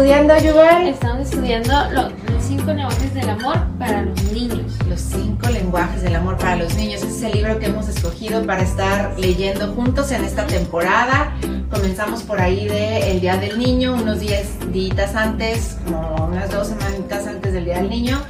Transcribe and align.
estudiando, 0.00 0.36
Yuval? 0.38 0.88
Estamos 0.88 1.30
estudiando 1.30 1.72
lo- 1.90 2.10
los 2.32 2.44
cinco 2.46 2.70
lenguajes 2.74 3.14
del 3.14 3.30
amor 3.30 3.56
para 3.78 4.02
los 4.02 4.22
niños. 4.24 4.72
Los 4.86 5.00
cinco 5.00 5.48
lenguajes 5.48 6.02
del 6.02 6.16
amor 6.16 6.36
para 6.36 6.56
los 6.56 6.74
niños. 6.74 7.02
Ese 7.02 7.16
es 7.16 7.22
el 7.22 7.32
libro 7.32 7.58
que 7.58 7.66
hemos 7.66 7.88
escogido 7.88 8.44
para 8.44 8.60
estar 8.62 9.18
leyendo 9.18 9.68
juntos 9.72 10.10
en 10.12 10.22
esta 10.24 10.46
temporada. 10.46 11.32
Comenzamos 11.70 12.22
por 12.24 12.42
ahí 12.42 12.68
de 12.68 13.10
el 13.12 13.20
Día 13.22 13.38
del 13.38 13.58
Niño, 13.58 13.94
unos 13.94 14.20
10 14.20 14.70
días 14.70 15.14
antes, 15.14 15.78
como 15.86 16.26
unas 16.30 16.50
dos 16.50 16.68
semanitas 16.68 17.26
antes 17.26 17.54
del 17.54 17.64
Día 17.64 17.76
del 17.78 17.88
Niño. 17.88 18.20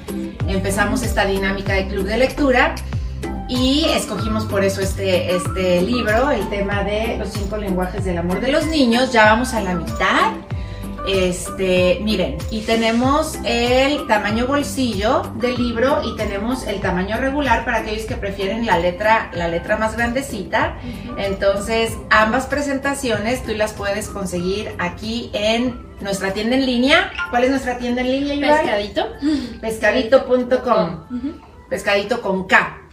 Empezamos 0.46 1.02
esta 1.02 1.26
dinámica 1.26 1.72
de 1.72 1.88
club 1.88 2.04
de 2.06 2.16
lectura 2.16 2.76
y 3.48 3.86
escogimos 3.92 4.44
por 4.44 4.62
eso 4.62 4.80
este, 4.80 5.34
este 5.34 5.82
libro, 5.82 6.30
el 6.30 6.48
tema 6.48 6.84
de 6.84 7.16
los 7.18 7.30
cinco 7.30 7.56
lenguajes 7.56 8.04
del 8.04 8.18
amor 8.18 8.40
de 8.40 8.52
los 8.52 8.66
niños. 8.68 9.10
Ya 9.12 9.24
vamos 9.24 9.52
a 9.52 9.60
la 9.60 9.74
mitad. 9.74 10.30
Este, 11.06 12.00
miren, 12.02 12.36
y 12.50 12.62
tenemos 12.62 13.38
el 13.44 14.06
tamaño 14.06 14.46
bolsillo 14.46 15.22
del 15.36 15.56
libro 15.56 16.02
y 16.04 16.16
tenemos 16.16 16.66
el 16.66 16.80
tamaño 16.80 17.16
regular 17.18 17.64
para 17.64 17.78
aquellos 17.78 18.06
que 18.06 18.16
prefieren 18.16 18.66
la 18.66 18.78
letra, 18.78 19.30
la 19.34 19.48
letra 19.48 19.76
más 19.76 19.96
grandecita. 19.96 20.78
Entonces, 21.16 21.92
ambas 22.10 22.46
presentaciones 22.46 23.44
tú 23.44 23.52
las 23.52 23.72
puedes 23.72 24.08
conseguir 24.08 24.74
aquí 24.78 25.30
en 25.32 25.86
nuestra 26.00 26.32
tienda 26.32 26.56
en 26.56 26.66
línea. 26.66 27.12
¿Cuál 27.30 27.44
es 27.44 27.50
nuestra 27.50 27.78
tienda 27.78 28.02
en 28.02 28.10
línea? 28.10 28.58
Pescadito. 28.58 29.06
Pescadito.com. 29.60 31.06
Pescadito 31.68 32.20
con 32.20 32.46
K. 32.46 32.85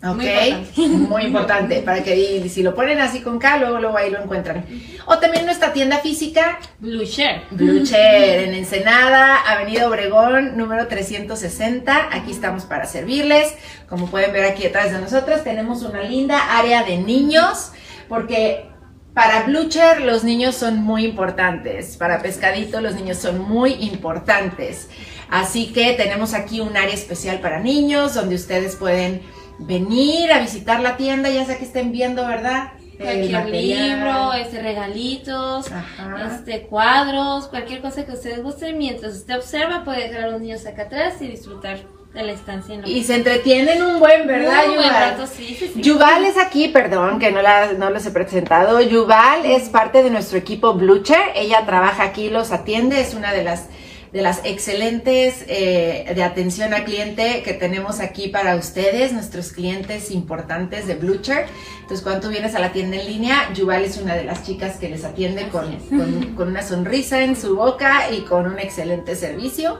Ok, 0.00 0.14
Muy 0.14 0.28
importante. 0.28 0.86
muy 0.86 1.22
importante 1.24 1.82
para 1.82 2.04
que 2.04 2.16
y 2.16 2.48
si 2.48 2.62
lo 2.62 2.72
ponen 2.72 3.00
así 3.00 3.20
con 3.20 3.40
K, 3.40 3.58
luego, 3.58 3.80
luego 3.80 3.96
ahí 3.96 4.10
lo 4.10 4.22
encuentran. 4.22 4.64
O 5.06 5.18
también 5.18 5.44
nuestra 5.44 5.72
tienda 5.72 5.98
física, 5.98 6.60
Blue 6.78 7.04
Share. 7.04 7.42
Blue 7.50 7.82
en 7.90 8.54
Ensenada, 8.54 9.38
Avenida 9.42 9.88
Obregón, 9.88 10.56
número 10.56 10.86
360. 10.86 12.10
Aquí 12.12 12.30
estamos 12.30 12.64
para 12.64 12.86
servirles. 12.86 13.54
Como 13.88 14.08
pueden 14.08 14.32
ver 14.32 14.44
aquí 14.44 14.62
detrás 14.62 14.92
de 14.92 15.00
nosotros, 15.00 15.42
tenemos 15.42 15.82
una 15.82 16.02
linda 16.02 16.56
área 16.56 16.84
de 16.84 16.98
niños, 16.98 17.72
porque 18.08 18.66
para 19.14 19.42
Blue 19.42 19.68
Chair 19.68 20.02
los 20.02 20.22
niños 20.22 20.54
son 20.54 20.76
muy 20.76 21.06
importantes. 21.06 21.96
Para 21.96 22.22
Pescadito 22.22 22.80
los 22.80 22.94
niños 22.94 23.18
son 23.18 23.40
muy 23.40 23.72
importantes. 23.72 24.88
Así 25.28 25.72
que 25.72 25.94
tenemos 25.94 26.34
aquí 26.34 26.60
un 26.60 26.76
área 26.76 26.94
especial 26.94 27.40
para 27.40 27.58
niños, 27.58 28.14
donde 28.14 28.36
ustedes 28.36 28.76
pueden 28.76 29.22
venir 29.58 30.32
a 30.32 30.40
visitar 30.40 30.80
la 30.80 30.96
tienda, 30.96 31.28
ya 31.30 31.44
sea 31.44 31.58
que 31.58 31.64
estén 31.64 31.92
viendo, 31.92 32.26
¿verdad? 32.26 32.72
Cualquier 32.98 33.46
libro, 33.48 34.32
este, 34.32 34.60
regalitos, 34.60 35.70
Ajá. 35.70 36.34
este, 36.34 36.62
cuadros, 36.62 37.46
cualquier 37.46 37.80
cosa 37.80 38.04
que 38.04 38.12
ustedes 38.12 38.42
gusten. 38.42 38.76
Mientras 38.76 39.14
usted 39.14 39.36
observa, 39.36 39.84
puede 39.84 40.08
dejar 40.08 40.24
a 40.24 40.30
los 40.30 40.40
niños 40.40 40.66
acá 40.66 40.82
atrás 40.82 41.14
y 41.20 41.28
disfrutar 41.28 41.78
de 42.12 42.22
la 42.24 42.32
estancia 42.32 42.74
en 42.74 42.84
Y 42.86 43.04
se 43.04 43.14
entretienen 43.14 43.82
un 43.82 44.00
buen, 44.00 44.26
¿verdad, 44.26 44.66
Muy 44.66 44.76
buen 44.76 44.88
Yuval? 44.88 45.10
rato, 45.12 45.26
sí, 45.28 45.54
sí, 45.56 45.70
sí. 45.74 45.80
Yuval 45.80 46.24
es 46.24 46.36
aquí, 46.38 46.68
perdón 46.68 47.20
que 47.20 47.30
no, 47.30 47.40
la, 47.40 47.72
no 47.74 47.90
los 47.90 48.04
he 48.06 48.10
presentado. 48.10 48.80
Yuval 48.80 49.44
es 49.44 49.68
parte 49.68 50.02
de 50.02 50.10
nuestro 50.10 50.36
equipo 50.38 50.74
Blucher. 50.74 51.20
Ella 51.36 51.64
trabaja 51.66 52.02
aquí, 52.02 52.30
los 52.30 52.50
atiende, 52.50 53.00
es 53.00 53.14
una 53.14 53.32
de 53.32 53.44
las 53.44 53.66
de 54.12 54.22
las 54.22 54.40
excelentes 54.44 55.44
eh, 55.48 56.10
de 56.14 56.22
atención 56.22 56.72
al 56.74 56.84
cliente 56.84 57.42
que 57.42 57.52
tenemos 57.52 58.00
aquí 58.00 58.28
para 58.28 58.56
ustedes, 58.56 59.12
nuestros 59.12 59.52
clientes 59.52 60.10
importantes 60.10 60.86
de 60.86 60.94
Blucher. 60.94 61.46
Entonces, 61.80 62.02
cuando 62.02 62.22
tú 62.22 62.28
vienes 62.28 62.54
a 62.54 62.58
la 62.58 62.72
tienda 62.72 62.96
en 62.96 63.06
línea, 63.06 63.52
Yuval 63.54 63.84
es 63.84 63.98
una 63.98 64.14
de 64.14 64.24
las 64.24 64.44
chicas 64.44 64.76
que 64.76 64.88
les 64.88 65.04
atiende 65.04 65.48
con, 65.48 65.76
con, 65.88 66.34
con 66.34 66.48
una 66.48 66.62
sonrisa 66.62 67.22
en 67.22 67.36
su 67.36 67.56
boca 67.56 68.10
y 68.10 68.22
con 68.22 68.46
un 68.46 68.58
excelente 68.58 69.14
servicio. 69.14 69.78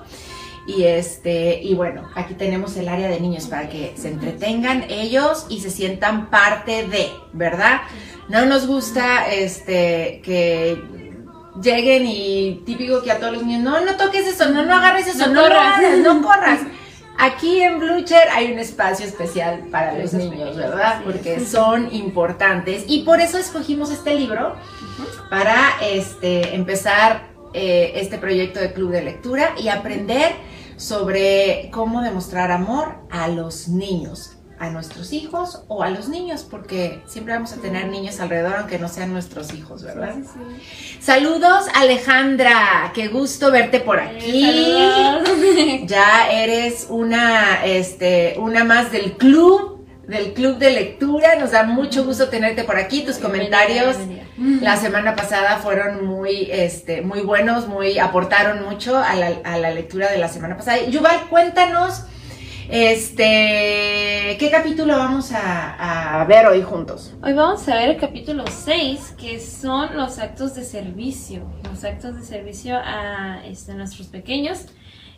Y 0.67 0.85
este, 0.85 1.63
y 1.63 1.73
bueno, 1.73 2.07
aquí 2.15 2.35
tenemos 2.35 2.77
el 2.77 2.89
área 2.89 3.09
de 3.09 3.19
niños 3.21 3.47
para 3.47 3.71
que 3.71 3.95
se 3.97 4.09
entretengan 4.09 4.85
ellos 4.91 5.47
y 5.49 5.61
se 5.61 5.71
sientan 5.71 6.29
parte 6.29 6.87
de, 6.87 7.09
¿verdad? 7.33 7.81
No 8.29 8.45
nos 8.45 8.67
gusta 8.67 9.33
este 9.33 10.21
que 10.23 10.77
lleguen 11.63 12.07
y 12.07 12.63
típico 12.67 13.03
que 13.03 13.11
a 13.13 13.19
todos 13.19 13.35
los 13.35 13.43
niños, 13.45 13.63
no, 13.63 13.81
no 13.85 13.97
toques 13.97 14.27
eso, 14.27 14.49
no, 14.51 14.65
no 14.65 14.75
agarres 14.75 15.07
eso, 15.09 15.27
No 15.29 15.35
no, 15.35 15.43
corras". 15.43 15.81
no 16.03 16.23
corras. 16.27 16.61
Aquí 17.21 17.61
en 17.61 17.81
Blucher 17.81 18.29
hay 18.33 18.53
un 18.53 18.61
espacio 18.61 19.05
especial 19.05 19.65
para 19.73 19.93
los 19.99 20.13
niños, 20.13 20.57
¿verdad? 20.57 21.01
Porque 21.05 21.41
son 21.41 21.93
importantes 21.93 22.85
y 22.87 23.03
por 23.03 23.21
eso 23.21 23.39
escogimos 23.39 23.91
este 23.91 24.15
libro 24.15 24.55
para 25.29 25.57
este, 25.83 26.55
empezar 26.55 27.27
eh, 27.55 27.93
este 27.97 28.19
proyecto 28.19 28.61
de 28.61 28.73
club 28.73 28.93
de 28.93 29.03
lectura 29.03 29.51
y 29.61 29.67
aprender 29.69 30.33
sobre 30.77 31.71
cómo 31.73 32.03
demostrar 32.03 32.53
amor 32.53 32.95
a 33.11 33.27
los 33.27 33.67
niños, 33.67 34.38
a 34.61 34.71
nuestros 34.71 35.13
hijos 35.13 35.63
o 35.69 35.83
a 35.83 35.91
los 35.91 36.09
niños, 36.09 36.47
porque 36.49 37.03
siempre 37.07 37.35
vamos 37.35 37.53
a 37.53 37.57
tener 37.57 37.87
niños 37.89 38.21
alrededor, 38.21 38.57
aunque 38.57 38.79
no 38.79 38.89
sean 38.89 39.13
nuestros 39.13 39.55
hijos, 39.55 39.83
¿verdad? 39.83 40.15
Sí, 40.17 40.25
sí. 40.25 40.99
Saludos, 41.01 41.67
Alejandra, 41.75 42.93
qué 42.95 43.09
gusto 43.09 43.51
verte 43.51 43.81
por 43.81 44.01
aquí. 44.01 44.45
Saludos. 44.45 45.29
Ya 45.87 46.31
eres 46.31 46.87
una, 46.89 47.65
este, 47.65 48.37
una 48.39 48.65
más 48.65 48.91
del 48.91 49.13
club, 49.13 49.87
del 50.07 50.33
club 50.33 50.59
de 50.59 50.71
lectura. 50.71 51.37
Nos 51.37 51.53
da 51.53 51.63
mucho 51.63 52.05
gusto 52.05 52.29
tenerte 52.29 52.65
por 52.65 52.77
aquí. 52.77 53.03
Tus 53.03 53.19
comentarios 53.19 53.97
Bienvenida, 53.97 54.27
la 54.63 54.77
semana 54.77 55.15
pasada 55.15 55.59
fueron 55.59 56.07
muy, 56.07 56.49
este, 56.51 57.03
muy 57.03 57.21
buenos, 57.21 57.69
muy, 57.69 57.99
aportaron 57.99 58.65
mucho 58.65 58.97
a 58.97 59.15
la, 59.15 59.33
a 59.45 59.59
la 59.59 59.71
lectura 59.71 60.11
de 60.11 60.19
la 60.19 60.29
semana 60.29 60.57
pasada. 60.57 60.85
Yuval, 60.87 61.29
cuéntanos, 61.29 62.05
este, 62.71 64.37
¿qué 64.39 64.49
capítulo 64.51 64.97
vamos 64.99 65.33
a, 65.33 66.21
a 66.21 66.25
ver 66.27 66.47
hoy 66.47 66.63
juntos? 66.63 67.15
Hoy 67.23 67.33
vamos 67.33 67.67
a 67.69 67.75
ver 67.75 67.91
el 67.91 67.97
capítulo 67.97 68.45
6, 68.47 69.15
que 69.19 69.41
son 69.41 69.97
los 69.97 70.19
actos 70.19 70.55
de 70.55 70.65
servicio. 70.65 71.43
Los 71.71 71.85
actos 71.85 72.17
de 72.17 72.23
servicio 72.23 72.77
a 72.77 73.41
este, 73.47 73.75
nuestros 73.75 74.09
pequeños. 74.09 74.67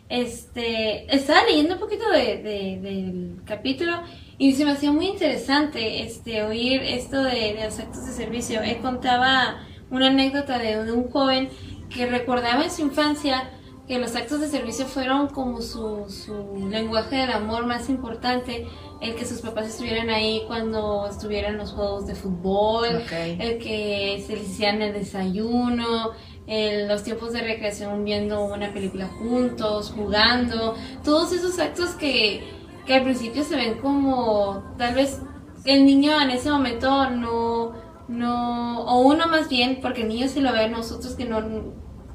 Este, 0.09 1.13
estaba 1.13 1.43
leyendo 1.43 1.75
un 1.75 1.79
poquito 1.79 2.09
de, 2.09 2.37
de- 2.41 2.79
del 2.81 3.41
capítulo 3.45 4.01
y 4.37 4.53
se 4.53 4.65
me 4.65 4.71
hacía 4.71 4.91
muy 4.91 5.07
interesante 5.07 6.03
este, 6.03 6.43
oír 6.43 6.81
esto 6.83 7.23
de, 7.23 7.53
de 7.53 7.65
los 7.65 7.79
actos 7.79 8.05
de 8.05 8.11
servicio. 8.13 8.61
Él 8.61 8.77
contaba 8.81 9.57
una 9.89 10.07
anécdota 10.07 10.57
de, 10.57 10.83
de 10.85 10.91
un 10.91 11.09
joven 11.09 11.49
que 11.89 12.05
recordaba 12.07 12.63
en 12.63 12.71
su 12.71 12.81
infancia 12.81 13.49
que 13.91 13.99
los 13.99 14.15
actos 14.15 14.39
de 14.39 14.47
servicio 14.47 14.85
fueron 14.85 15.27
como 15.27 15.61
su, 15.61 16.05
su 16.07 16.65
lenguaje 16.69 17.17
del 17.17 17.31
amor 17.31 17.65
más 17.65 17.89
importante, 17.89 18.65
el 19.01 19.15
que 19.15 19.25
sus 19.25 19.41
papás 19.41 19.67
estuvieran 19.67 20.09
ahí 20.09 20.43
cuando 20.47 21.07
estuvieran 21.09 21.57
los 21.57 21.73
juegos 21.73 22.07
de 22.07 22.15
fútbol, 22.15 22.87
Ok. 23.03 23.11
el 23.11 23.57
que 23.57 24.23
se 24.25 24.37
les 24.37 24.47
hicieran 24.49 24.81
el 24.81 24.93
desayuno, 24.93 26.11
el- 26.47 26.87
los 26.87 27.03
tiempos 27.03 27.33
de 27.33 27.41
recreación 27.41 28.05
viendo 28.05 28.45
una 28.45 28.71
película 28.71 29.07
juntos, 29.07 29.91
jugando, 29.93 30.73
todos 31.03 31.33
esos 31.33 31.59
actos 31.59 31.89
que, 31.95 32.45
que 32.85 32.93
al 32.95 33.03
principio 33.03 33.43
se 33.43 33.57
ven 33.57 33.79
como 33.79 34.73
tal 34.77 34.95
vez 34.95 35.19
el 35.65 35.85
niño 35.85 36.13
en 36.21 36.29
ese 36.31 36.49
momento 36.49 37.09
no, 37.09 37.73
no, 38.07 38.83
o 38.85 39.01
uno 39.01 39.27
más 39.27 39.49
bien, 39.49 39.79
porque 39.81 40.03
el 40.03 40.07
niño 40.07 40.29
sí 40.29 40.39
lo 40.39 40.53
ve, 40.53 40.69
nosotros 40.69 41.13
que 41.15 41.25
no, 41.25 41.41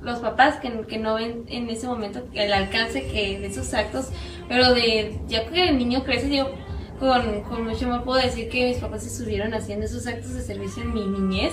los 0.07 0.21
papás 0.21 0.57
que, 0.61 0.99
no 0.99 1.15
ven 1.17 1.45
en 1.49 1.69
ese 1.69 1.87
momento 1.87 2.23
el 2.33 2.53
alcance 2.53 3.03
de 3.03 3.47
esos 3.47 3.75
actos, 3.75 4.07
pero 4.49 4.73
de 4.73 5.19
ya 5.29 5.45
que 5.47 5.69
el 5.69 5.79
niño 5.79 6.05
crece, 6.05 6.35
yo 6.35 6.51
con, 7.01 7.43
con 7.43 7.67
mucho 7.67 7.87
amor 7.87 8.05
puedo 8.05 8.23
decir 8.23 8.49
que 8.49 8.69
mis 8.69 8.79
papás 8.79 9.05
estuvieron 9.05 9.53
haciendo 9.53 9.85
esos 9.85 10.07
actos 10.07 10.33
de 10.33 10.43
servicio 10.43 10.85
en 10.85 10.95
mi 10.95 11.05
niñez 11.07 11.53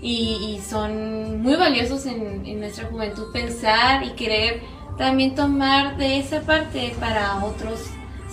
y, 0.00 0.58
son 0.68 1.42
muy 1.42 1.54
valiosos 1.54 2.06
en 2.06 2.58
nuestra 2.58 2.86
juventud 2.86 3.30
pensar 3.32 4.02
y 4.02 4.10
querer 4.12 4.60
también 4.96 5.34
tomar 5.34 5.96
de 5.96 6.18
esa 6.18 6.40
parte 6.40 6.94
para 6.98 7.44
otros, 7.44 7.80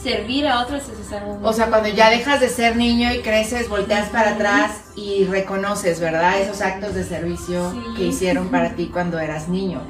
servir 0.02 0.48
a 0.48 0.62
otros, 0.62 0.84
es 0.84 1.12
algo 1.14 1.36
muy 1.36 1.50
O 1.50 1.54
sea, 1.54 1.68
cuando 1.68 1.90
ya 1.90 2.10
dejas 2.10 2.40
de 2.40 2.50
ser 2.50 2.76
niño 2.76 3.12
y 3.14 3.20
creces, 3.20 3.68
volteas 3.70 4.10
para 4.10 4.32
atrás 4.32 4.72
y 4.96 5.26
reconoces, 5.26 6.00
¿verdad? 6.00 6.40
Esos 6.40 6.62
actos 6.62 6.94
de 6.96 7.04
servicio 7.04 7.72
Sí. 7.72 7.94
que 7.98 8.04
hicieron 8.06 8.50
para 8.50 8.70
ti 8.76 8.90
cuando 8.92 9.20
eras 9.20 9.48
niño. 9.48 9.82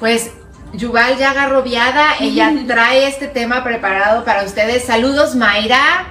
Pues 0.00 0.30
Yuval 0.72 1.18
ya 1.18 1.32
agarró 1.32 1.62
viada, 1.62 2.12
ella 2.18 2.50
trae 2.66 3.06
este 3.06 3.28
tema 3.28 3.62
preparado 3.62 4.24
para 4.24 4.44
ustedes. 4.44 4.84
Saludos, 4.84 5.34
Mayra. 5.36 6.06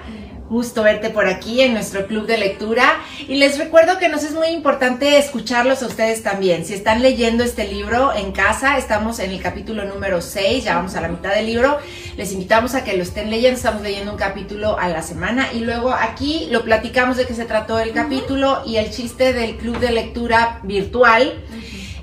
Gusto 0.51 0.83
verte 0.83 1.09
por 1.09 1.27
aquí 1.27 1.61
en 1.61 1.73
nuestro 1.73 2.05
club 2.07 2.27
de 2.27 2.37
lectura. 2.37 2.99
Y 3.27 3.35
les 3.35 3.57
recuerdo 3.57 3.97
que 3.97 4.09
nos 4.09 4.23
es 4.23 4.33
muy 4.33 4.49
importante 4.49 5.17
escucharlos 5.17 5.81
a 5.81 5.87
ustedes 5.87 6.21
también. 6.23 6.65
Si 6.65 6.73
están 6.73 7.01
leyendo 7.01 7.43
este 7.43 7.67
libro 7.67 8.13
en 8.13 8.33
casa, 8.33 8.77
estamos 8.77 9.19
en 9.19 9.31
el 9.31 9.41
capítulo 9.41 9.85
número 9.85 10.21
6, 10.21 10.65
ya 10.65 10.75
vamos 10.75 10.95
a 10.95 11.01
la 11.01 11.07
mitad 11.07 11.33
del 11.33 11.45
libro, 11.45 11.79
les 12.17 12.33
invitamos 12.33 12.75
a 12.75 12.83
que 12.83 12.97
lo 12.97 13.03
estén 13.03 13.29
leyendo, 13.29 13.55
estamos 13.55 13.81
leyendo 13.81 14.11
un 14.11 14.17
capítulo 14.17 14.77
a 14.77 14.89
la 14.89 15.01
semana. 15.01 15.47
Y 15.53 15.61
luego 15.61 15.93
aquí 15.93 16.49
lo 16.51 16.63
platicamos 16.63 17.15
de 17.15 17.25
qué 17.25 17.33
se 17.33 17.45
trató 17.45 17.79
el 17.79 17.93
capítulo 17.93 18.61
y 18.65 18.75
el 18.75 18.91
chiste 18.91 19.31
del 19.31 19.55
club 19.55 19.79
de 19.79 19.91
lectura 19.91 20.59
virtual 20.63 21.41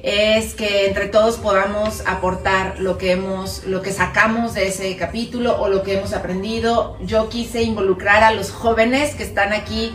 es 0.02 0.54
que 0.54 0.86
entre 0.86 1.06
todos 1.06 1.36
podamos 1.38 2.02
aportar 2.06 2.78
lo 2.78 2.98
que 2.98 3.12
hemos, 3.12 3.64
lo 3.64 3.82
que 3.82 3.92
sacamos 3.92 4.54
de 4.54 4.68
ese 4.68 4.96
capítulo 4.96 5.60
o 5.60 5.68
lo 5.68 5.82
que 5.82 5.98
hemos 5.98 6.12
aprendido. 6.12 6.96
Yo 7.00 7.28
quise 7.28 7.62
involucrar 7.62 8.22
a 8.22 8.32
los 8.32 8.50
jóvenes 8.50 9.14
que 9.14 9.24
están 9.24 9.52
aquí 9.52 9.92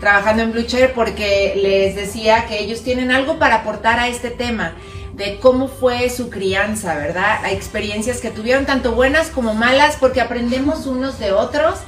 trabajando 0.00 0.42
en 0.42 0.52
Blue 0.52 0.64
Chair 0.64 0.92
porque 0.94 1.54
les 1.56 1.94
decía 1.94 2.46
que 2.46 2.58
ellos 2.60 2.82
tienen 2.82 3.10
algo 3.10 3.38
para 3.38 3.56
aportar 3.56 3.98
a 3.98 4.08
este 4.08 4.30
tema 4.30 4.74
de 5.14 5.38
cómo 5.38 5.68
fue 5.68 6.10
su 6.10 6.28
crianza, 6.28 6.94
¿verdad? 6.94 7.38
Hay 7.42 7.54
experiencias 7.54 8.20
que 8.20 8.30
tuvieron 8.30 8.66
tanto 8.66 8.92
buenas 8.92 9.28
como 9.28 9.54
malas 9.54 9.96
porque 9.98 10.20
aprendemos 10.20 10.86
unos 10.86 11.18
de 11.18 11.32
otros 11.32 11.78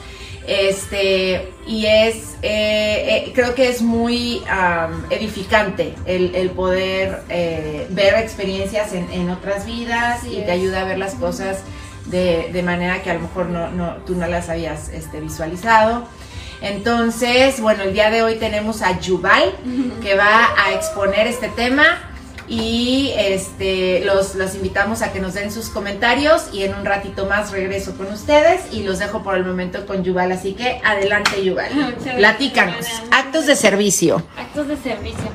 este, 0.48 1.52
y 1.66 1.84
es, 1.84 2.36
eh, 2.40 3.26
eh, 3.26 3.32
creo 3.34 3.54
que 3.54 3.68
es 3.68 3.82
muy 3.82 4.42
edificante 5.10 5.94
el, 6.06 6.50
poder 6.50 7.22
eh, 7.28 7.86
ver 7.90 8.14
experiencias 8.14 8.94
en, 8.94 9.28
otras 9.28 9.66
vidas 9.66 10.24
y 10.24 10.36
te 10.36 10.50
ayuda 10.50 10.80
a 10.80 10.84
ver 10.84 10.98
las 10.98 11.14
cosas 11.16 11.58
de, 12.06 12.62
manera 12.64 13.02
que 13.02 13.10
a 13.10 13.14
lo 13.14 13.20
mejor 13.20 13.50
no, 13.50 13.96
tú 14.06 14.14
no 14.14 14.26
las 14.26 14.48
habías 14.48 14.88
este, 14.88 15.20
visualizado. 15.20 16.08
Entonces, 16.62 17.60
bueno, 17.60 17.82
el 17.82 17.92
día 17.92 18.10
de 18.10 18.22
hoy 18.22 18.36
tenemos 18.36 18.80
a 18.80 18.98
Yuval 18.98 19.54
que 20.02 20.16
va 20.16 20.48
a 20.56 20.72
exponer 20.72 21.26
este 21.26 21.48
tema 21.48 22.07
y 22.48 23.12
este, 23.16 24.04
los, 24.04 24.34
los 24.34 24.54
invitamos 24.54 25.02
a 25.02 25.12
que 25.12 25.20
nos 25.20 25.34
den 25.34 25.52
sus 25.52 25.68
comentarios 25.68 26.48
y 26.52 26.62
en 26.62 26.74
un 26.74 26.84
ratito 26.84 27.26
más 27.26 27.50
regreso 27.50 27.96
con 27.96 28.06
ustedes 28.06 28.72
y 28.72 28.82
los 28.82 28.98
dejo 28.98 29.22
por 29.22 29.36
el 29.36 29.44
momento 29.44 29.86
con 29.86 30.02
Yuval, 30.02 30.32
así 30.32 30.54
que 30.54 30.80
adelante 30.84 31.44
Yuval, 31.44 31.94
platícanos, 32.16 32.86
actos 33.10 33.46
de 33.46 33.56
servicio. 33.56 34.22
Actos 34.36 34.68
de 34.68 34.76
servicio. 34.76 35.28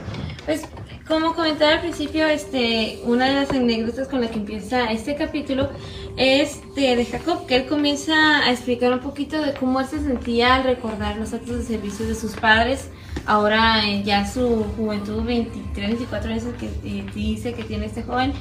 Pues 0.46 0.64
como 1.08 1.34
comentaba 1.34 1.74
al 1.74 1.82
principio, 1.82 2.28
este, 2.28 3.02
una 3.04 3.28
de 3.28 3.34
las 3.34 3.52
anécdotas 3.52 4.08
con 4.08 4.22
la 4.22 4.30
que 4.30 4.40
empieza 4.40 4.92
este 4.92 5.16
capítulo 5.16 5.70
es 6.16 6.62
de, 6.76 7.06
Jacob, 7.06 7.46
que 7.46 7.58
él 7.58 7.66
comienza 7.66 8.40
a 8.40 8.52
explicar 8.52 8.94
un 8.94 9.00
poquito 9.00 9.42
de 9.42 9.54
cómo 9.54 9.82
él 9.82 9.88
se 9.88 10.00
sentía 10.00 10.56
al 10.56 10.64
recordar 10.64 11.18
los 11.18 11.34
actos 11.34 11.58
de 11.58 11.64
servicio 11.64 12.06
de 12.08 12.16
sus 12.16 12.34
padres, 12.34 12.90
ahora 13.26 13.84
ya 14.04 14.32
su 14.32 14.66
juventud, 14.78 15.24
23, 15.24 15.88
24 15.90 16.32
años 16.32 16.44
que 16.60 17.04
dice 17.14 17.54
que 17.54 17.64
tiene 17.64 17.88
este 17.88 18.04
joven, 18.04 18.32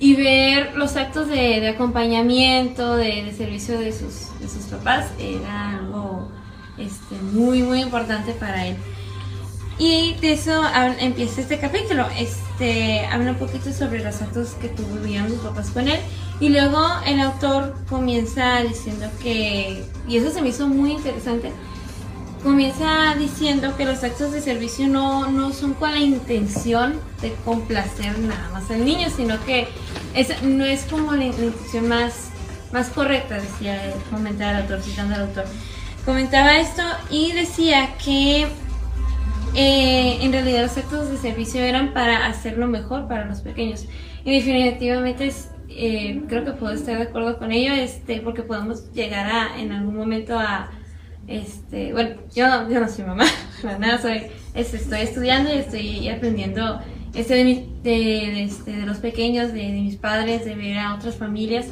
y 0.00 0.14
ver 0.14 0.76
los 0.76 0.96
actos 0.96 1.28
de, 1.28 1.68
acompañamiento, 1.68 2.96
de, 2.96 3.32
servicio 3.36 3.78
de 3.78 3.92
sus, 3.92 4.38
de 4.40 4.48
sus 4.48 4.64
papás, 4.66 5.10
era 5.18 5.78
algo 5.78 6.28
este, 6.78 7.16
muy, 7.32 7.62
muy 7.62 7.80
importante 7.80 8.32
para 8.32 8.66
él. 8.66 8.76
Y 9.78 10.14
de 10.14 10.32
eso 10.32 10.62
empieza 10.98 11.40
este 11.40 11.58
capítulo. 11.58 12.06
Este, 12.18 13.06
habla 13.06 13.30
un 13.30 13.36
poquito 13.36 13.72
sobre 13.72 14.02
los 14.02 14.20
actos 14.20 14.50
que 14.60 14.68
tuvieron 14.68 15.28
sus 15.28 15.38
papás 15.38 15.70
con 15.70 15.86
él. 15.86 16.00
Y 16.40 16.48
luego 16.48 16.84
el 17.06 17.20
autor 17.20 17.76
comienza 17.88 18.60
diciendo 18.62 19.06
que, 19.22 19.84
y 20.08 20.16
eso 20.16 20.30
se 20.30 20.42
me 20.42 20.48
hizo 20.48 20.68
muy 20.68 20.92
interesante, 20.92 21.52
comienza 22.42 23.14
diciendo 23.18 23.76
que 23.76 23.84
los 23.84 24.02
actos 24.04 24.32
de 24.32 24.40
servicio 24.40 24.86
no, 24.86 25.28
no 25.30 25.52
son 25.52 25.74
con 25.74 25.92
la 25.92 26.00
intención 26.00 27.00
de 27.20 27.34
complacer 27.44 28.18
nada 28.20 28.50
más 28.52 28.70
al 28.70 28.84
niño, 28.84 29.08
sino 29.14 29.44
que 29.44 29.68
es, 30.14 30.42
no 30.42 30.64
es 30.64 30.82
como 30.84 31.12
la, 31.12 31.24
intención 31.24 31.88
más, 31.88 32.30
más 32.72 32.88
correcta, 32.88 33.36
decía, 33.36 33.92
comentaba 34.10 34.52
el 34.52 34.62
autor, 34.62 34.82
citando 34.82 35.16
al 35.16 35.22
autor. 35.22 35.44
Comentaba 36.04 36.56
esto 36.58 36.82
y 37.10 37.32
decía 37.32 37.96
que 38.02 38.46
eh, 39.54 40.18
en 40.20 40.32
realidad 40.32 40.62
los 40.62 40.76
actos 40.76 41.10
de 41.10 41.16
servicio 41.16 41.62
eran 41.62 41.92
para 41.92 42.26
hacerlo 42.26 42.66
mejor 42.66 43.08
para 43.08 43.24
los 43.24 43.40
pequeños. 43.40 43.86
Y 44.24 44.32
definitivamente 44.32 45.32
eh, 45.68 46.22
creo 46.28 46.44
que 46.44 46.52
puedo 46.52 46.74
estar 46.74 46.96
de 46.96 47.04
acuerdo 47.04 47.38
con 47.38 47.52
ello, 47.52 47.72
este, 47.72 48.20
porque 48.20 48.42
podemos 48.42 48.92
llegar 48.92 49.26
a, 49.26 49.60
en 49.60 49.72
algún 49.72 49.96
momento 49.96 50.38
a, 50.38 50.70
este, 51.26 51.92
bueno, 51.92 52.16
yo 52.34 52.68
yo 52.68 52.80
no 52.80 52.88
soy 52.88 53.04
mamá, 53.04 53.24
nada, 53.78 54.00
soy, 54.00 54.22
estoy 54.54 55.00
estudiando 55.00 55.52
y 55.52 55.58
estoy 55.58 56.08
aprendiendo 56.08 56.80
este, 57.14 57.34
de, 57.82 58.42
este, 58.42 58.72
de, 58.72 58.86
los 58.86 58.98
pequeños, 58.98 59.52
de, 59.52 59.68
mis 59.68 59.96
padres, 59.96 60.44
de 60.44 60.54
ver 60.54 60.78
a 60.78 60.94
otras 60.94 61.16
familias 61.16 61.66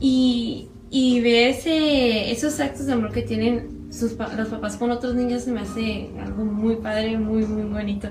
y, 0.00 0.68
y 0.90 1.20
ver 1.20 1.50
ese, 1.50 2.30
esos 2.30 2.60
actos 2.60 2.86
de 2.86 2.92
amor 2.92 3.12
que 3.12 3.22
tienen 3.22 3.73
los 4.02 4.48
papás 4.48 4.76
con 4.76 4.90
otros 4.90 5.14
niños 5.14 5.42
se 5.42 5.52
me 5.52 5.60
hace 5.60 6.10
algo 6.20 6.44
muy 6.44 6.76
padre, 6.76 7.18
muy, 7.18 7.46
muy 7.46 7.64
bonito. 7.64 8.08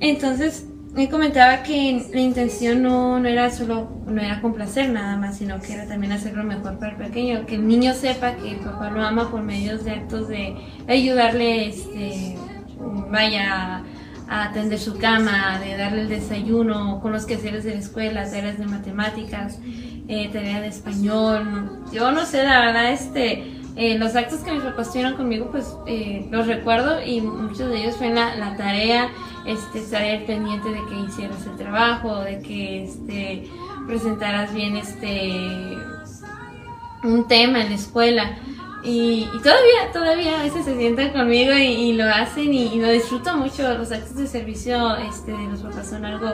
Entonces, 0.00 0.66
me 0.96 1.10
comentaba 1.10 1.62
que 1.62 2.06
la 2.12 2.20
intención 2.20 2.82
no, 2.82 3.20
no, 3.20 3.28
era 3.28 3.50
solo, 3.50 3.90
no 4.06 4.20
era 4.20 4.40
complacer 4.40 4.90
nada 4.90 5.18
más, 5.18 5.36
sino 5.36 5.60
que 5.60 5.74
era 5.74 5.86
también 5.86 6.12
hacerlo 6.12 6.42
mejor 6.42 6.78
para 6.78 6.92
el 6.92 6.96
pequeño, 6.96 7.44
que 7.44 7.56
el 7.56 7.68
niño 7.68 7.92
sepa 7.92 8.36
que 8.36 8.52
el 8.52 8.60
papá 8.60 8.88
lo 8.90 9.02
ama 9.02 9.30
por 9.30 9.42
medios 9.42 9.84
de 9.84 9.90
actos 9.90 10.28
de 10.28 10.56
ayudarle, 10.88 11.68
este, 11.68 12.36
vaya 13.10 13.84
a 14.28 14.44
atender 14.44 14.78
su 14.78 14.96
cama, 14.96 15.60
de 15.60 15.76
darle 15.76 16.02
el 16.02 16.08
desayuno, 16.08 17.00
con 17.00 17.12
los 17.12 17.26
quehaceres 17.26 17.64
de 17.64 17.74
la 17.74 17.80
escuela, 17.80 18.30
tareas 18.30 18.58
de 18.58 18.66
matemáticas, 18.66 19.58
eh, 20.08 20.30
tarea 20.32 20.62
de 20.62 20.68
español, 20.68 21.84
yo 21.92 22.10
no 22.10 22.24
sé, 22.24 22.42
la 22.42 22.60
verdad, 22.60 22.92
este, 22.92 23.52
eh, 23.76 23.98
los 23.98 24.16
actos 24.16 24.40
que 24.40 24.52
mis 24.52 24.62
papás 24.62 24.90
tuvieron 24.90 25.14
conmigo, 25.14 25.50
pues 25.50 25.76
eh, 25.86 26.26
los 26.30 26.46
recuerdo 26.46 27.02
y 27.02 27.20
muchos 27.20 27.68
de 27.68 27.82
ellos 27.82 27.96
fue 27.96 28.08
la, 28.08 28.34
la 28.36 28.56
tarea, 28.56 29.10
este, 29.44 29.80
estar 29.80 30.02
pendiente 30.24 30.70
de 30.70 30.84
que 30.86 30.94
hicieras 31.06 31.44
el 31.46 31.56
trabajo, 31.56 32.20
de 32.20 32.40
que 32.40 32.84
este, 32.84 33.48
presentaras 33.86 34.52
bien 34.54 34.76
este 34.76 35.76
un 37.02 37.28
tema 37.28 37.62
en 37.62 37.68
la 37.68 37.74
escuela. 37.74 38.38
Y, 38.82 39.26
todavía, 39.42 39.92
todavía 39.92 40.40
a 40.40 40.42
veces 40.44 40.64
se 40.64 40.76
sientan 40.76 41.10
conmigo 41.10 41.52
y, 41.54 41.92
lo 41.94 42.04
hacen 42.04 42.54
y, 42.54 42.78
lo 42.78 42.88
disfruto 42.88 43.36
mucho. 43.36 43.76
Los 43.76 43.90
actos 43.90 44.16
de 44.16 44.26
servicio 44.26 44.96
este, 44.96 45.32
de 45.32 45.48
los 45.48 45.60
papás 45.60 45.88
son 45.90 46.04
algo 46.04 46.32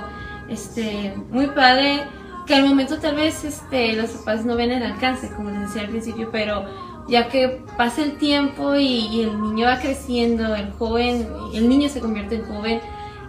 este, 0.49 1.15
muy 1.31 1.47
padre, 1.47 2.03
que 2.47 2.55
al 2.55 2.65
momento 2.65 2.99
tal 2.99 3.15
vez 3.15 3.45
este, 3.45 3.95
los 3.95 4.11
papás 4.11 4.45
no 4.45 4.55
ven 4.55 4.71
el 4.71 4.83
alcance, 4.83 5.31
como 5.35 5.51
les 5.51 5.61
decía 5.61 5.83
al 5.83 5.89
principio, 5.89 6.29
pero 6.31 6.67
ya 7.09 7.29
que 7.29 7.63
pasa 7.77 8.03
el 8.03 8.17
tiempo 8.19 8.77
y, 8.77 9.23
el 9.23 9.41
niño 9.41 9.67
va 9.67 9.79
creciendo, 9.79 10.55
el 10.55 10.73
joven, 10.73 11.29
el 11.55 11.69
niño 11.69 11.89
se 11.89 12.01
convierte 12.01 12.37
en 12.37 12.45
joven 12.45 12.81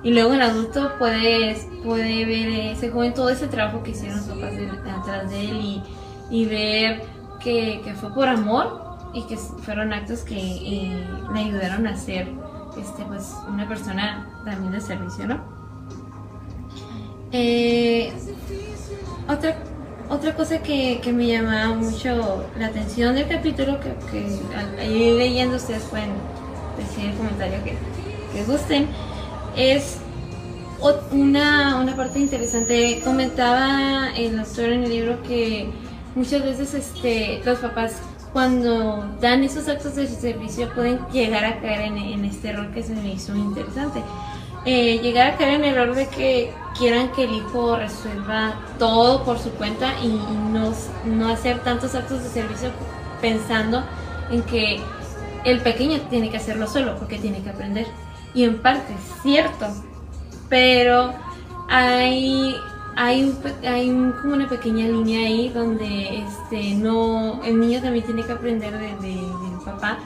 y 0.03 0.11
luego 0.11 0.33
en 0.33 0.41
adulto 0.41 0.91
puede, 0.99 1.55
ver 1.85 2.49
ese 2.49 2.89
joven 2.91 3.13
todo 3.13 3.29
ese 3.29 3.47
trabajo 3.47 3.83
que 3.83 3.91
hicieron 3.91 4.19
sus 4.19 4.33
papás 4.33 4.55
detrás 4.55 5.29
de 5.29 5.49
él 5.49 5.81
y, 6.29 6.45
ver 6.45 7.03
que, 7.39 7.93
fue 7.99 8.13
por 8.13 8.27
amor 8.27 8.97
y 9.13 9.23
que 9.23 9.37
fueron 9.37 9.93
actos 9.93 10.21
que 10.21 10.35
eh, 10.35 11.07
le 11.33 11.39
ayudaron 11.39 11.87
a 11.87 11.95
ser 11.95 12.27
este, 12.79 13.03
pues, 13.05 13.35
una 13.47 13.67
persona 13.67 14.27
también 14.43 14.71
de 14.71 14.81
servicio, 14.81 15.27
¿no? 15.27 15.53
Eh, 17.31 18.13
otra 19.27 19.55
otra 20.09 20.35
cosa 20.35 20.59
que, 20.59 21.01
me 21.13 21.27
llamaba 21.27 21.73
mucho 21.75 22.45
la 22.57 22.67
atención 22.67 23.15
del 23.15 23.27
capítulo, 23.27 23.79
que, 23.79 23.93
que 24.11 24.87
ir 24.87 25.15
leyendo 25.15 25.57
ustedes 25.57 25.83
pueden 25.83 26.11
decir 26.77 27.09
el 27.09 27.15
comentario 27.15 27.63
que, 27.63 27.75
que 28.33 28.43
gusten, 28.45 28.87
es 29.55 29.97
una, 31.11 31.79
una 31.79 31.95
parte 31.95 32.19
interesante. 32.19 33.01
Comentaba 33.03 34.09
el 34.17 34.39
autor 34.39 34.69
en 34.69 34.83
el 34.83 34.89
libro 34.89 35.23
que 35.23 35.69
muchas 36.15 36.43
veces 36.43 36.73
este, 36.73 37.41
los 37.45 37.59
papás 37.59 38.01
cuando 38.33 39.15
dan 39.21 39.43
esos 39.43 39.67
actos 39.67 39.95
de 39.95 40.07
servicio 40.07 40.73
pueden 40.73 40.99
llegar 41.11 41.45
a 41.45 41.61
caer 41.61 41.81
en, 41.81 41.97
en 41.97 42.25
este 42.25 42.49
error 42.49 42.71
que 42.73 42.81
se 42.81 42.95
me 42.95 43.13
hizo 43.13 43.35
interesante 43.35 44.01
eh, 44.65 44.99
llegar 44.99 45.31
a 45.31 45.37
caer 45.37 45.55
en 45.55 45.65
el 45.65 45.75
error 45.75 45.95
de 45.95 46.07
que 46.07 46.53
quieran 46.77 47.11
que 47.11 47.25
el 47.25 47.33
hijo 47.33 47.75
resuelva 47.75 48.55
todo 48.79 49.23
por 49.23 49.39
su 49.39 49.51
cuenta 49.51 49.93
y, 50.01 50.07
no, 50.07 50.73
no, 51.05 51.29
hacer 51.29 51.59
tantos 51.59 51.95
actos 51.95 52.23
de 52.23 52.29
servicio 52.29 52.69
pensando 53.21 53.83
en 54.31 54.41
que 54.43 54.81
el 55.45 55.61
pequeño 55.61 55.99
tiene 56.09 56.29
que 56.29 56.37
hacerlo 56.37 56.67
solo 56.67 56.97
porque 56.97 57.17
tiene 57.17 57.41
que 57.43 57.49
aprender. 57.49 57.87
Y 58.33 58.43
en 58.45 58.61
parte 58.61 58.93
cierto, 59.21 59.67
pero 60.49 61.13
hay 61.69 62.55
hay, 62.95 63.35
hay 63.65 63.87
como 64.21 64.33
una 64.33 64.47
pequeña 64.47 64.87
línea 64.87 65.27
ahí 65.27 65.49
donde 65.49 66.19
este, 66.19 66.75
no, 66.75 67.41
el 67.43 67.59
niño 67.59 67.81
también 67.81 68.05
tiene 68.05 68.23
que 68.23 68.31
aprender 68.31 68.77
de, 68.77 68.87
del 68.99 69.59
papá, 69.65 69.99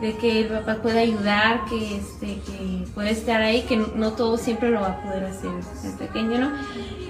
de 0.00 0.16
que 0.16 0.40
el 0.40 0.48
papá 0.48 0.76
puede 0.82 1.00
ayudar, 1.00 1.64
que, 1.66 1.96
este, 1.96 2.40
que 2.46 2.84
puede 2.94 3.10
estar 3.10 3.40
ahí, 3.40 3.62
que 3.62 3.76
no, 3.76 4.12
todo 4.12 4.36
siempre 4.36 4.70
lo 4.70 4.80
va 4.80 4.88
a 4.88 5.02
poder 5.02 5.24
hacer 5.24 5.50
el 5.84 5.92
pequeño, 5.94 6.38
¿no? 6.38 6.52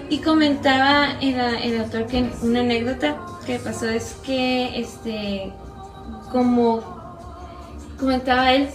Y 0.09 0.19
comentaba 0.19 1.19
el, 1.21 1.39
el 1.39 1.81
autor 1.81 2.05
que 2.05 2.29
una 2.41 2.59
anécdota 2.59 3.17
que 3.45 3.59
pasó 3.59 3.89
es 3.89 4.15
que, 4.23 4.79
este, 4.79 5.51
como 6.31 6.95
comentaba 7.99 8.53
él, 8.53 8.69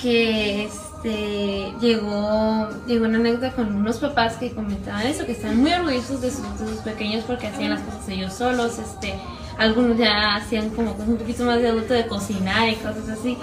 que 0.00 0.64
este, 0.64 1.72
llegó, 1.80 2.68
llegó 2.86 3.04
una 3.04 3.18
anécdota 3.18 3.52
con 3.52 3.74
unos 3.74 3.98
papás 3.98 4.34
que 4.34 4.52
comentaban 4.52 5.06
eso, 5.06 5.26
que 5.26 5.32
están 5.32 5.58
muy 5.58 5.72
orgullosos 5.72 6.20
de 6.20 6.30
sus, 6.30 6.42
pequeños 6.84 7.24
porque 7.24 7.48
hacían 7.48 7.70
las 7.70 7.80
cosas 7.82 8.08
ellos 8.08 8.32
solos, 8.32 8.78
este, 8.78 9.14
algunos 9.58 9.96
ya 9.98 10.36
hacían 10.36 10.70
como 10.70 10.92
cosas 10.92 11.08
un 11.08 11.18
poquito 11.18 11.44
más 11.44 11.60
de 11.60 11.68
adulto 11.68 11.94
de 11.94 12.06
cocinar 12.06 12.68
y 12.68 12.76
cosas 12.76 13.08
así. 13.08 13.36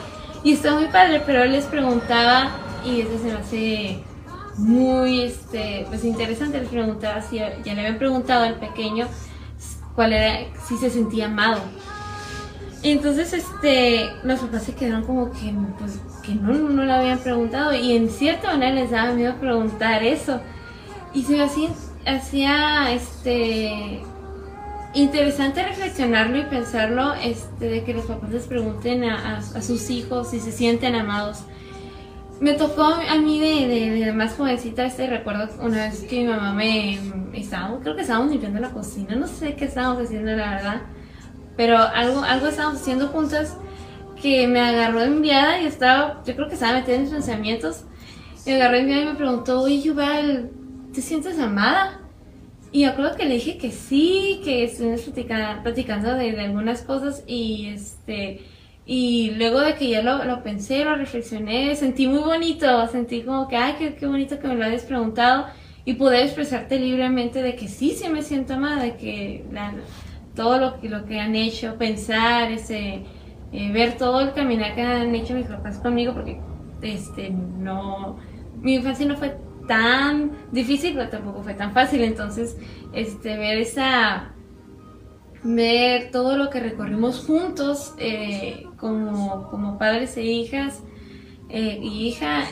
Y 0.44 0.54
está 0.54 0.74
muy 0.74 0.88
padre, 0.88 1.22
pero 1.26 1.46
les 1.46 1.66
preguntaba, 1.66 2.52
y 2.86 3.02
eso 3.02 3.18
se 3.22 3.26
me 3.26 3.34
hace 3.34 4.04
muy 4.58 5.22
este, 5.22 5.86
pues 5.90 6.04
interesante, 6.04 6.60
les 6.60 6.70
preguntaba 6.70 7.22
si 7.22 7.38
ya 7.38 7.50
le 7.64 7.72
habían 7.72 7.98
preguntado 7.98 8.44
al 8.44 8.56
pequeño 8.56 9.08
cuál 9.96 10.14
era, 10.14 10.46
si 10.68 10.78
se 10.78 10.90
sentía 10.90 11.26
amado. 11.26 11.62
Entonces, 12.82 13.34
este, 13.34 14.10
los 14.24 14.40
papás 14.40 14.64
se 14.64 14.74
quedaron 14.74 15.04
como 15.04 15.32
que, 15.32 15.54
pues, 15.78 16.00
que 16.24 16.36
no, 16.36 16.54
no, 16.54 16.86
le 16.86 16.94
habían 16.94 17.20
preguntado 17.20 17.74
y 17.74 17.98
en 17.98 18.10
cierta 18.10 18.52
manera 18.52 18.74
les 18.74 18.92
daba 18.92 19.12
miedo 19.12 19.36
preguntar 19.36 20.02
eso. 20.04 20.40
Y 21.14 21.24
se 21.24 21.42
hacía, 21.42 21.70
hacía, 22.06 22.94
este, 22.94 24.02
interesante 24.94 25.64
reflexionarlo 25.64 26.38
y 26.38 26.44
pensarlo, 26.44 27.14
este, 27.14 27.70
de 27.70 27.84
que 27.84 27.94
los 27.94 28.06
papás 28.06 28.32
les 28.32 28.48
pregunten 28.48 29.04
a, 29.04 29.42
sus 29.42 29.90
hijos 29.90 30.30
si 30.30 30.40
se 30.40 30.52
sienten 30.52 30.96
amados. 30.96 31.44
Me 32.40 32.54
tocó 32.54 32.84
a 32.84 33.16
mí 33.18 33.40
de, 33.40 33.68
de, 33.68 34.14
más 34.14 34.36
jovencita 34.36 34.86
este 34.86 35.08
recuerdo 35.08 35.50
una 35.62 35.90
vez 35.90 36.04
que 36.04 36.22
mi 36.22 36.28
mamá 36.30 36.54
me 36.54 36.98
estaba, 37.34 37.80
creo 37.82 37.96
que 37.96 38.04
estábamos 38.04 38.32
limpiando 38.32 38.62
la 38.62 38.70
cocina, 38.70 39.16
no 39.16 39.28
sé 39.28 39.56
qué 39.56 39.66
estábamos 39.66 40.04
haciendo 40.04 40.32
la 40.32 40.52
verdad 40.52 40.82
pero 41.60 41.78
algo, 41.78 42.22
algo 42.22 42.48
estábamos 42.48 42.80
haciendo 42.80 43.10
juntas 43.10 43.58
que 44.22 44.48
me 44.48 44.62
agarró 44.62 45.02
enviada 45.02 45.60
y 45.60 45.66
estaba, 45.66 46.24
yo 46.26 46.34
creo 46.34 46.48
que 46.48 46.54
estaba 46.54 46.72
metida 46.72 46.96
en 46.96 47.10
pensamientos. 47.10 47.84
Me 48.46 48.56
agarró 48.56 48.78
enviada 48.78 49.02
y 49.02 49.06
me 49.08 49.16
preguntó, 49.16 49.64
oye, 49.64 49.82
Yuval, 49.82 50.52
¿te 50.94 51.02
sientes 51.02 51.38
amada? 51.38 52.00
Y 52.72 52.84
yo 52.84 52.96
creo 52.96 53.16
que 53.16 53.26
le 53.26 53.36
dije 53.36 53.58
que 53.58 53.72
sí, 53.72 54.42
que 54.44 54.64
estuvimos 54.64 55.02
platicando, 55.64 56.14
de, 56.14 56.40
algunas 56.40 56.84
cosas 56.84 57.24
y 57.26 57.68
este 57.68 58.42
y 58.86 59.32
luego 59.32 59.60
de 59.60 59.76
que 59.76 59.88
ya 59.88 60.02
lo, 60.02 60.24
lo, 60.24 60.42
pensé, 60.42 60.84
lo 60.84 60.96
reflexioné, 60.96 61.76
sentí 61.76 62.08
muy 62.08 62.20
bonito, 62.20 62.88
sentí 62.88 63.22
como 63.22 63.48
que, 63.48 63.56
ay, 63.56 63.76
qué, 63.78 63.94
qué 63.94 64.08
bonito 64.08 64.40
que 64.40 64.48
me 64.48 64.56
lo 64.56 64.66
hayas 64.66 64.84
preguntado 64.84 65.46
y 65.86 65.94
poder 65.94 66.26
expresarte 66.26 66.80
libremente 66.80 67.44
de 67.44 67.56
que 67.56 67.68
sí, 67.68 67.92
sí 67.92 68.10
me 68.10 68.24
siento 68.24 68.56
amada, 68.56 68.82
de 68.84 68.96
que 68.96 69.46
todo 70.36 70.58
lo 70.58 70.78
lo 70.82 71.06
que 71.06 71.20
han 71.20 71.36
hecho, 71.36 71.78
pensar, 71.78 72.52
ese, 72.52 73.04
eh, 73.52 73.72
ver 73.72 73.98
todo 73.98 74.22
el 74.22 74.34
caminar 74.34 74.74
que 74.74 74.82
han 74.82 75.14
hecho 75.14 75.36
mis 75.36 75.48
papás 75.48 75.78
conmigo, 75.80 76.14
porque 76.14 76.40
este, 76.82 77.30
no, 77.30 78.18
mi 78.62 78.76
infancia 78.76 79.06
no 79.06 79.18
fue 79.18 79.38
tan 79.70 80.32
difícil, 80.52 80.96
pero 80.96 81.10
tampoco 81.10 81.44
fue 81.44 81.54
tan 81.54 81.74
fácil, 81.74 82.04
entonces 82.04 82.58
este, 82.92 83.38
ver 83.38 83.60
esa, 83.60 84.34
ver 85.44 86.10
todo 86.12 86.36
lo 86.36 86.50
que 86.50 86.60
recorrimos 86.60 87.24
juntos 87.26 87.94
eh, 88.00 88.66
como, 88.78 89.48
como 89.50 89.78
padres 89.78 90.18
e 90.18 90.24
hijas 90.24 90.82
eh, 91.50 91.80
y 91.82 92.08
hija 92.08 92.46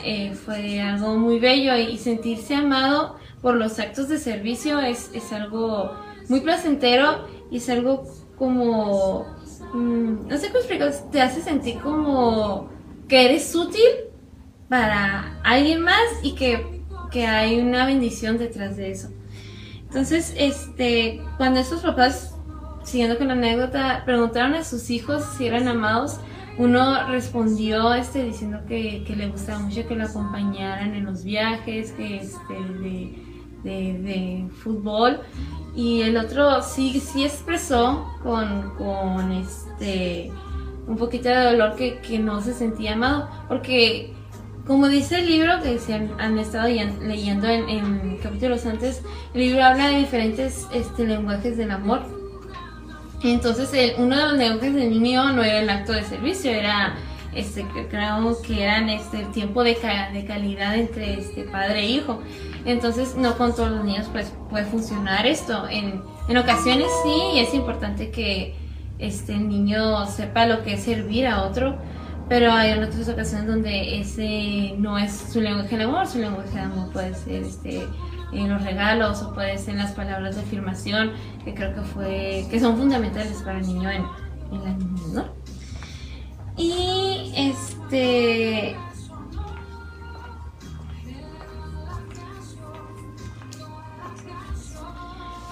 fue 0.45 0.79
algo 0.79 1.17
muy 1.17 1.39
bello. 1.39 1.75
Y, 1.75 1.97
sentirse 1.97 2.55
amado 2.55 3.15
por 3.41 3.55
los 3.55 3.79
actos 3.79 4.09
de 4.09 4.19
servicio 4.19 4.79
es, 4.79 5.09
es 5.13 5.33
algo 5.33 5.91
muy 6.29 6.41
placentero 6.41 7.27
y 7.49 7.57
es 7.57 7.69
algo 7.69 8.03
como, 8.37 9.25
mm, 9.73 10.27
no 10.27 10.37
sé 10.37 10.47
cómo 10.47 10.59
explicar, 10.59 10.93
te 11.11 11.21
hace 11.21 11.41
sentir 11.41 11.79
como 11.79 12.69
que 13.07 13.25
eres 13.25 13.55
útil 13.55 14.07
para 14.69 15.39
alguien 15.43 15.81
más 15.81 16.03
y 16.21 16.33
que, 16.35 16.76
que 17.11 17.25
hay 17.25 17.59
una 17.59 17.85
bendición 17.85 18.37
detrás 18.37 18.77
de 18.77 18.91
eso. 18.91 19.09
Entonces, 19.83 20.33
este, 20.37 21.21
cuando 21.37 21.59
estos 21.59 21.81
papás, 21.81 22.35
siguiendo 22.83 23.17
con 23.17 23.27
la 23.27 23.33
anécdota, 23.33 24.03
preguntaron 24.05 24.53
a 24.53 24.63
sus 24.63 24.89
hijos 24.89 25.23
si 25.37 25.47
eran 25.47 25.67
amados, 25.67 26.19
uno 26.57 27.07
respondió 27.07 27.93
este, 27.93 28.23
diciendo 28.23 28.59
que, 28.67 29.03
que 29.05 29.15
le 29.15 29.29
gustaba 29.29 29.59
mucho 29.59 29.87
que 29.87 29.95
lo 29.95 30.05
acompañaran 30.05 30.95
en 30.95 31.05
los 31.05 31.23
viajes, 31.23 31.93
este, 31.97 32.53
de, 32.79 33.13
de, 33.63 33.99
de 33.99 34.49
fútbol 34.63 35.19
y 35.77 36.01
el 36.01 36.17
otro 36.17 36.63
sí, 36.63 36.99
sí 36.99 37.23
expresó 37.23 38.07
con, 38.23 38.73
con 38.77 39.31
este 39.31 40.31
un 40.87 40.97
poquito 40.97 41.29
de 41.29 41.51
dolor 41.51 41.75
que, 41.75 41.99
que, 41.99 42.17
no 42.17 42.41
se 42.41 42.53
sentía 42.53 42.93
amado, 42.93 43.29
porque 43.47 44.13
como 44.67 44.89
dice 44.89 45.19
el 45.19 45.27
libro 45.27 45.61
que 45.63 45.79
se 45.79 45.93
han, 45.93 46.37
estado 46.37 46.67
leyendo 46.67 47.47
en, 47.47 48.17
capítulos 48.21 48.65
antes, 48.65 49.01
el 49.33 49.41
libro 49.41 49.63
habla 49.63 49.87
de 49.87 49.99
diferentes 49.99 50.67
este, 50.73 51.07
lenguajes 51.07 51.57
del 51.57 51.71
amor. 51.71 52.01
Entonces, 53.23 53.73
el, 53.73 53.93
uno 53.97 54.15
de 54.15 54.23
los 54.23 54.33
lenguajes 54.33 54.73
del 54.75 54.89
niño 54.89 55.31
no 55.31 55.43
era 55.43 55.59
el 55.59 55.69
acto 55.69 55.93
de 55.93 56.03
servicio, 56.03 56.51
era 56.51 56.95
este, 57.33 57.65
creo 57.89 58.41
que 58.41 58.63
eran 58.63 58.89
este, 58.89 59.21
el 59.21 59.31
tiempo 59.31 59.63
de, 59.63 59.77
de 60.13 60.25
calidad 60.25 60.75
entre 60.75 61.19
este 61.19 61.43
padre 61.43 61.79
e 61.79 61.89
hijo. 61.89 62.21
Entonces, 62.65 63.15
no 63.15 63.37
con 63.37 63.55
todos 63.55 63.71
los 63.71 63.85
niños 63.85 64.07
pues, 64.11 64.33
puede 64.49 64.65
funcionar 64.65 65.25
esto. 65.25 65.67
En, 65.69 66.01
en 66.27 66.37
ocasiones 66.37 66.87
sí, 67.03 67.39
es 67.39 67.53
importante 67.53 68.11
que 68.11 68.55
este 68.99 69.33
el 69.33 69.47
niño 69.47 70.05
sepa 70.07 70.45
lo 70.45 70.63
que 70.63 70.73
es 70.73 70.83
servir 70.83 71.27
a 71.27 71.43
otro, 71.43 71.77
pero 72.29 72.51
hay 72.51 72.73
otras 72.73 73.07
ocasiones 73.09 73.47
donde 73.47 73.99
ese 73.99 74.75
no 74.77 74.97
es 74.97 75.11
su 75.11 75.41
lenguaje 75.41 75.77
de 75.77 75.83
amor, 75.83 76.07
su 76.07 76.19
lenguaje 76.19 76.51
de 76.51 76.59
amor 76.59 76.91
puede 76.91 77.13
ser 77.15 77.43
este 77.43 77.87
en 78.33 78.49
los 78.49 78.61
regalos 78.61 79.21
o 79.21 79.33
puede 79.33 79.57
ser 79.57 79.75
en 79.75 79.79
las 79.79 79.93
palabras 79.93 80.35
de 80.35 80.41
afirmación 80.41 81.13
que 81.45 81.53
creo 81.53 81.73
que 81.73 81.81
fue 81.81 82.45
que 82.51 82.59
son 82.59 82.75
fundamentales 82.75 83.41
para 83.43 83.59
el 83.59 83.67
niño 83.67 83.89
en, 83.89 84.03
en 84.51 84.63
la 84.63 84.73
niñez, 84.73 85.07
¿no? 85.13 85.25
Y 86.57 87.31
este 87.35 88.26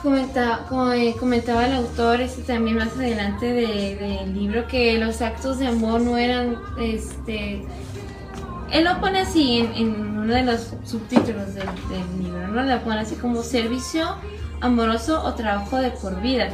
comentaba, 0.06 0.60
como 0.70 0.92
comentaba 1.20 1.66
el 1.66 1.74
autor 1.74 2.22
este, 2.22 2.44
también 2.44 2.78
más 2.78 2.96
adelante 2.96 3.52
del 3.52 4.34
libro 4.36 4.68
que 4.68 5.00
los 5.00 5.20
actos 5.24 5.58
de 5.58 5.66
amor 5.66 6.00
no 6.00 6.16
eran 6.16 6.58
este 6.80 7.66
él 8.72 8.84
lo 8.84 9.00
pone 9.02 9.22
así 9.22 9.68
en, 9.76 10.18
uno 10.18 10.32
de 10.32 10.44
los 10.44 10.74
subtítulos 10.86 11.56
del, 11.56 11.68
libro 12.22 12.48
no 12.50 12.64
lo 12.64 12.84
pone 12.84 13.00
así 13.00 13.16
como 13.16 13.42
servicio 13.42 14.16
amoroso 14.62 15.24
o 15.24 15.34
trabajo 15.34 15.78
de 15.78 15.90
por 15.90 16.22
vida 16.22 16.50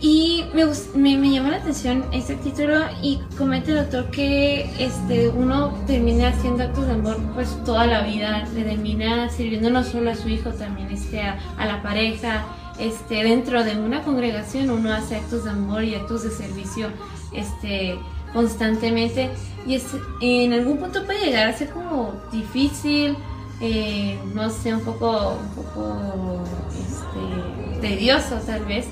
y 0.00 0.44
me, 0.52 0.66
me, 0.94 1.16
me, 1.16 1.30
llama 1.30 1.50
la 1.50 1.56
atención 1.56 2.04
este 2.12 2.34
título 2.36 2.84
y 3.02 3.18
comenta 3.38 3.70
el 3.70 3.78
autor 3.78 4.10
que 4.10 4.70
este, 4.78 5.28
uno 5.28 5.72
termina 5.86 6.28
haciendo 6.28 6.64
actos 6.64 6.86
de 6.86 6.92
amor 6.92 7.16
pues 7.34 7.56
toda 7.64 7.86
la 7.86 8.02
vida, 8.02 8.46
le 8.54 8.64
termina 8.64 9.30
sirviendo 9.30 9.70
no 9.70 9.82
solo 9.82 10.10
a 10.10 10.14
su 10.14 10.28
hijo, 10.28 10.50
también 10.50 10.90
este, 10.90 11.22
a, 11.22 11.38
la 11.58 11.82
pareja, 11.82 12.44
este, 12.78 13.24
dentro 13.24 13.64
de 13.64 13.76
una 13.76 14.02
congregación 14.02 14.68
uno 14.68 14.92
hace 14.92 15.16
actos 15.16 15.44
de 15.44 15.50
amor 15.50 15.82
y 15.82 15.94
actos 15.94 16.24
de 16.24 16.30
servicio 16.30 16.88
este, 17.32 17.98
constantemente. 18.34 19.30
Y 19.66 19.76
es, 19.76 19.86
en 20.20 20.52
algún 20.52 20.76
punto 20.76 21.04
puede 21.06 21.24
llegar 21.24 21.48
a 21.48 21.52
ser 21.54 21.70
como 21.70 22.12
difícil, 22.30 23.16
eh, 23.62 24.18
no 24.34 24.50
sé, 24.50 24.74
un 24.74 24.82
poco, 24.82 25.38
un 25.40 25.64
poco 25.64 26.44
este, 26.70 27.80
tedioso 27.80 28.36
tal 28.46 28.66
vez 28.66 28.86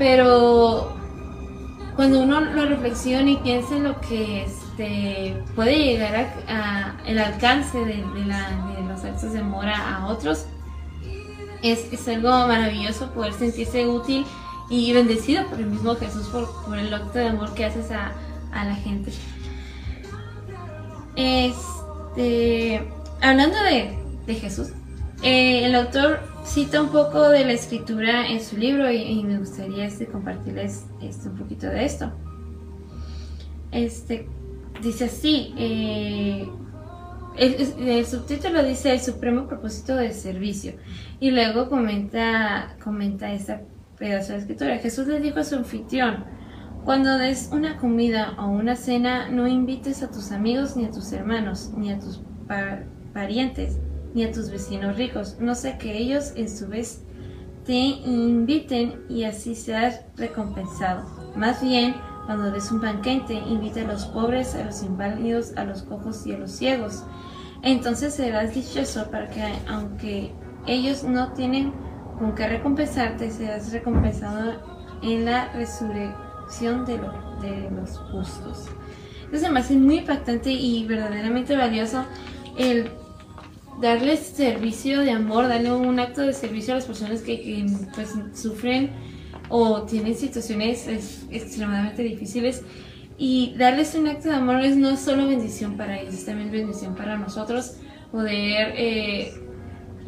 pero 0.00 0.96
cuando 1.94 2.20
uno 2.20 2.40
lo 2.40 2.64
reflexiona 2.64 3.32
y 3.32 3.36
piensa 3.36 3.76
en 3.76 3.84
lo 3.84 4.00
que 4.00 4.44
este, 4.44 5.36
puede 5.54 5.76
llegar 5.76 6.32
a, 6.48 6.96
el 7.06 7.18
alcance 7.18 7.84
de, 7.84 8.02
los 8.88 9.04
actos 9.04 9.34
de 9.34 9.40
amor 9.40 9.66
a, 9.68 10.06
otros, 10.06 10.46
es, 11.62 12.08
algo 12.08 12.30
maravilloso 12.30 13.10
poder 13.10 13.34
sentirse 13.34 13.86
útil 13.86 14.24
y 14.70 14.90
bendecido 14.94 15.46
por 15.48 15.60
el 15.60 15.66
mismo 15.66 15.94
Jesús, 15.96 16.28
por, 16.28 16.78
el 16.78 16.94
acto 16.94 17.18
de 17.18 17.28
amor 17.28 17.52
que 17.52 17.66
haces 17.66 17.90
a, 17.90 18.14
la 18.54 18.74
gente. 18.76 19.12
Este, 21.14 22.90
hablando 23.20 23.58
de, 23.64 24.34
Jesús, 24.34 24.68
Eh, 25.22 25.66
el 25.66 25.74
autor 25.74 26.29
cita 26.44 26.82
un 26.82 26.90
poco 26.90 27.28
de 27.28 27.44
la 27.44 27.52
escritura 27.52 28.26
en 28.28 28.40
su 28.40 28.56
libro 28.56 28.90
y, 28.90 29.22
me 29.22 29.38
gustaría 29.38 29.84
este, 29.84 30.06
compartirles 30.06 30.86
este, 31.00 31.28
un 31.28 31.36
poquito 31.36 31.66
de 31.66 31.84
esto. 31.84 32.12
Este, 33.72 34.28
dice 34.82 35.04
así, 35.04 35.54
eh, 35.56 36.48
el, 37.36 38.06
subtítulo 38.06 38.62
dice 38.62 38.92
el 38.92 39.00
supremo 39.00 39.46
propósito 39.46 39.94
del 39.96 40.12
servicio 40.12 40.74
y 41.20 41.30
luego 41.30 41.68
comenta, 41.68 42.76
comenta 42.82 43.32
esta 43.32 43.62
pedazo 43.98 44.32
de 44.32 44.38
escritura. 44.38 44.78
Jesús 44.78 45.06
le 45.06 45.20
dijo 45.20 45.38
a 45.38 45.44
su 45.44 45.54
anfitrión, 45.54 46.24
cuando 46.84 47.18
des 47.18 47.50
una 47.52 47.76
comida 47.76 48.34
o 48.38 48.48
una 48.48 48.74
cena, 48.74 49.28
no 49.28 49.46
invites 49.46 50.02
a 50.02 50.10
tus 50.10 50.32
amigos 50.32 50.76
ni 50.76 50.86
a 50.86 50.90
tus 50.90 51.12
hermanos, 51.12 51.70
ni 51.76 51.92
a 51.92 51.98
tus 51.98 52.22
parientes, 53.12 53.78
ni 54.14 54.24
a 54.24 54.32
tus 54.32 54.50
vecinos 54.50 54.96
ricos, 54.96 55.36
no 55.40 55.54
sé 55.54 55.78
que 55.78 55.96
ellos 55.96 56.32
en 56.36 56.48
su 56.48 56.66
vez 56.68 57.02
te 57.64 57.74
inviten 57.74 59.04
y 59.08 59.24
así 59.24 59.54
seas 59.54 60.00
recompensado. 60.16 61.04
Más 61.36 61.62
bien, 61.62 61.94
cuando 62.26 62.50
des 62.50 62.70
un 62.70 62.80
banquete, 62.80 63.34
invita 63.34 63.82
a 63.82 63.84
los 63.84 64.06
pobres, 64.06 64.54
a 64.54 64.64
los 64.64 64.82
inválidos, 64.82 65.56
a 65.56 65.64
los 65.64 65.82
cojos 65.82 66.26
y 66.26 66.32
a 66.32 66.38
los 66.38 66.52
ciegos. 66.52 67.04
Entonces 67.62 68.14
serás 68.14 68.54
dichoso 68.54 69.10
para 69.10 69.28
que, 69.28 69.42
aunque 69.68 70.32
ellos 70.66 71.04
no 71.04 71.32
tienen 71.32 71.72
con 72.18 72.34
qué 72.34 72.48
recompensarte, 72.48 73.30
serás 73.30 73.72
recompensado 73.72 74.60
en 75.02 75.24
la 75.24 75.52
resurrección 75.52 76.84
de, 76.84 76.98
de 77.40 77.70
los 77.70 77.98
justos. 77.98 78.66
Entonces 79.24 79.50
me 79.50 79.60
hace 79.60 79.74
muy 79.74 79.98
impactante 79.98 80.50
y 80.50 80.86
verdaderamente 80.86 81.56
valioso 81.56 82.04
el 82.56 82.90
darles 83.80 84.20
servicio 84.20 85.00
de 85.00 85.10
amor, 85.10 85.48
darle 85.48 85.72
un 85.72 85.98
acto 85.98 86.22
de 86.22 86.32
servicio 86.32 86.74
a 86.74 86.76
las 86.76 86.86
personas 86.86 87.22
que, 87.22 87.66
pues, 87.94 88.14
sufren 88.34 88.90
o 89.48 89.82
tienen 89.82 90.14
situaciones 90.14 90.86
extremadamente 91.30 92.02
difíciles. 92.02 92.62
Y 93.18 93.54
darles 93.58 93.94
un 93.94 94.08
acto 94.08 94.28
de 94.28 94.36
amor 94.36 94.64
es 94.64 94.76
no 94.76 94.96
solo 94.96 95.26
bendición 95.26 95.76
para 95.76 96.00
ellos, 96.00 96.14
es 96.14 96.24
también 96.24 96.50
bendición 96.50 96.94
para 96.94 97.18
nosotros 97.18 97.76
poder 98.10 98.72
eh, 98.76 99.34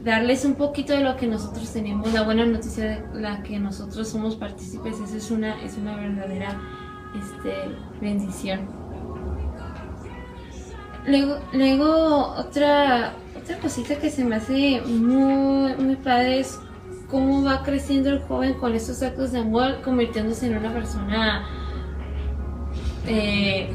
darles 0.02 0.44
un 0.44 0.54
poquito 0.54 0.92
de 0.92 1.00
lo 1.00 1.16
que 1.16 1.26
nosotros 1.26 1.72
tenemos, 1.72 2.12
la 2.12 2.22
buena 2.22 2.44
noticia 2.44 3.00
de 3.00 3.20
la 3.20 3.42
que 3.42 3.58
nosotros 3.58 4.08
somos 4.08 4.36
partícipes, 4.36 4.98
esa 4.98 5.16
es 5.16 5.30
una, 5.30 5.62
es 5.62 5.76
una 5.76 5.96
verdadera 5.96 6.60
este, 7.14 7.52
bendición. 8.00 8.60
Luego, 11.06 11.38
luego 11.52 12.34
otra, 12.36 13.12
otra 13.42 13.58
cosita 13.58 13.96
que 13.96 14.10
se 14.10 14.24
me 14.24 14.36
hace 14.36 14.80
muy, 14.86 15.74
muy 15.74 15.96
padre 15.96 16.40
es 16.40 16.60
cómo 17.10 17.42
va 17.42 17.62
creciendo 17.62 18.10
el 18.10 18.20
joven 18.20 18.54
con 18.54 18.74
estos 18.74 19.02
actos 19.02 19.32
de 19.32 19.40
amor, 19.40 19.82
convirtiéndose 19.82 20.46
en 20.46 20.56
una 20.56 20.72
persona 20.72 21.48
eh, 23.06 23.72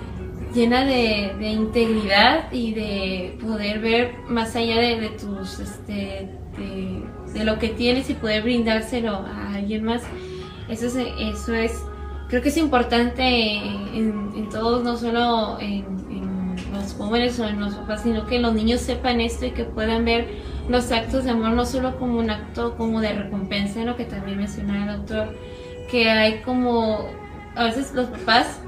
llena 0.53 0.85
de, 0.85 1.51
integridad 1.51 2.51
y 2.51 2.73
de 2.73 3.37
poder 3.41 3.79
ver 3.79 4.13
más 4.29 4.55
allá 4.55 4.77
de, 4.77 5.09
tus, 5.19 5.59
este, 5.59 6.29
de, 7.33 7.43
lo 7.43 7.59
que 7.59 7.69
tienes 7.69 8.09
y 8.09 8.13
poder 8.13 8.43
brindárselo 8.43 9.11
a 9.11 9.55
alguien 9.55 9.83
más. 9.83 10.03
Eso 10.69 10.87
es, 10.87 10.95
eso 11.19 11.53
es 11.53 11.83
creo 12.27 12.41
que 12.41 12.49
es 12.49 12.57
importante 12.57 13.23
en, 13.23 14.49
todos, 14.49 14.83
no 14.83 14.97
solo 14.97 15.57
en 15.59 15.85
los 16.71 16.93
jóvenes 16.93 17.39
o 17.39 17.47
en 17.47 17.59
los 17.59 17.75
papás, 17.75 18.03
sino 18.03 18.25
que 18.25 18.39
los 18.39 18.53
niños 18.53 18.81
sepan 18.81 19.21
esto 19.21 19.45
y 19.45 19.51
que 19.51 19.63
puedan 19.63 20.05
ver 20.05 20.27
los 20.69 20.91
actos 20.91 21.23
de 21.23 21.31
amor 21.31 21.51
no 21.51 21.65
solo 21.65 21.97
como 21.97 22.19
un 22.19 22.29
acto 22.29 22.75
como 22.75 23.01
de 23.01 23.13
recompensa, 23.13 23.83
lo 23.83 23.95
que 23.95 24.05
también 24.05 24.37
mencionaba 24.37 24.83
el 24.83 24.89
autor, 24.89 25.35
que 25.89 26.09
hay 26.09 26.41
como, 26.41 27.09
a 27.55 27.63
veces 27.65 27.93
los 27.93 28.07
papás 28.07 28.59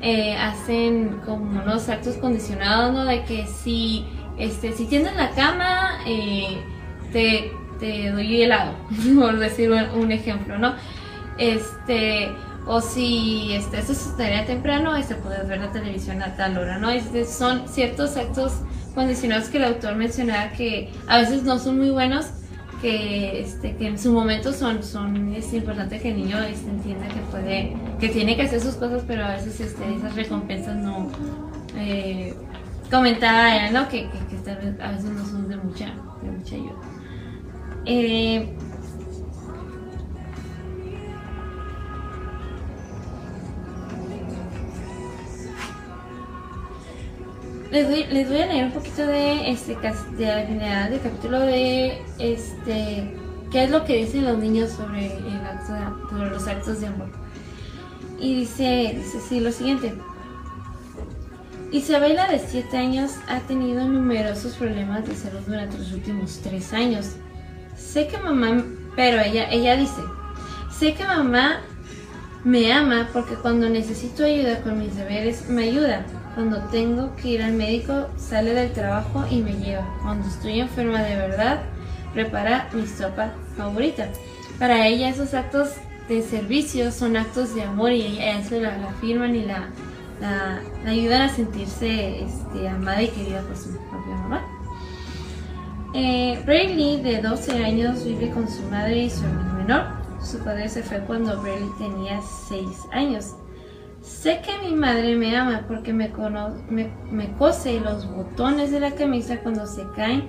eh, 0.00 0.36
hacen 0.36 1.20
como 1.24 1.60
unos 1.62 1.88
actos 1.88 2.16
condicionados, 2.16 2.92
¿no? 2.92 3.04
De 3.04 3.24
que 3.24 3.46
si, 3.46 4.04
este, 4.36 4.72
si 4.72 4.86
tienes 4.86 5.14
la 5.16 5.30
cama, 5.30 5.98
eh, 6.06 6.58
te, 7.12 7.52
te 7.78 8.10
doy 8.10 8.42
helado, 8.42 8.74
por 9.18 9.38
decir 9.38 9.70
un 9.70 10.12
ejemplo, 10.12 10.58
¿no? 10.58 10.74
Este, 11.38 12.30
o 12.66 12.80
si 12.80 13.52
este, 13.54 13.80
eso 13.80 13.92
estaría 13.92 14.44
temprano, 14.46 14.96
este, 14.96 15.14
puedes 15.16 15.46
ver 15.48 15.60
la 15.60 15.72
televisión 15.72 16.22
a 16.22 16.36
tal 16.36 16.56
hora, 16.58 16.78
¿no? 16.78 16.90
Este, 16.90 17.24
son 17.24 17.68
ciertos 17.68 18.16
actos 18.16 18.52
condicionados 18.94 19.48
que 19.48 19.58
el 19.58 19.64
autor 19.64 19.96
mencionaba 19.96 20.50
que 20.52 20.92
a 21.08 21.18
veces 21.18 21.42
no 21.42 21.58
son 21.58 21.78
muy 21.78 21.90
buenos, 21.90 22.26
que, 22.80 23.40
este, 23.40 23.76
que 23.76 23.86
en 23.86 23.98
su 23.98 24.12
momento 24.12 24.52
son, 24.52 24.82
son 24.82 25.34
es 25.34 25.52
importante 25.52 26.00
que 26.00 26.10
el 26.10 26.16
niño 26.16 26.38
este, 26.42 26.70
entienda 26.70 27.06
que 27.08 27.20
puede, 27.30 27.76
que 27.98 28.08
tiene 28.08 28.36
que 28.36 28.42
hacer 28.42 28.60
sus 28.60 28.74
cosas, 28.74 29.02
pero 29.06 29.24
a 29.24 29.32
veces 29.32 29.60
este, 29.60 29.94
esas 29.94 30.14
recompensas 30.14 30.76
no, 30.76 31.08
eh, 31.76 32.34
comentaba 32.90 33.70
¿no? 33.70 33.88
Que, 33.88 34.08
que, 34.08 34.50
a 34.82 34.90
veces 34.92 35.10
no 35.10 35.24
son 35.24 35.48
de 35.48 35.56
mucha, 35.56 35.86
de 36.22 36.30
mucha 36.30 36.54
ayuda. 36.54 36.74
Eh, 37.86 38.54
Les 47.72 47.88
voy, 47.88 48.04
les 48.04 48.28
voy 48.28 48.38
a 48.38 48.46
leer 48.46 48.66
un 48.66 48.72
poquito 48.72 49.06
de 49.06 49.50
este 49.50 49.74
de 50.18 50.26
la 50.26 50.46
general 50.46 50.90
del 50.90 51.00
capítulo 51.00 51.40
de 51.40 52.02
este 52.18 53.16
qué 53.50 53.64
es 53.64 53.70
lo 53.70 53.86
que 53.86 53.96
dicen 53.96 54.26
los 54.26 54.36
niños 54.36 54.72
sobre 54.72 55.06
el 55.06 55.40
acto 55.42 56.10
sobre 56.10 56.28
los 56.28 56.46
actos 56.46 56.82
de 56.82 56.88
amor. 56.88 57.08
Y 58.20 58.40
dice, 58.40 59.00
dice 59.02 59.40
lo 59.40 59.50
siguiente. 59.50 59.94
Isabela 61.70 62.28
de 62.28 62.40
7 62.40 62.76
años 62.76 63.12
ha 63.26 63.40
tenido 63.40 63.88
numerosos 63.88 64.52
problemas 64.56 65.08
de 65.08 65.16
salud 65.16 65.40
durante 65.46 65.78
los 65.78 65.92
últimos 65.92 66.40
3 66.42 66.74
años. 66.74 67.12
Sé 67.74 68.06
que 68.06 68.18
mamá, 68.18 68.66
pero 68.96 69.18
ella, 69.22 69.50
ella 69.50 69.78
dice, 69.78 70.02
sé 70.78 70.92
que 70.92 71.04
mamá 71.04 71.62
me 72.44 72.70
ama 72.70 73.08
porque 73.14 73.34
cuando 73.36 73.70
necesito 73.70 74.24
ayuda 74.24 74.60
con 74.60 74.78
mis 74.78 74.94
deberes 74.94 75.48
me 75.48 75.62
ayuda, 75.62 76.04
cuando 76.34 76.58
tengo 76.70 77.14
que 77.16 77.28
ir 77.28 77.42
al 77.42 77.52
médico, 77.52 78.08
sale 78.16 78.54
del 78.54 78.72
trabajo 78.72 79.24
y 79.30 79.40
me 79.40 79.52
lleva. 79.52 79.86
Cuando 80.02 80.26
estoy 80.28 80.60
enferma 80.60 81.02
de 81.02 81.16
verdad, 81.16 81.62
prepara 82.14 82.68
mi 82.72 82.86
sopa 82.86 83.32
favorita. 83.56 84.08
Para 84.58 84.86
ella 84.86 85.08
esos 85.08 85.34
actos 85.34 85.74
de 86.08 86.22
servicio 86.22 86.90
son 86.90 87.16
actos 87.16 87.54
de 87.54 87.62
amor 87.62 87.92
y 87.92 88.02
ella 88.02 88.38
eso 88.38 88.58
la, 88.60 88.74
afirman 88.88 89.34
y 89.34 89.44
la, 89.44 89.68
la, 90.20 90.60
ayudan 90.86 91.22
a 91.22 91.28
sentirse 91.28 92.24
este, 92.24 92.68
amada 92.68 93.02
y 93.02 93.08
querida 93.08 93.42
por 93.42 93.56
su 93.56 93.70
propia 93.90 94.14
mamá. 94.16 94.46
Eh, 95.94 96.42
Braylee, 96.46 97.02
de 97.02 97.20
12 97.20 97.64
años, 97.64 98.04
vive 98.04 98.30
con 98.30 98.48
su 98.48 98.62
madre 98.70 99.04
y 99.04 99.10
su 99.10 99.24
hermano 99.24 99.54
menor. 99.54 99.82
Su 100.22 100.38
padre 100.38 100.68
se 100.68 100.82
fue 100.82 101.00
cuando 101.00 101.40
Braylee 101.42 101.68
tenía 101.78 102.20
6 102.48 102.66
años. 102.92 103.34
Sé 104.02 104.40
que 104.44 104.68
mi 104.68 104.74
madre 104.74 105.14
me 105.14 105.36
ama 105.36 105.64
porque 105.68 105.92
me, 105.92 106.10
me, 107.10 107.32
cose 107.38 107.78
los 107.78 108.12
botones 108.12 108.72
de 108.72 108.80
la 108.80 108.90
camisa 108.90 109.38
cuando 109.40 109.64
se 109.66 109.84
caen 109.94 110.28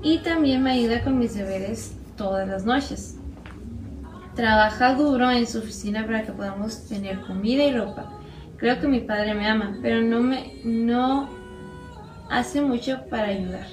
y 0.00 0.18
también 0.18 0.62
me 0.62 0.70
ayuda 0.70 1.02
con 1.02 1.18
mis 1.18 1.34
deberes 1.34 1.96
todas 2.16 2.46
las 2.46 2.64
noches. 2.64 3.16
Trabaja 4.36 4.94
duro 4.94 5.28
en 5.28 5.46
su 5.48 5.58
oficina 5.58 6.06
para 6.06 6.22
que 6.24 6.32
podamos 6.32 6.86
tener 6.86 7.20
comida 7.22 7.64
y 7.64 7.76
ropa. 7.76 8.16
Creo 8.56 8.80
que 8.80 8.86
mi 8.86 9.00
padre 9.00 9.34
me 9.34 9.48
ama, 9.48 9.76
pero 9.82 10.00
no 10.02 10.20
me 10.20 10.60
no 10.64 11.28
hace 12.30 12.60
mucho 12.60 13.06
para 13.10 13.28
ayudar. 13.28 13.66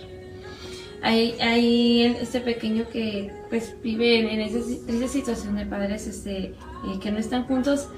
Hay, 1.03 1.33
hay 1.39 2.05
este 2.19 2.41
pequeño 2.41 2.89
que 2.91 3.31
pues 3.49 3.75
vive 3.83 4.33
en, 4.33 4.41
esa, 4.41 5.07
situación 5.07 5.55
de 5.55 5.65
padres 5.67 6.07
este, 6.07 6.37
eh, 6.37 6.55
que 6.99 7.11
no 7.11 7.19
están 7.19 7.43
juntos 7.43 7.89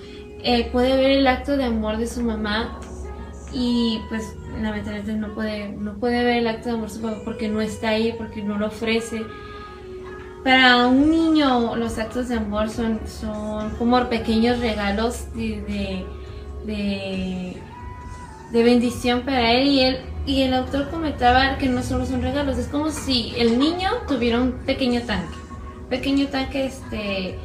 eh, 0.43 0.69
puede 0.71 0.95
ver 0.95 1.12
el 1.12 1.28
acto 1.28 1.58
de 1.58 1.65
amor 1.65 1.97
de 1.97 2.08
su 2.08 2.21
mamá 2.21 2.80
y 3.52 3.99
pues 4.10 4.36
lamentablemente 4.62 5.13
no 5.13 5.34
puede, 5.34 5.69
no 5.69 5.95
puede 5.95 6.23
ver 6.23 6.38
el 6.38 6.47
acto 6.47 6.69
de 6.69 6.75
amor 6.75 6.89
de 6.89 6.95
su 6.95 7.02
papá 7.02 7.17
porque 7.25 7.47
no 7.49 7.62
está 7.62 7.89
ahí, 7.89 8.13
porque 8.17 8.41
no 8.43 8.58
lo 8.58 8.67
ofrece. 8.67 9.21
Para 10.43 10.88
un 10.88 11.12
niño 11.12 11.75
los 11.75 11.97
actos 11.97 12.30
de 12.30 12.36
amor 12.36 12.69
son, 12.69 13.02
son 13.06 13.71
como 13.71 14.08
pequeños 14.08 14.60
regalos 14.60 15.34
de, 15.34 16.06
de, 16.65 17.58
de, 18.52 18.63
bendición 18.63 19.21
para 19.21 19.52
él 19.52 19.67
y 19.67 19.82
él 19.82 19.97
y 20.25 20.43
el 20.43 20.54
autor 20.54 20.89
comentaba 20.89 21.58
que 21.58 21.67
no 21.67 21.82
solo 21.82 22.06
son 22.06 22.21
regalos, 22.21 22.58
es 22.58 22.67
como 22.67 22.91
si 22.91 23.34
el 23.38 23.58
niño 23.58 23.89
tuviera 24.08 24.39
un 24.39 24.52
pequeño 24.65 25.02
tanque, 25.02 25.36
pequeño 25.89 26.28
tanque 26.28 26.65
este 26.67 27.39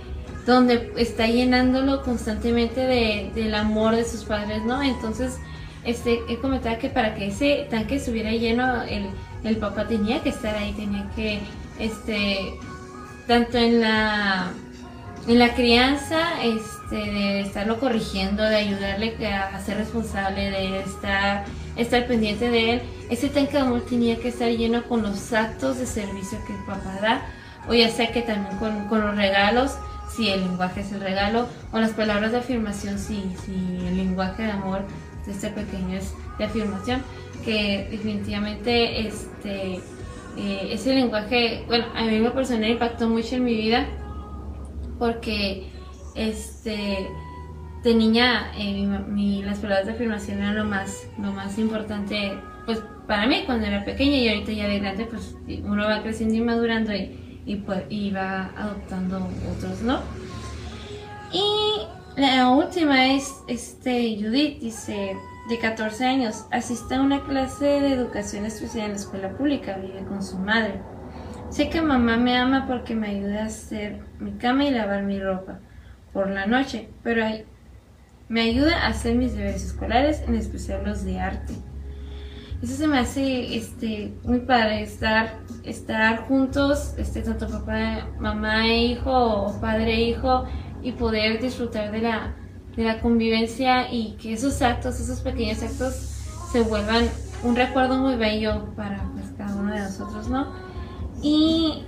donde 0.46 0.92
está 0.96 1.26
llenándolo 1.26 2.02
constantemente 2.02 2.80
de, 2.80 3.30
del 3.34 3.54
amor 3.54 3.96
de 3.96 4.04
sus 4.04 4.24
padres, 4.24 4.62
¿no? 4.64 4.82
Entonces, 4.82 5.38
este, 5.84 6.20
él 6.28 6.38
comentaba 6.40 6.78
que 6.78 6.88
para 6.88 7.14
que 7.14 7.28
ese 7.28 7.66
tanque 7.70 7.96
estuviera 7.96 8.30
lleno, 8.30 8.82
el, 8.82 9.56
papá 9.56 9.86
tenía 9.86 10.22
que 10.22 10.30
estar 10.30 10.54
ahí, 10.54 10.72
tenía 10.72 11.08
que, 11.14 11.40
este, 11.78 12.54
tanto 13.26 13.58
en 13.58 13.80
la, 13.80 14.50
en 15.28 15.38
la 15.38 15.54
crianza, 15.54 16.42
este, 16.42 16.96
de 16.96 17.40
estarlo 17.40 17.80
corrigiendo, 17.80 18.42
de 18.42 18.56
ayudarle 18.56 19.14
a 19.26 19.58
ser 19.60 19.78
responsable, 19.78 20.50
de 20.50 20.80
estar, 20.80 21.44
estar 21.76 22.06
pendiente 22.06 22.50
de 22.50 22.72
él, 22.72 22.82
ese 23.10 23.28
tanque 23.28 23.52
de 23.52 23.58
amor 23.60 23.82
tenía 23.82 24.18
que 24.18 24.28
estar 24.28 24.50
lleno 24.50 24.84
con 24.84 25.02
los 25.02 25.32
actos 25.32 25.78
de 25.78 25.86
servicio 25.86 26.38
que 26.46 26.54
el 26.54 26.64
papá 26.64 26.98
da, 27.00 27.22
o 27.68 27.74
ya 27.74 27.90
sea 27.90 28.12
que 28.12 28.22
también 28.22 28.58
con 28.58 29.00
los 29.00 29.16
regalos, 29.16 29.72
si 30.14 30.28
el 30.28 30.40
lenguaje 30.40 30.80
es 30.80 30.92
el 30.92 31.00
regalo, 31.00 31.48
o 31.72 31.78
las 31.78 31.92
palabras 31.92 32.32
de 32.32 32.38
afirmación, 32.38 32.98
si, 32.98 33.22
si 33.44 33.52
el 33.86 33.96
lenguaje 33.96 34.44
de 34.44 34.50
amor 34.52 34.82
de 35.26 35.32
este 35.32 35.50
pequeño 35.50 35.96
es 35.96 36.14
de 36.38 36.44
afirmación, 36.44 37.02
que 37.44 37.88
definitivamente 37.90 39.06
este, 39.06 39.80
eh, 40.36 40.68
ese 40.70 40.94
lenguaje, 40.94 41.64
bueno, 41.66 41.86
a 41.94 42.04
mí 42.04 42.18
me 42.18 42.30
personal 42.30 42.70
impactó 42.70 43.08
mucho 43.08 43.36
en 43.36 43.44
mi 43.44 43.54
vida, 43.54 43.86
porque 44.98 45.70
este, 46.14 47.08
de 47.82 47.94
niña 47.94 48.52
eh, 48.56 48.86
mi, 49.08 49.42
las 49.42 49.58
palabras 49.58 49.86
de 49.86 49.92
afirmación 49.92 50.38
eran 50.38 50.56
lo 50.56 50.64
más, 50.64 51.06
lo 51.18 51.32
más 51.32 51.58
importante, 51.58 52.38
pues 52.66 52.82
para 53.06 53.26
mí 53.26 53.42
cuando 53.44 53.66
era 53.66 53.84
pequeña 53.84 54.16
y 54.16 54.28
ahorita 54.28 54.52
ya 54.52 54.68
de 54.68 54.78
grande, 54.78 55.06
pues 55.06 55.36
uno 55.64 55.84
va 55.84 56.02
creciendo 56.02 56.36
y 56.36 56.40
madurando 56.40 56.94
y 56.94 57.23
y, 57.46 57.56
pues, 57.56 57.84
y 57.88 58.10
va 58.10 58.50
adoptando 58.56 59.28
otros, 59.56 59.82
¿no? 59.82 60.00
Y 61.32 61.86
la 62.20 62.48
última 62.50 63.12
es 63.12 63.42
este 63.48 64.16
Judith, 64.20 64.60
dice, 64.60 65.16
de 65.48 65.58
14 65.58 66.04
años, 66.04 66.46
asiste 66.50 66.94
a 66.94 67.02
una 67.02 67.24
clase 67.24 67.64
de 67.64 67.92
educación 67.92 68.46
especial 68.46 68.86
en 68.86 68.90
la 68.92 68.96
escuela 68.96 69.30
pública, 69.36 69.76
vive 69.76 70.04
con 70.04 70.22
su 70.22 70.38
madre. 70.38 70.80
Sé 71.50 71.68
que 71.68 71.82
mamá 71.82 72.16
me 72.16 72.36
ama 72.36 72.66
porque 72.66 72.94
me 72.94 73.08
ayuda 73.08 73.42
a 73.42 73.46
hacer 73.46 74.00
mi 74.18 74.32
cama 74.32 74.64
y 74.64 74.70
lavar 74.70 75.02
mi 75.02 75.20
ropa 75.20 75.60
por 76.12 76.30
la 76.30 76.46
noche, 76.46 76.88
pero 77.02 77.24
me 78.28 78.40
ayuda 78.40 78.84
a 78.84 78.88
hacer 78.88 79.16
mis 79.16 79.34
deberes 79.34 79.64
escolares, 79.64 80.22
en 80.26 80.34
especial 80.34 80.84
los 80.84 81.04
de 81.04 81.20
arte. 81.20 81.54
Eso 82.64 82.76
se 82.76 82.86
me 82.86 82.98
hace 82.98 83.56
este, 83.58 84.14
muy 84.24 84.38
padre, 84.38 84.84
estar, 84.84 85.34
estar 85.64 86.26
juntos, 86.26 86.94
este, 86.96 87.20
tanto 87.20 87.46
papá, 87.46 88.08
mamá 88.18 88.66
e 88.66 88.84
hijo, 88.86 89.10
o 89.12 89.60
padre 89.60 89.92
e 89.92 90.04
hijo, 90.04 90.46
y 90.82 90.92
poder 90.92 91.42
disfrutar 91.42 91.92
de 91.92 92.00
la, 92.00 92.34
de 92.74 92.84
la 92.84 93.02
convivencia 93.02 93.92
y 93.92 94.12
que 94.12 94.32
esos 94.32 94.62
actos, 94.62 94.98
esos 94.98 95.20
pequeños 95.20 95.62
actos, 95.62 95.92
se 96.52 96.62
vuelvan 96.62 97.04
un 97.42 97.54
recuerdo 97.54 97.98
muy 97.98 98.16
bello 98.16 98.74
para 98.74 99.10
pues, 99.12 99.26
cada 99.36 99.54
uno 99.56 99.70
de 99.70 99.80
nosotros, 99.80 100.30
¿no? 100.30 100.54
Y 101.20 101.84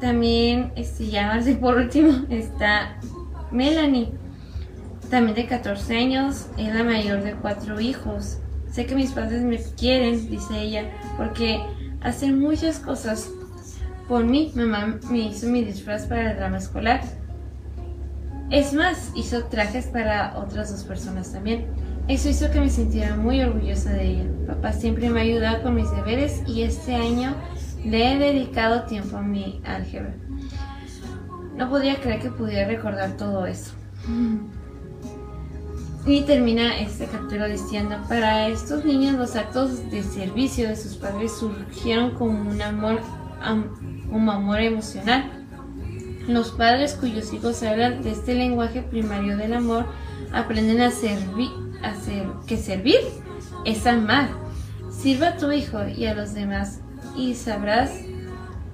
también, 0.00 0.72
este, 0.74 1.10
ya 1.10 1.40
por 1.60 1.76
último, 1.76 2.26
está 2.28 2.98
Melanie, 3.52 4.10
también 5.10 5.36
de 5.36 5.46
14 5.46 5.96
años, 5.96 6.48
es 6.56 6.74
la 6.74 6.82
mayor 6.82 7.22
de 7.22 7.34
cuatro 7.34 7.78
hijos. 7.78 8.40
Sé 8.78 8.86
que 8.86 8.94
mis 8.94 9.10
padres 9.10 9.42
me 9.42 9.58
quieren, 9.76 10.30
dice 10.30 10.56
ella, 10.56 10.84
porque 11.16 11.60
hacen 12.00 12.38
muchas 12.38 12.78
cosas 12.78 13.28
por 14.06 14.24
mí. 14.24 14.52
Mamá 14.54 15.00
me 15.10 15.18
hizo 15.18 15.48
mi 15.48 15.64
disfraz 15.64 16.06
para 16.06 16.30
el 16.30 16.36
drama 16.36 16.58
escolar. 16.58 17.00
Es 18.50 18.72
más, 18.72 19.10
hizo 19.16 19.46
trajes 19.46 19.86
para 19.86 20.38
otras 20.38 20.70
dos 20.70 20.84
personas 20.84 21.32
también. 21.32 21.66
Eso 22.06 22.28
hizo 22.28 22.52
que 22.52 22.60
me 22.60 22.70
sintiera 22.70 23.16
muy 23.16 23.40
orgullosa 23.40 23.90
de 23.90 24.10
ella. 24.10 24.24
Papá 24.46 24.72
siempre 24.72 25.10
me 25.10 25.18
ha 25.18 25.22
ayudado 25.24 25.64
con 25.64 25.74
mis 25.74 25.90
deberes 25.90 26.44
y 26.46 26.62
este 26.62 26.94
año 26.94 27.34
le 27.84 28.12
he 28.12 28.16
dedicado 28.16 28.84
tiempo 28.84 29.16
a 29.16 29.22
mi 29.22 29.60
álgebra. 29.64 30.14
No 31.56 31.68
podía 31.68 31.96
creer 31.96 32.20
que 32.20 32.30
pudiera 32.30 32.68
recordar 32.68 33.16
todo 33.16 33.44
eso. 33.44 33.72
Y 36.08 36.22
termina 36.22 36.80
este 36.80 37.04
capítulo 37.04 37.46
diciendo, 37.48 37.98
para 38.08 38.48
estos 38.48 38.82
niños 38.82 39.18
los 39.18 39.36
actos 39.36 39.90
de 39.90 40.02
servicio 40.02 40.66
de 40.66 40.74
sus 40.74 40.94
padres 40.94 41.32
surgieron 41.38 42.12
como 42.12 42.50
un 42.50 42.62
amor, 42.62 43.00
como 44.10 44.32
amor 44.32 44.58
emocional. 44.60 45.30
Los 46.26 46.52
padres 46.52 46.94
cuyos 46.94 47.30
hijos 47.34 47.62
hablan 47.62 48.02
de 48.02 48.12
este 48.12 48.32
lenguaje 48.34 48.80
primario 48.80 49.36
del 49.36 49.52
amor 49.52 49.84
aprenden 50.32 50.80
a 50.80 50.90
servir, 50.90 51.50
a 51.82 51.92
que 52.46 52.56
servir 52.56 53.00
es 53.66 53.86
amar. 53.86 54.30
Sirva 54.90 55.28
a 55.28 55.36
tu 55.36 55.52
hijo 55.52 55.86
y 55.88 56.06
a 56.06 56.14
los 56.14 56.32
demás 56.32 56.80
y 57.18 57.34
sabrás 57.34 57.90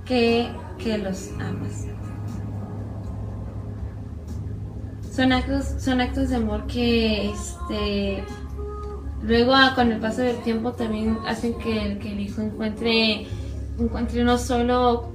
que 0.05 0.53
los 1.03 1.31
amas. 1.41 1.87
Son 5.15 5.33
actos, 5.33 5.67
son 5.79 6.01
actos 6.01 6.31
de 6.31 6.37
amor 6.37 6.67
que 6.67 7.31
este 7.31 8.25
luego 9.23 9.55
ah, 9.55 9.73
con 9.75 9.93
el 9.93 10.01
paso 10.01 10.23
del 10.23 10.37
tiempo 10.39 10.73
también 10.73 11.19
hacen 11.27 11.55
que 11.59 11.83
el, 11.83 11.99
que 11.99 12.13
el 12.13 12.21
hijo 12.21 12.43
encuentre, 12.43 13.27
encuentre 13.79 14.25
no 14.25 14.39
solo 14.39 15.13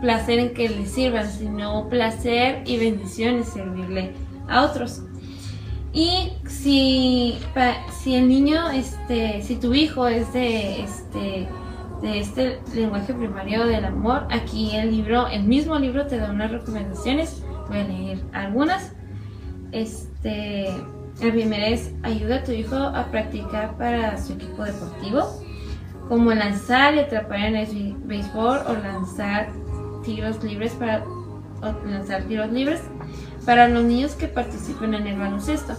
placer 0.00 0.38
en 0.38 0.54
que 0.54 0.68
le 0.68 0.86
sirvan, 0.86 1.30
sino 1.30 1.88
placer 1.88 2.62
y 2.66 2.78
bendición 2.78 3.36
en 3.36 3.44
servirle 3.44 4.12
a 4.48 4.62
otros. 4.62 5.02
Y 5.92 6.32
si, 6.48 7.38
si 8.02 8.14
el 8.14 8.28
niño, 8.28 8.70
este, 8.70 9.42
si 9.42 9.56
tu 9.56 9.74
hijo 9.74 10.08
es 10.08 10.32
de 10.32 10.82
este, 10.82 11.48
de 12.00 12.18
este 12.18 12.60
lenguaje 12.74 13.12
primario 13.12 13.66
del 13.66 13.84
amor, 13.84 14.26
aquí 14.30 14.74
el 14.74 14.90
libro, 14.90 15.28
el 15.28 15.44
mismo 15.44 15.78
libro 15.78 16.06
te 16.06 16.16
da 16.16 16.30
unas 16.30 16.50
recomendaciones. 16.50 17.44
Voy 17.68 17.78
a 17.78 17.84
leer 17.84 18.22
algunas. 18.32 18.92
Este, 19.72 20.68
el 20.68 21.32
primero 21.32 21.64
es 21.64 21.90
ayuda 22.02 22.36
a 22.36 22.44
tu 22.44 22.52
hijo 22.52 22.76
a 22.76 23.06
practicar 23.10 23.76
para 23.76 24.22
su 24.22 24.34
equipo 24.34 24.64
deportivo, 24.64 25.42
como 26.08 26.32
lanzar 26.32 26.94
y 26.94 27.00
atrapar 27.00 27.38
en 27.40 27.56
el 27.56 27.94
béisbol 28.04 28.60
o 28.66 28.72
lanzar 28.74 29.48
tiros 30.04 30.42
libres 30.44 30.72
para 30.72 31.04
lanzar 31.86 32.24
tiros 32.24 32.50
libres 32.50 32.82
para 33.46 33.68
los 33.68 33.84
niños 33.84 34.14
que 34.14 34.28
participen 34.28 34.94
en 34.94 35.06
el 35.06 35.18
baloncesto. 35.18 35.74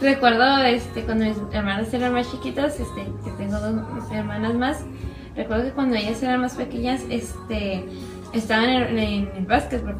Recuerdo 0.00 0.58
este, 0.64 1.04
cuando 1.04 1.26
mis 1.26 1.36
hermanas 1.52 1.92
eran 1.94 2.12
más 2.12 2.30
chiquitas, 2.30 2.80
este, 2.80 3.06
que 3.24 3.30
tengo 3.38 3.58
dos 3.58 4.12
hermanas 4.12 4.54
más, 4.54 4.84
recuerdo 5.34 5.64
que 5.64 5.70
cuando 5.70 5.96
ellas 5.96 6.22
eran 6.22 6.40
más 6.40 6.54
pequeñas, 6.54 7.02
este, 7.08 7.84
estaban 8.32 8.68
en, 8.68 8.98
en 8.98 9.30
el 9.36 9.46
básquetbol 9.46 9.96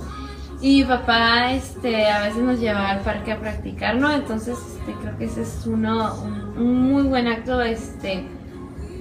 y 0.61 0.85
papá 0.85 1.53
este, 1.53 2.11
a 2.11 2.23
veces 2.23 2.43
nos 2.43 2.61
llevaba 2.61 2.91
al 2.91 3.01
parque 3.01 3.33
a 3.33 3.39
practicar, 3.39 3.97
¿no? 3.97 4.11
Entonces 4.11 4.57
este, 4.57 4.93
creo 5.01 5.19
que 5.19 5.25
ese 5.27 5.43
es 5.43 5.67
uno, 5.67 6.15
un, 6.57 6.91
muy 6.91 7.03
buen 7.03 7.27
acto 7.27 7.61
este, 7.61 8.25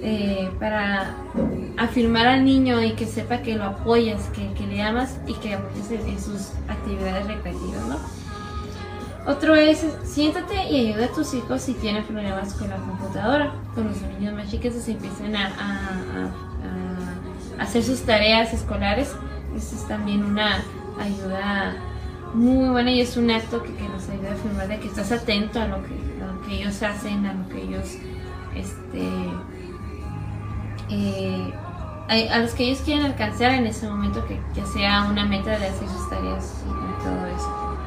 eh, 0.02 0.50
para 0.60 1.14
afirmar 1.78 2.26
al 2.26 2.44
niño 2.44 2.82
y 2.82 2.92
que 2.92 3.06
sepa 3.06 3.38
que 3.38 3.56
lo 3.56 3.64
apoyas, 3.64 4.24
que, 4.34 4.52
que 4.52 4.66
le 4.66 4.82
amas 4.82 5.18
y 5.26 5.34
que 5.34 5.54
apoyes 5.54 5.90
en, 5.90 6.20
sus 6.20 6.52
actividades 6.68 7.26
recreativas, 7.26 7.86
¿no? 7.88 7.96
Otro 9.26 9.56
es, 9.56 9.84
siéntate 10.04 10.70
y 10.70 10.88
ayuda 10.88 11.06
a 11.06 11.08
tus 11.08 11.34
hijos 11.34 11.60
si 11.60 11.74
tienen 11.74 12.04
problemas 12.04 12.54
con 12.54 12.70
la 12.70 12.76
computadora. 12.76 13.52
Con 13.74 13.88
los 13.88 14.00
niños 14.02 14.34
más 14.34 14.48
chiquitos 14.48 14.84
se 14.84 14.92
empiezan 14.92 15.34
a, 15.34 15.46
a 17.58 17.62
hacer 17.62 17.82
sus 17.82 18.02
tareas 18.02 18.52
escolares. 18.52 19.12
Esa 19.56 19.74
es 19.74 19.88
también 19.88 20.24
una, 20.24 20.62
ayuda 20.98 21.76
muy 22.34 22.68
buena 22.68 22.90
y 22.90 23.00
es 23.00 23.16
un 23.16 23.30
acto 23.30 23.62
que, 23.62 23.70
nos 23.88 24.08
ayuda 24.08 24.30
a 24.30 24.34
afirmar 24.34 24.68
de 24.68 24.78
que 24.78 24.88
estás 24.88 25.12
atento 25.12 25.60
a 25.60 25.66
lo 25.66 25.82
que, 25.82 25.96
que 26.46 26.60
ellos 26.60 26.82
hacen, 26.82 27.26
a 27.26 27.34
lo 27.34 27.48
que 27.48 27.62
ellos, 27.62 27.96
este, 28.54 29.08
eh, 30.90 31.54
a, 32.08 32.38
los 32.38 32.52
que 32.52 32.64
ellos 32.64 32.80
quieren 32.84 33.06
alcanzar 33.06 33.52
en 33.52 33.66
ese 33.66 33.88
momento, 33.88 34.24
que 34.26 34.40
ya 34.54 34.66
sea 34.66 35.04
una 35.04 35.24
meta 35.24 35.58
de 35.58 35.66
hacer 35.66 35.88
sus 35.88 36.10
tareas 36.10 36.62
y 36.64 37.02
todo 37.02 37.26
eso. 37.26 37.78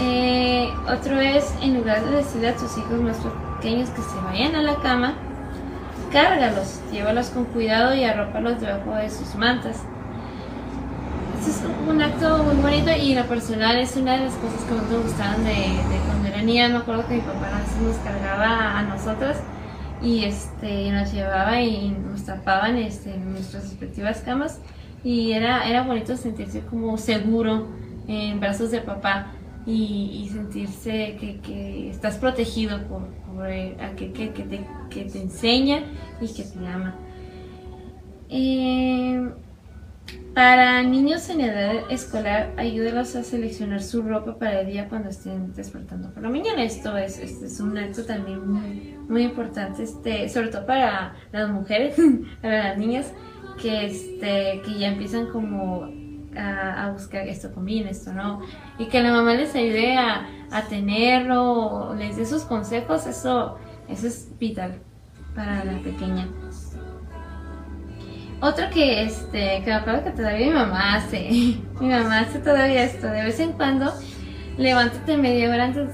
Eh, 0.00 0.72
otro 0.88 1.20
es, 1.20 1.54
en 1.62 1.74
lugar 1.74 2.04
de 2.04 2.16
decirle 2.16 2.48
a 2.48 2.56
tus 2.56 2.76
hijos 2.78 3.00
más 3.00 3.16
pequeños 3.56 3.90
que 3.90 4.02
se 4.02 4.16
vayan 4.24 4.54
a 4.56 4.62
la 4.62 4.76
cama, 4.76 5.14
cárgalos, 6.10 6.80
llévalos 6.90 7.30
con 7.30 7.44
cuidado 7.46 7.94
y 7.94 8.04
arrópalos 8.04 8.60
debajo 8.60 8.94
de 8.94 9.10
sus 9.10 9.34
mantas 9.34 9.82
es 11.46 11.62
un 11.88 12.00
acto 12.00 12.44
muy 12.44 12.56
bonito 12.56 12.90
y 12.90 13.14
lo 13.14 13.26
personal 13.26 13.76
es 13.78 13.96
una 13.96 14.12
de 14.16 14.26
las 14.26 14.34
cosas 14.34 14.62
que 14.64 14.74
más 14.74 14.88
me 14.88 14.98
gustaban 14.98 15.44
de, 15.44 15.54
cuando 16.06 16.28
era 16.28 16.42
niña. 16.42 16.68
Me 16.68 16.76
acuerdo 16.76 17.06
que 17.08 17.14
mi 17.14 17.20
papá 17.20 17.50
nos 17.82 17.96
cargaba 17.96 18.78
a 18.78 18.82
nosotras 18.82 19.40
y 20.00 20.24
este, 20.24 20.90
nos 20.92 21.12
llevaba 21.12 21.60
y 21.60 21.90
nos 21.90 22.24
tapaban 22.24 22.76
este, 22.76 23.14
en 23.14 23.32
nuestras 23.32 23.64
respectivas 23.64 24.20
camas 24.20 24.60
y 25.02 25.32
era, 25.32 25.68
era 25.68 25.82
bonito 25.82 26.16
sentirse 26.16 26.60
como 26.60 26.96
seguro 26.96 27.66
en 28.06 28.38
brazos 28.38 28.70
de 28.70 28.80
papá. 28.80 29.32
y, 29.64 30.28
sentirse 30.32 31.16
que, 31.44 31.90
estás 31.90 32.16
protegido 32.16 32.80
por, 32.88 33.02
aquel 33.46 34.12
que, 34.12 34.28
te, 34.28 34.66
que, 34.90 35.04
te, 35.04 35.20
enseña 35.20 35.82
y 36.20 36.28
que 36.32 36.42
te 36.42 36.66
ama. 36.66 36.94
Eh, 38.28 39.20
para 40.34 40.82
niños 40.82 41.28
en 41.28 41.42
edad 41.42 41.90
escolar, 41.90 42.54
ayúdelos 42.56 43.14
a 43.16 43.22
seleccionar 43.22 43.82
su 43.82 44.02
ropa 44.02 44.38
para 44.38 44.60
el 44.60 44.66
día 44.66 44.88
cuando 44.88 45.10
estén 45.10 45.52
despertando 45.52 46.10
por 46.12 46.22
la 46.22 46.30
mañana. 46.30 46.64
Esto 46.64 46.96
es, 46.96 47.18
este 47.18 47.46
es 47.46 47.60
un 47.60 47.76
acto 47.76 48.04
también 48.04 48.50
muy, 48.50 48.96
muy 49.08 49.22
importante, 49.24 49.82
este, 49.82 50.28
sobre 50.28 50.48
todo 50.48 50.64
para 50.64 51.14
las 51.32 51.50
mujeres, 51.50 51.96
para 52.42 52.68
las 52.68 52.78
niñas, 52.78 53.12
que, 53.60 53.86
este, 53.86 54.62
que 54.64 54.78
ya 54.78 54.88
empiezan 54.88 55.26
como 55.26 55.88
a, 56.36 56.90
buscar 56.92 57.26
esto 57.28 57.52
combina, 57.52 57.90
esto 57.90 58.12
no, 58.12 58.40
y 58.78 58.86
que 58.86 59.02
la 59.02 59.12
mamá 59.12 59.34
les 59.34 59.54
ayude 59.54 59.96
a, 59.96 60.26
a 60.50 60.62
tenerlo, 60.62 61.94
les 61.94 62.16
dé 62.16 62.24
sus 62.24 62.42
consejos, 62.44 63.06
eso, 63.06 63.58
eso 63.88 64.06
es 64.06 64.30
vital 64.38 64.80
para 65.34 65.64
la 65.64 65.78
pequeña. 65.80 66.28
Otro 68.42 68.68
que, 68.70 69.04
este, 69.04 69.62
que 69.62 69.66
me 69.66 69.74
acuerdo 69.74 70.02
que 70.02 70.10
todavía 70.10 70.48
mi 70.48 70.52
mamá 70.52 70.96
hace, 70.96 71.28
mi 71.80 71.88
mamá 71.88 72.18
hace 72.18 72.40
todavía 72.40 72.82
esto, 72.82 73.06
de 73.06 73.22
vez 73.22 73.38
en 73.38 73.52
cuando, 73.52 73.92
levántate 74.58 75.16
media 75.16 75.48
hora 75.48 75.66
antes, 75.66 75.90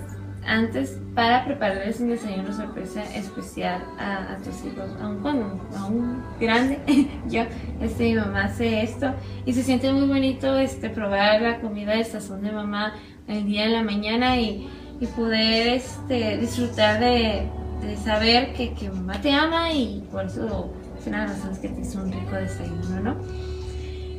antes 0.47 0.99
para 1.15 1.45
prepararles 1.45 2.01
un 2.01 2.09
desayuno 2.09 2.51
sorpresa 2.51 3.03
especial 3.15 3.83
a, 3.99 4.39
tus 4.39 4.65
hijos, 4.65 4.91
aún 4.99 5.21
cuando, 5.21 5.63
aún 5.77 6.25
grande, 6.41 6.81
yo, 7.29 7.43
este, 7.83 8.05
mi 8.05 8.15
mamá 8.15 8.45
hace 8.45 8.83
esto 8.83 9.13
y 9.45 9.53
se 9.53 9.63
siente 9.63 9.93
muy 9.93 10.07
bonito, 10.07 10.57
este, 10.57 10.89
probar 10.89 11.43
la 11.43 11.61
comida 11.61 11.97
de 11.97 12.05
sazón 12.05 12.41
de 12.41 12.51
mamá 12.51 12.95
el 13.27 13.45
día 13.45 13.65
de 13.65 13.73
la 13.73 13.83
mañana 13.83 14.41
y, 14.41 14.67
y 14.99 15.07
poder, 15.09 15.69
este, 15.69 16.39
disfrutar 16.39 16.99
de, 16.99 17.47
de 17.83 17.97
saber 17.99 18.55
que, 18.55 18.73
que 18.73 18.89
mamá 18.89 19.21
te 19.21 19.33
ama 19.33 19.71
y 19.71 20.03
por 20.11 20.25
eso 20.25 20.73
una 21.09 21.27
de 21.27 21.61
que 21.61 21.69
te 21.69 21.81
hizo 21.81 22.01
un 22.01 22.13
rico 22.13 22.37
desayuno, 22.37 23.01
¿no? 23.01 23.17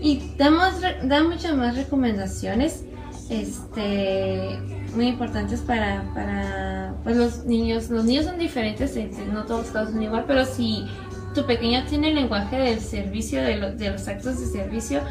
Y 0.01 0.31
damos, 0.37 0.81
da 1.03 1.23
muchas 1.23 1.55
más 1.55 1.75
recomendaciones 1.75 2.85
este, 3.29 4.57
muy 4.95 5.07
importantes 5.07 5.61
para, 5.61 6.03
para 6.13 6.95
pues 7.03 7.17
los 7.17 7.45
niños. 7.45 7.89
Los 7.89 8.05
niños 8.05 8.25
son 8.25 8.39
diferentes, 8.39 8.97
no 9.31 9.45
todos 9.45 9.65
los 9.65 9.71
casos 9.71 9.93
son 9.93 10.03
igual, 10.03 10.25
pero 10.27 10.45
si 10.45 10.85
tu 11.35 11.45
pequeño 11.45 11.83
tiene 11.87 12.09
el 12.09 12.15
lenguaje 12.15 12.57
del 12.57 12.79
servicio, 12.79 13.41
de, 13.41 13.71
de 13.71 13.91
los 13.91 14.07
actos 14.07 14.39
de 14.39 14.45
servicio, 14.47 15.01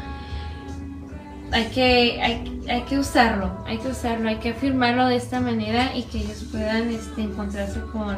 hay 1.51 1.65
que, 1.65 2.21
hay, 2.21 2.61
hay, 2.69 2.81
que 2.83 2.99
usarlo, 2.99 3.63
hay 3.65 3.77
que 3.77 3.87
usarlo, 3.87 4.29
hay 4.29 4.37
que 4.37 4.49
afirmarlo 4.49 5.07
de 5.07 5.15
esta 5.15 5.39
manera 5.39 5.95
y 5.95 6.03
que 6.03 6.19
ellos 6.19 6.45
puedan 6.51 6.89
este, 6.89 7.23
encontrarse 7.23 7.79
con, 7.91 8.17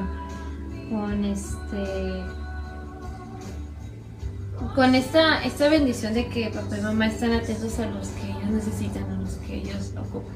con 0.90 1.24
este 1.24 2.24
con 4.76 4.96
esta, 4.96 5.44
esta 5.44 5.70
bendición 5.70 6.14
de 6.14 6.28
que 6.28 6.50
papá 6.50 6.78
y 6.78 6.82
mamá 6.82 7.08
están 7.08 7.34
atentos 7.34 7.80
a 7.80 7.88
los 7.88 8.08
que 8.10 8.30
ellos 8.30 8.50
necesitan, 8.50 9.04
a 9.04 9.16
los 9.16 9.34
que 9.36 9.56
ellos 9.56 9.94
ocupan. 9.98 10.36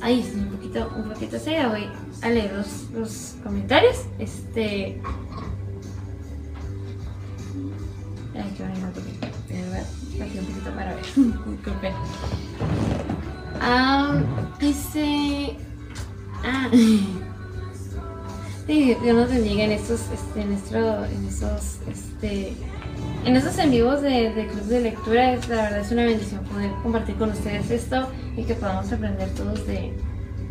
Ahí 0.00 0.30
un 0.34 0.48
poquito, 0.50 0.92
un 0.96 1.08
poquito 1.08 1.38
seria, 1.38 1.68
voy 1.68 1.88
a 2.22 2.28
leer 2.28 2.52
los, 2.52 2.90
los 2.90 3.36
comentarios. 3.42 4.04
Este. 4.18 5.00
Ay, 8.34 8.54
qué 8.56 8.62
bonito, 8.64 9.00
de 9.48 9.62
verdad, 9.62 9.86
un 10.38 10.46
poquito 10.46 10.70
para 10.74 10.94
ver. 10.94 11.04
Disculpen. 11.16 11.92
Ah, 13.60 14.20
dice. 14.58 15.56
Ah. 16.42 16.68
Sí, 18.66 18.96
Dios 19.02 19.14
nos 19.14 19.28
bendiga 19.28 19.64
en 19.64 19.72
estos, 19.72 20.00
este, 20.10 20.40
en, 20.40 20.50
nuestro, 20.50 21.04
en 21.04 21.26
esos, 21.28 21.80
este, 21.86 22.54
en 23.26 23.36
esos 23.36 23.58
en 23.58 23.70
vivos 23.70 24.00
de, 24.00 24.32
de 24.32 24.46
Club 24.46 24.64
de 24.64 24.80
Lectura. 24.80 25.34
Es, 25.34 25.46
la 25.50 25.56
verdad 25.56 25.80
es 25.80 25.92
una 25.92 26.04
bendición 26.06 26.42
poder 26.44 26.70
compartir 26.82 27.16
con 27.16 27.30
ustedes 27.30 27.70
esto 27.70 28.08
y 28.38 28.44
que 28.44 28.54
podamos 28.54 28.90
aprender 28.90 29.28
todos 29.34 29.66
de, 29.66 29.92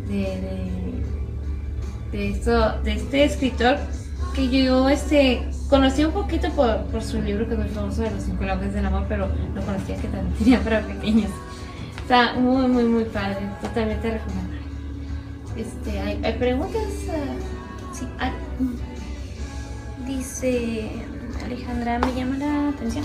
de, 0.06 1.02
de, 2.12 2.30
esto, 2.30 2.80
de 2.82 2.92
este 2.92 3.24
escritor 3.24 3.78
que 4.32 4.48
yo 4.48 4.88
este, 4.88 5.48
conocí 5.68 6.04
un 6.04 6.12
poquito 6.12 6.48
por, 6.50 6.84
por 6.86 7.02
su 7.02 7.20
libro 7.20 7.48
que 7.48 7.54
es 7.54 7.58
muy 7.58 7.68
famoso 7.68 8.02
de 8.02 8.12
los 8.12 8.22
cinco 8.22 8.44
lenguajes 8.44 8.74
del 8.74 8.86
amor, 8.86 9.06
pero 9.08 9.28
no 9.56 9.60
conocía 9.62 9.96
que 9.96 10.06
también 10.06 10.34
tenía 10.38 10.60
para 10.60 10.86
pequeños. 10.86 11.32
Está 11.98 12.34
muy, 12.34 12.68
muy, 12.68 12.84
muy 12.84 13.04
padre. 13.06 13.38
Totalmente 13.60 14.08
recomendable. 14.08 14.60
Este, 15.56 15.98
¿hay, 15.98 16.24
hay 16.24 16.32
preguntas? 16.34 16.82
Sí. 17.94 18.08
Ah, 18.18 18.32
dice 20.04 20.90
Alejandra, 21.44 22.00
me 22.00 22.12
llama 22.12 22.36
la 22.38 22.68
atención. 22.70 23.04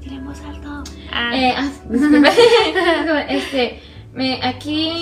Queremos 0.00 0.40
alto. 0.42 0.84
Ah, 1.10 1.36
eh, 1.36 1.54
ah, 1.56 1.70
este, 3.28 3.80
me, 4.14 4.40
aquí 4.44 4.92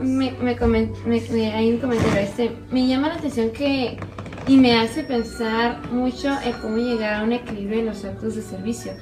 me, 0.00 0.30
me, 0.32 0.56
me, 1.04 1.52
hay 1.52 1.72
un 1.72 1.78
comentario. 1.78 2.20
Este, 2.20 2.56
me 2.70 2.86
llama 2.86 3.08
la 3.08 3.14
atención 3.16 3.50
que 3.50 3.98
y 4.46 4.56
me 4.56 4.78
hace 4.78 5.04
pensar 5.04 5.82
mucho 5.92 6.30
en 6.42 6.52
cómo 6.62 6.78
llegar 6.78 7.12
a 7.12 7.22
un 7.22 7.34
equilibrio 7.34 7.80
en 7.80 7.86
los 7.86 8.02
actos 8.06 8.34
de 8.34 8.40
servicio 8.40 8.92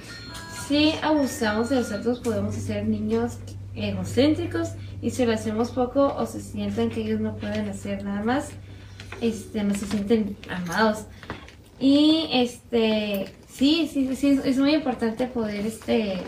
si 0.67 0.95
abusamos 1.03 1.69
de 1.69 1.77
los 1.77 1.93
actos 1.93 2.21
podemos 2.21 2.57
hacer 2.57 2.87
niños 2.87 3.39
egocéntricos 3.75 4.71
y 5.03 5.11
si 5.11 5.25
lo 5.25 5.33
hacemos 5.33 5.71
poco 5.71 6.15
o 6.17 6.27
se 6.27 6.41
sientan 6.41 6.91
que 6.91 7.03
ellos 7.03 7.21
no 7.21 7.37
pueden 7.37 7.69
hacer 7.69 8.03
nada 8.03 8.23
más, 8.23 8.51
este, 9.21 9.63
no 9.63 9.75
se 9.75 9.87
sienten 9.87 10.37
amados. 10.49 11.05
Y 11.79 12.29
este, 12.33 13.27
sí, 13.49 13.89
sí, 13.93 14.17
sí, 14.17 14.41
es 14.45 14.59
muy 14.59 14.75
importante 14.75 15.27
poder 15.27 15.67
este, 15.67 16.19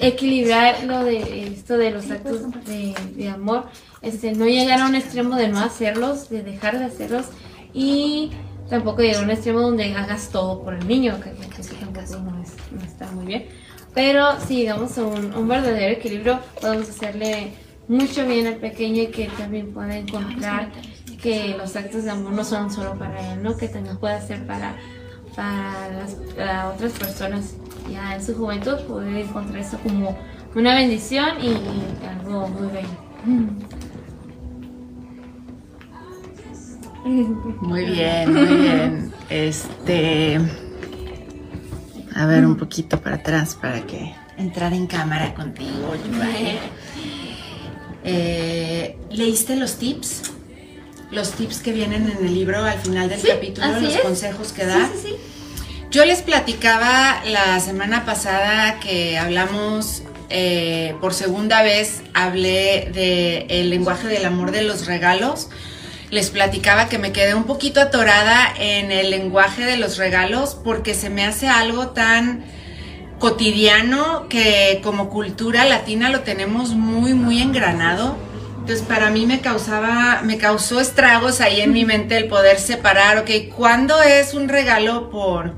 equilibrar 0.00 0.84
lo 0.84 1.04
de 1.04 1.48
esto 1.48 1.78
de 1.78 1.90
los 1.90 2.10
actos 2.10 2.42
de, 2.66 2.94
de 3.16 3.28
amor, 3.28 3.64
este, 4.02 4.32
no 4.32 4.44
llegar 4.44 4.80
a 4.80 4.86
un 4.86 4.94
extremo 4.94 5.36
de 5.36 5.48
no 5.48 5.60
hacerlos, 5.60 6.28
de 6.28 6.42
dejar 6.42 6.78
de 6.78 6.84
hacerlos. 6.84 7.26
Y 7.72 8.30
tampoco 8.68 9.02
llegar 9.02 9.22
a 9.22 9.24
un 9.24 9.30
extremo 9.30 9.60
donde 9.60 9.94
hagas 9.94 10.28
todo 10.30 10.62
por 10.62 10.74
el 10.74 10.86
niño, 10.86 11.18
que, 11.20 11.30
que, 11.30 11.84
no, 11.84 12.82
está 12.84 13.10
muy 13.12 13.26
bien. 13.26 13.46
Pero 13.94 14.38
si 14.46 14.56
llegamos 14.56 14.96
a 14.98 15.04
un, 15.04 15.48
verdadero 15.48 15.92
equilibrio, 15.94 16.40
podemos 16.60 16.88
hacerle 16.88 17.52
mucho 17.88 18.26
bien 18.26 18.46
al 18.46 18.56
pequeño 18.56 19.02
y 19.02 19.06
que 19.08 19.28
también 19.38 19.72
pueda 19.72 19.96
encontrar 19.96 20.70
que 21.20 21.56
los 21.56 21.74
actos 21.74 22.04
de 22.04 22.10
amor 22.10 22.32
no 22.32 22.44
son 22.44 22.70
solo 22.70 22.96
para 22.98 23.32
él, 23.32 23.42
¿no? 23.42 23.56
que 23.56 23.68
también 23.68 23.96
puede 23.96 24.20
ser 24.24 24.46
para, 24.46 24.76
para, 25.34 25.88
las, 25.90 26.16
otras 26.74 26.92
personas 26.92 27.54
ya 27.90 28.14
en 28.14 28.24
su 28.24 28.34
juventud, 28.34 28.78
poder 28.86 29.16
encontrar 29.16 29.58
eso 29.58 29.78
como 29.78 30.16
una 30.54 30.74
bendición 30.74 31.42
y, 31.42 31.56
algo 32.06 32.48
muy 32.48 32.68
bello. 32.68 33.77
Muy 37.08 37.84
bien, 37.86 38.34
muy 38.34 38.56
bien. 38.56 39.12
Este. 39.30 40.38
A 42.14 42.26
ver, 42.26 42.44
un 42.44 42.56
poquito 42.56 43.00
para 43.00 43.16
atrás 43.16 43.54
para 43.54 43.86
que 43.86 44.14
entrar 44.36 44.74
en 44.74 44.86
cámara 44.86 45.34
contigo. 45.34 45.94
Eh, 48.04 48.96
¿Leíste 49.10 49.56
los 49.56 49.76
tips? 49.76 50.32
Los 51.10 51.32
tips 51.32 51.60
que 51.60 51.72
vienen 51.72 52.10
en 52.10 52.26
el 52.26 52.34
libro 52.34 52.62
al 52.62 52.78
final 52.78 53.08
del 53.08 53.22
capítulo, 53.22 53.66
los 53.80 53.96
consejos 53.98 54.52
que 54.52 54.66
da. 54.66 54.88
Sí, 54.92 55.08
sí, 55.08 55.14
Yo 55.90 56.04
les 56.04 56.20
platicaba 56.20 57.22
la 57.24 57.58
semana 57.60 58.04
pasada 58.04 58.80
que 58.80 59.16
hablamos 59.18 60.02
eh, 60.28 60.94
por 61.00 61.14
segunda 61.14 61.62
vez, 61.62 62.02
hablé 62.12 62.90
del 62.92 63.50
el 63.50 63.70
lenguaje 63.70 64.08
del 64.08 64.26
amor 64.26 64.50
de 64.50 64.62
los 64.62 64.86
regalos 64.86 65.48
les 66.10 66.30
platicaba 66.30 66.88
que 66.88 66.98
me 66.98 67.12
quedé 67.12 67.34
un 67.34 67.44
poquito 67.44 67.80
atorada 67.80 68.52
en 68.58 68.90
el 68.90 69.10
lenguaje 69.10 69.64
de 69.64 69.76
los 69.76 69.98
regalos 69.98 70.58
porque 70.62 70.94
se 70.94 71.10
me 71.10 71.24
hace 71.24 71.48
algo 71.48 71.88
tan 71.88 72.44
cotidiano 73.18 74.28
que 74.28 74.80
como 74.82 75.10
cultura 75.10 75.64
latina 75.64 76.08
lo 76.08 76.20
tenemos 76.20 76.70
muy, 76.70 77.14
muy 77.14 77.42
engranado. 77.42 78.16
Entonces 78.60 78.86
para 78.86 79.10
mí 79.10 79.26
me 79.26 79.40
causaba, 79.40 80.22
me 80.22 80.38
causó 80.38 80.80
estragos 80.80 81.40
ahí 81.40 81.60
en 81.60 81.72
mi 81.72 81.84
mente 81.84 82.16
el 82.16 82.28
poder 82.28 82.58
separar, 82.58 83.18
ok, 83.18 83.54
¿cuándo 83.54 84.02
es 84.02 84.34
un 84.34 84.48
regalo 84.48 85.10
por, 85.10 85.54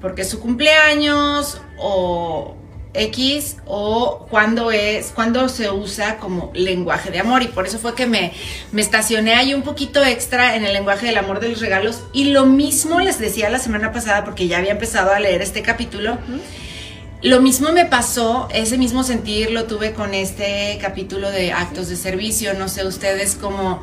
porque 0.00 0.24
su 0.24 0.40
cumpleaños 0.40 1.60
o 1.78 2.57
X 2.94 3.56
o 3.66 4.26
cuándo 4.30 4.70
es, 4.70 5.12
cuándo 5.14 5.48
se 5.48 5.70
usa 5.70 6.16
como 6.18 6.50
lenguaje 6.54 7.10
de 7.10 7.20
amor. 7.20 7.42
Y 7.42 7.48
por 7.48 7.66
eso 7.66 7.78
fue 7.78 7.94
que 7.94 8.06
me, 8.06 8.32
me 8.72 8.82
estacioné 8.82 9.34
ahí 9.34 9.54
un 9.54 9.62
poquito 9.62 10.04
extra 10.04 10.56
en 10.56 10.64
el 10.64 10.72
lenguaje 10.72 11.06
del 11.06 11.18
amor 11.18 11.40
de 11.40 11.50
los 11.50 11.60
regalos. 11.60 12.02
Y 12.12 12.26
lo 12.26 12.46
mismo 12.46 13.00
les 13.00 13.18
decía 13.18 13.50
la 13.50 13.58
semana 13.58 13.92
pasada, 13.92 14.24
porque 14.24 14.48
ya 14.48 14.58
había 14.58 14.72
empezado 14.72 15.12
a 15.12 15.20
leer 15.20 15.42
este 15.42 15.62
capítulo. 15.62 16.18
Lo 17.22 17.40
mismo 17.40 17.72
me 17.72 17.84
pasó, 17.84 18.48
ese 18.52 18.78
mismo 18.78 19.02
sentir 19.02 19.50
lo 19.50 19.64
tuve 19.64 19.92
con 19.92 20.14
este 20.14 20.78
capítulo 20.80 21.30
de 21.30 21.52
actos 21.52 21.88
de 21.88 21.96
servicio. 21.96 22.54
No 22.54 22.68
sé 22.68 22.86
ustedes 22.86 23.34
cómo 23.34 23.82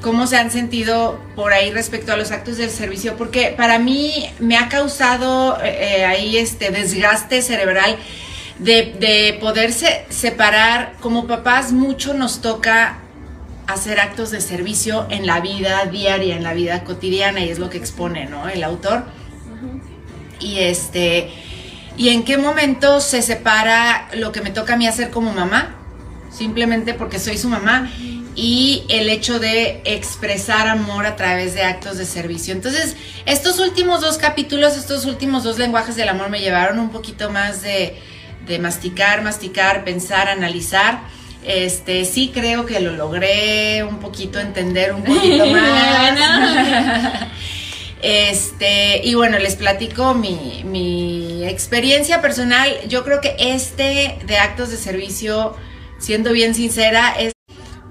cómo 0.00 0.26
se 0.26 0.36
han 0.36 0.50
sentido 0.50 1.20
por 1.36 1.52
ahí 1.52 1.70
respecto 1.70 2.12
a 2.12 2.16
los 2.16 2.30
actos 2.30 2.56
del 2.56 2.70
servicio, 2.70 3.16
porque 3.16 3.54
para 3.56 3.78
mí 3.78 4.30
me 4.38 4.56
ha 4.56 4.68
causado 4.68 5.58
eh, 5.62 6.04
ahí 6.04 6.36
este 6.36 6.70
desgaste 6.70 7.42
cerebral 7.42 7.96
de, 8.58 8.94
de 8.98 9.38
poderse 9.40 10.04
separar. 10.08 10.94
Como 11.00 11.26
papás, 11.26 11.72
mucho 11.72 12.14
nos 12.14 12.40
toca 12.40 12.98
hacer 13.66 14.00
actos 14.00 14.30
de 14.30 14.40
servicio 14.40 15.06
en 15.10 15.26
la 15.26 15.40
vida 15.40 15.84
diaria, 15.86 16.36
en 16.36 16.42
la 16.42 16.54
vida 16.54 16.82
cotidiana, 16.84 17.40
y 17.40 17.50
es 17.50 17.58
lo 17.58 17.70
que 17.70 17.78
expone, 17.78 18.26
¿no? 18.26 18.48
El 18.48 18.64
autor. 18.64 19.04
Y 20.40 20.58
este. 20.60 21.30
¿Y 21.96 22.08
en 22.08 22.24
qué 22.24 22.38
momento 22.38 23.00
se 23.00 23.20
separa 23.20 24.08
lo 24.14 24.32
que 24.32 24.40
me 24.40 24.50
toca 24.50 24.74
a 24.74 24.76
mí 24.76 24.86
hacer 24.86 25.10
como 25.10 25.32
mamá? 25.32 25.74
Simplemente 26.30 26.94
porque 26.94 27.18
soy 27.18 27.36
su 27.36 27.48
mamá 27.48 27.90
y 28.36 28.84
el 28.88 29.08
hecho 29.08 29.38
de 29.38 29.80
expresar 29.84 30.68
amor 30.68 31.06
a 31.06 31.16
través 31.16 31.54
de 31.54 31.62
actos 31.62 31.98
de 31.98 32.06
servicio. 32.06 32.54
Entonces, 32.54 32.96
estos 33.26 33.58
últimos 33.58 34.00
dos 34.00 34.18
capítulos, 34.18 34.76
estos 34.76 35.04
últimos 35.04 35.42
dos 35.44 35.58
lenguajes 35.58 35.96
del 35.96 36.08
amor 36.08 36.30
me 36.30 36.40
llevaron 36.40 36.78
un 36.78 36.90
poquito 36.90 37.30
más 37.30 37.62
de, 37.62 37.96
masticar, 38.60 39.22
masticar, 39.22 39.84
pensar, 39.84 40.28
analizar. 40.28 41.00
Este, 41.44 42.04
sí 42.04 42.30
creo 42.34 42.66
que 42.66 42.80
lo 42.80 42.92
logré 42.92 43.82
un 43.82 43.98
poquito 43.98 44.38
entender 44.40 44.92
un 44.92 45.04
poquito 45.04 45.46
más. 45.52 46.18
Este, 48.02 49.02
y 49.04 49.14
bueno, 49.14 49.38
les 49.38 49.56
platico 49.56 50.14
mi, 50.14 50.62
mi 50.64 51.44
experiencia 51.44 52.20
personal. 52.22 52.70
Yo 52.88 53.04
creo 53.04 53.20
que 53.20 53.36
este 53.38 54.18
de 54.26 54.38
actos 54.38 54.70
de 54.70 54.76
servicio, 54.76 55.54
siendo 55.98 56.32
bien 56.32 56.54
sincera, 56.54 57.14
es 57.18 57.32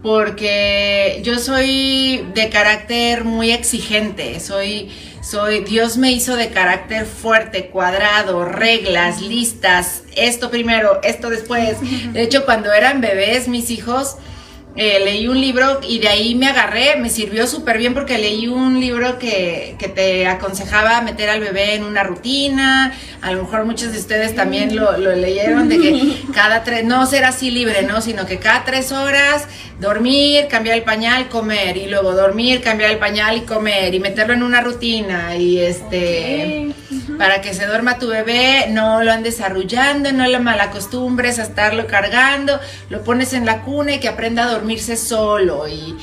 porque 0.02 1.22
yo 1.24 1.40
soy 1.40 2.26
de 2.34 2.50
carácter 2.50 3.26
muy 3.26 3.52
exigente, 3.52 4.40
soy, 4.40 4.92
soy, 5.22 5.62
Dios 5.62 5.98
me 5.98 6.12
hizo 6.12 6.36
de 6.36 6.50
carácter 6.50 7.06
fuerte, 7.06 7.68
cuadrado, 7.68 8.46
reglas, 8.46 9.22
listas, 9.22 10.04
esto 10.16 10.50
primero, 10.50 11.00
esto 11.04 11.30
después. 11.30 11.78
De 12.14 12.24
hecho, 12.24 12.46
cuando 12.46 12.72
eran 12.72 13.02
bebés, 13.02 13.48
mis 13.48 13.70
hijos, 13.70 14.16
eh, 14.76 15.00
leí 15.04 15.28
un 15.28 15.42
libro 15.42 15.80
y 15.88 16.00
de 16.00 16.08
ahí 16.08 16.36
me 16.36 16.48
agarré, 16.48 16.96
me 16.96 17.10
sirvió 17.10 17.48
súper 17.48 17.78
bien 17.80 17.94
porque 17.94 18.18
leí 18.18 18.48
un 18.48 18.80
libro 18.80 19.18
que, 19.18 19.76
que, 19.80 19.90
te 19.90 20.28
aconsejaba 20.28 21.02
meter 21.02 21.30
al 21.30 21.40
bebé 21.42 21.74
en 21.74 21.84
una 21.84 22.04
rutina, 22.04 22.94
a 23.22 23.32
lo 23.32 23.44
mejor 23.44 23.66
muchos 23.66 23.92
de 23.92 23.98
ustedes 23.98 24.36
también 24.36 24.76
lo, 24.76 24.98
lo 24.98 25.16
leyeron, 25.16 25.68
de 25.70 25.80
que 25.80 26.14
cada 26.34 26.64
tres, 26.64 26.86
no 26.86 27.06
ser 27.08 27.26
así 27.26 27.50
libre, 27.50 27.82
¿no? 27.82 28.00
Sino 28.00 28.26
que 28.26 28.38
cada 28.38 28.64
tres 28.64 28.92
horas 28.92 29.48
dormir, 29.80 30.48
cambiar 30.48 30.78
el 30.78 30.84
pañal, 30.84 31.30
comer, 31.30 31.76
y 31.76 31.88
luego 31.88 32.14
dormir, 32.14 32.62
cambiar 32.62 32.92
el 32.92 33.00
pañal 33.00 33.38
y 33.38 33.42
comer, 33.42 33.94
y 33.94 34.00
meterlo 34.00 34.34
en 34.34 34.44
una 34.44 34.62
rutina, 34.62 35.36
y 35.36 35.60
este 35.60 36.74
para 37.18 37.42
que 37.42 37.54
se 37.54 37.66
duerma 37.66 38.00
tu 38.00 38.08
bebé, 38.08 38.68
no 38.70 39.04
lo 39.04 39.12
andes 39.12 39.42
arrullando, 39.42 40.12
no 40.12 40.28
lo 40.28 40.40
malacostumbres 40.40 41.40
a 41.40 41.44
estarlo 41.44 41.88
cargando, 41.88 42.60
lo 42.90 43.04
pones 43.04 43.34
en 43.34 43.46
la 43.46 43.62
cuna 43.62 43.94
y 43.94 44.00
que 44.00 44.08
aprenda 44.08 44.46
a 44.46 44.52
dormirse 44.52 44.98
solo 44.98 45.68
y, 45.68 45.98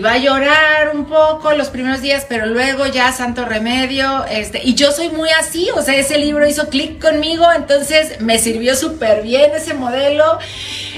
va 0.00 0.14
a 0.14 0.18
llorar 0.18 0.96
un 0.96 1.04
poco 1.04 1.52
los 1.52 1.68
primeros 1.68 2.00
días, 2.00 2.26
pero 2.28 2.46
luego 2.46 2.86
ya 2.86 3.12
santo 3.12 3.44
remedio, 3.44 4.24
este, 4.24 4.60
y 4.64 4.74
yo 4.74 4.90
soy 4.90 5.10
muy 5.10 5.30
así, 5.30 5.68
o 5.76 5.82
sea, 5.82 5.94
ese 5.94 6.18
libro 6.18 6.46
hizo 6.46 6.68
clic 6.68 7.00
conmigo, 7.00 7.46
entonces 7.54 8.20
me 8.20 8.38
sirvió 8.38 8.74
súper 8.74 9.22
bien 9.22 9.52
ese 9.54 9.74
modelo. 9.74 10.38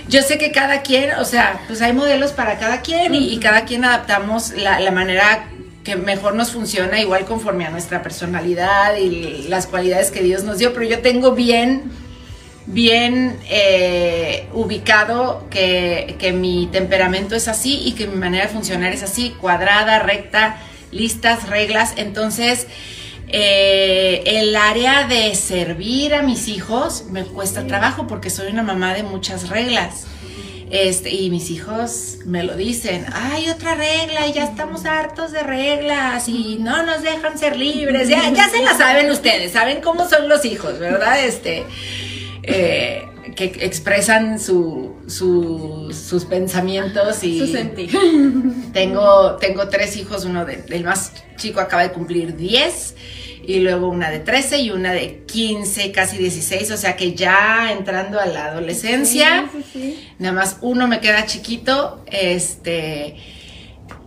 Yo 0.08 0.22
sé 0.22 0.38
que 0.38 0.52
cada 0.52 0.82
quien, 0.82 1.12
o 1.18 1.24
sea, 1.24 1.60
pues 1.66 1.82
hay 1.82 1.92
modelos 1.92 2.32
para 2.32 2.58
cada 2.58 2.80
quien 2.80 3.14
y, 3.14 3.38
cada 3.40 3.64
quien 3.64 3.84
adaptamos 3.84 4.50
la, 4.54 4.80
la 4.80 4.90
manera 4.90 5.48
que 5.84 5.96
mejor 5.96 6.34
nos 6.34 6.50
funciona 6.50 6.98
igual 7.00 7.26
conforme 7.26 7.66
a 7.66 7.70
nuestra 7.70 8.02
personalidad 8.02 8.96
y 8.96 9.46
las 9.48 9.66
cualidades 9.66 10.10
que 10.10 10.22
Dios 10.22 10.42
nos 10.42 10.58
dio, 10.58 10.72
pero 10.72 10.86
yo 10.86 11.00
tengo 11.00 11.32
bien, 11.32 11.92
bien 12.66 13.38
eh, 13.50 14.48
ubicado 14.54 15.46
que, 15.50 16.16
que, 16.18 16.32
mi 16.32 16.68
temperamento 16.72 17.36
es 17.36 17.48
así 17.48 17.82
y 17.84 17.92
que 17.92 18.06
mi 18.06 18.16
manera 18.16 18.46
de 18.46 18.50
funcionar 18.50 18.92
es 18.94 19.02
así, 19.02 19.36
cuadrada, 19.40 19.98
recta, 20.00 20.58
listas, 20.90 21.48
reglas, 21.48 21.92
entonces... 21.96 22.66
Eh, 23.36 24.22
el 24.26 24.54
área 24.54 25.08
de 25.08 25.34
servir 25.34 26.14
a 26.14 26.22
mis 26.22 26.46
hijos 26.46 27.06
me 27.10 27.24
cuesta 27.24 27.66
trabajo 27.66 28.06
porque 28.06 28.30
soy 28.30 28.52
una 28.52 28.62
mamá 28.62 28.94
de 28.94 29.02
muchas 29.02 29.48
reglas. 29.48 30.06
Este, 30.70 31.10
y 31.10 31.30
mis 31.30 31.50
hijos 31.50 32.18
me 32.24 32.42
lo 32.42 32.56
dicen, 32.56 33.06
hay 33.12 33.48
otra 33.50 33.74
regla 33.74 34.26
y 34.26 34.32
ya 34.32 34.44
estamos 34.44 34.86
hartos 34.86 35.30
de 35.32 35.42
reglas 35.42 36.28
y 36.28 36.56
no 36.58 36.84
nos 36.84 37.02
dejan 37.02 37.38
ser 37.38 37.56
libres. 37.56 38.08
Ya, 38.08 38.30
ya 38.30 38.48
se 38.48 38.62
la 38.62 38.74
saben 38.76 39.10
ustedes, 39.10 39.52
saben 39.52 39.80
cómo 39.80 40.08
son 40.08 40.28
los 40.28 40.44
hijos, 40.44 40.78
¿verdad? 40.78 41.24
Este, 41.24 41.64
eh, 42.42 43.04
que 43.36 43.44
expresan 43.60 44.38
su, 44.38 44.94
sus 45.06 46.24
pensamientos 46.24 47.22
y 47.24 47.38
su 47.38 47.46
sentir. 47.46 47.90
Tengo, 48.72 49.36
tengo 49.36 49.68
tres 49.68 49.96
hijos, 49.96 50.24
uno 50.24 50.44
de, 50.44 50.64
el 50.68 50.84
más 50.84 51.12
chico 51.36 51.60
acaba 51.60 51.82
de 51.82 51.92
cumplir 51.92 52.36
10 52.36 52.94
y 53.46 53.60
luego 53.60 53.88
una 53.88 54.10
de 54.10 54.20
13 54.20 54.58
y 54.58 54.70
una 54.70 54.92
de 54.92 55.24
15, 55.26 55.92
casi 55.92 56.18
16, 56.18 56.70
o 56.70 56.76
sea 56.76 56.96
que 56.96 57.14
ya 57.14 57.72
entrando 57.72 58.20
a 58.20 58.26
la 58.26 58.46
adolescencia, 58.46 59.50
nada 60.18 60.34
más 60.34 60.58
uno 60.60 60.86
me 60.88 61.00
queda 61.00 61.26
chiquito, 61.26 62.04
este... 62.10 63.16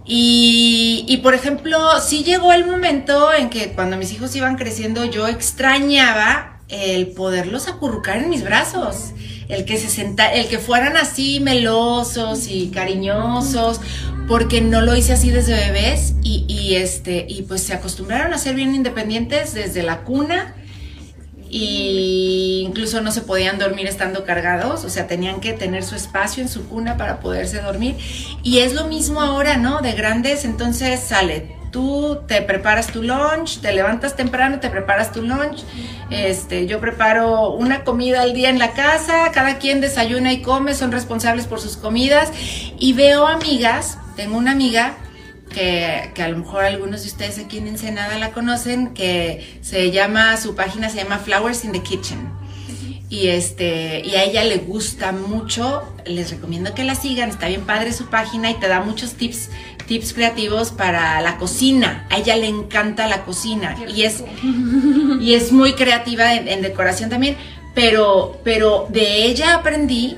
Y, 0.10 1.04
y, 1.06 1.18
por 1.18 1.34
ejemplo, 1.34 1.78
sí 2.00 2.24
llegó 2.24 2.54
el 2.54 2.66
momento 2.66 3.34
en 3.34 3.50
que 3.50 3.74
cuando 3.74 3.98
mis 3.98 4.14
hijos 4.14 4.34
iban 4.38 4.56
creciendo 4.56 5.04
yo 5.04 5.28
extrañaba 5.28 6.62
el 6.70 7.08
poderlos 7.08 7.68
acurrucar 7.68 8.18
en 8.18 8.30
mis 8.30 8.42
brazos, 8.42 9.12
el 9.50 9.66
que 9.66 9.78
se 9.78 9.90
senta, 9.90 10.34
el 10.34 10.48
que 10.48 10.60
fueran 10.60 10.98
así 10.98 11.40
melosos 11.40 12.48
y 12.48 12.70
cariñosos, 12.70 13.80
porque 14.28 14.62
no 14.62 14.82
lo 14.82 14.96
hice 14.96 15.14
así 15.14 15.30
desde 15.30 15.54
bebés 15.54 16.16
y, 16.22 16.76
este 16.76 17.26
y 17.30 17.44
pues 17.44 17.64
se 17.64 17.74
acostumbraron 17.74 18.34
a 18.34 18.38
ser 18.38 18.56
bien 18.56 18.76
independientes 18.76 19.54
desde 19.54 19.84
la 19.84 20.02
cuna 20.02 20.54
y 21.50 22.64
incluso 22.68 23.00
no 23.02 23.12
se 23.12 23.22
podían 23.22 23.58
dormir 23.58 23.88
estando 23.88 24.26
cargados, 24.26 24.84
o 24.84 24.90
sea, 24.90 25.08
tenían 25.08 25.40
que 25.40 25.54
tener 25.54 25.84
su 25.86 25.96
espacio 25.96 26.44
en 26.44 26.50
su 26.50 26.68
cuna 26.68 26.98
para 26.98 27.22
poderse 27.22 27.62
dormir. 27.62 27.96
Y 28.44 28.60
es 28.60 28.74
lo 28.74 28.88
mismo 28.88 29.22
ahora, 29.22 29.56
¿no? 29.56 29.82
De 29.82 29.94
grandes, 29.94 30.44
entonces 30.44 31.00
sale, 31.00 31.57
tú 31.78 32.24
te 32.26 32.42
preparas 32.42 32.88
tu 32.88 33.04
lunch, 33.04 33.62
te 33.62 33.72
levantas 33.72 34.16
temprano, 34.16 34.60
te 34.60 34.72
preparas 34.72 35.12
tu 35.12 35.22
lunch. 35.22 35.64
Este, 36.10 36.66
yo 36.66 36.80
preparo 36.80 37.52
una 37.52 37.84
comida 37.84 38.24
al 38.24 38.34
día 38.34 38.50
en 38.50 38.58
la 38.58 38.72
casa, 38.72 39.32
cada 39.32 39.60
quien 39.60 39.80
desayuna 39.80 40.34
y 40.34 40.42
come, 40.42 40.74
son 40.74 40.92
responsables 40.92 41.46
por 41.46 41.60
sus 41.60 41.78
comidas 41.78 42.32
y 42.80 42.94
veo 42.94 43.28
amigas 43.28 44.00
tengo 44.16 44.36
una 44.36 44.54
amiga 44.54 44.98
que, 45.54 46.12
a 46.18 46.28
lo 46.28 46.40
mejor 46.40 46.64
algunos 46.64 47.04
de 47.04 47.08
ustedes 47.10 47.38
aquí 47.38 47.60
en 47.60 47.68
Ensenada 47.68 48.18
la 48.18 48.32
conocen, 48.32 48.96
que 48.96 49.60
se 49.62 49.92
llama, 49.92 50.36
su 50.38 50.56
página 50.56 50.90
se 50.90 50.98
llama 50.98 51.20
Flowers 51.20 51.64
in 51.64 51.72
the 51.72 51.84
Kitchen. 51.84 52.28
Y, 53.10 53.28
este, 53.28 54.02
y 54.04 54.16
a 54.16 54.24
ella 54.24 54.44
le 54.44 54.58
gusta 54.58 55.12
mucho, 55.12 55.84
les 56.06 56.32
recomiendo 56.32 56.74
que 56.74 56.84
la 56.84 56.96
sigan, 56.96 57.30
está 57.30 57.48
bien 57.48 57.62
padre 57.62 57.94
su 57.94 58.08
página 58.08 58.50
y 58.50 58.56
te 58.56 58.68
da 58.68 58.82
muchos 58.82 59.14
tips, 59.14 59.50
tips 59.88 60.14
creativos 60.14 60.72
para 60.72 61.20
la 61.22 61.38
cocina. 61.38 62.06
A 62.10 62.18
ella 62.18 62.36
le 62.36 62.48
encanta 62.48 63.08
la 63.08 63.24
cocina 63.24 63.76
y 63.88 64.04
es, 64.04 64.24
y 65.22 65.34
es 65.34 65.52
muy 65.52 65.74
creativa 65.74 66.36
en, 66.36 66.48
en, 66.48 66.62
decoración 66.62 67.10
también, 67.10 67.38
pero, 67.74 68.40
pero 68.44 68.88
de 68.90 69.26
ella 69.26 69.56
aprendí 69.56 70.18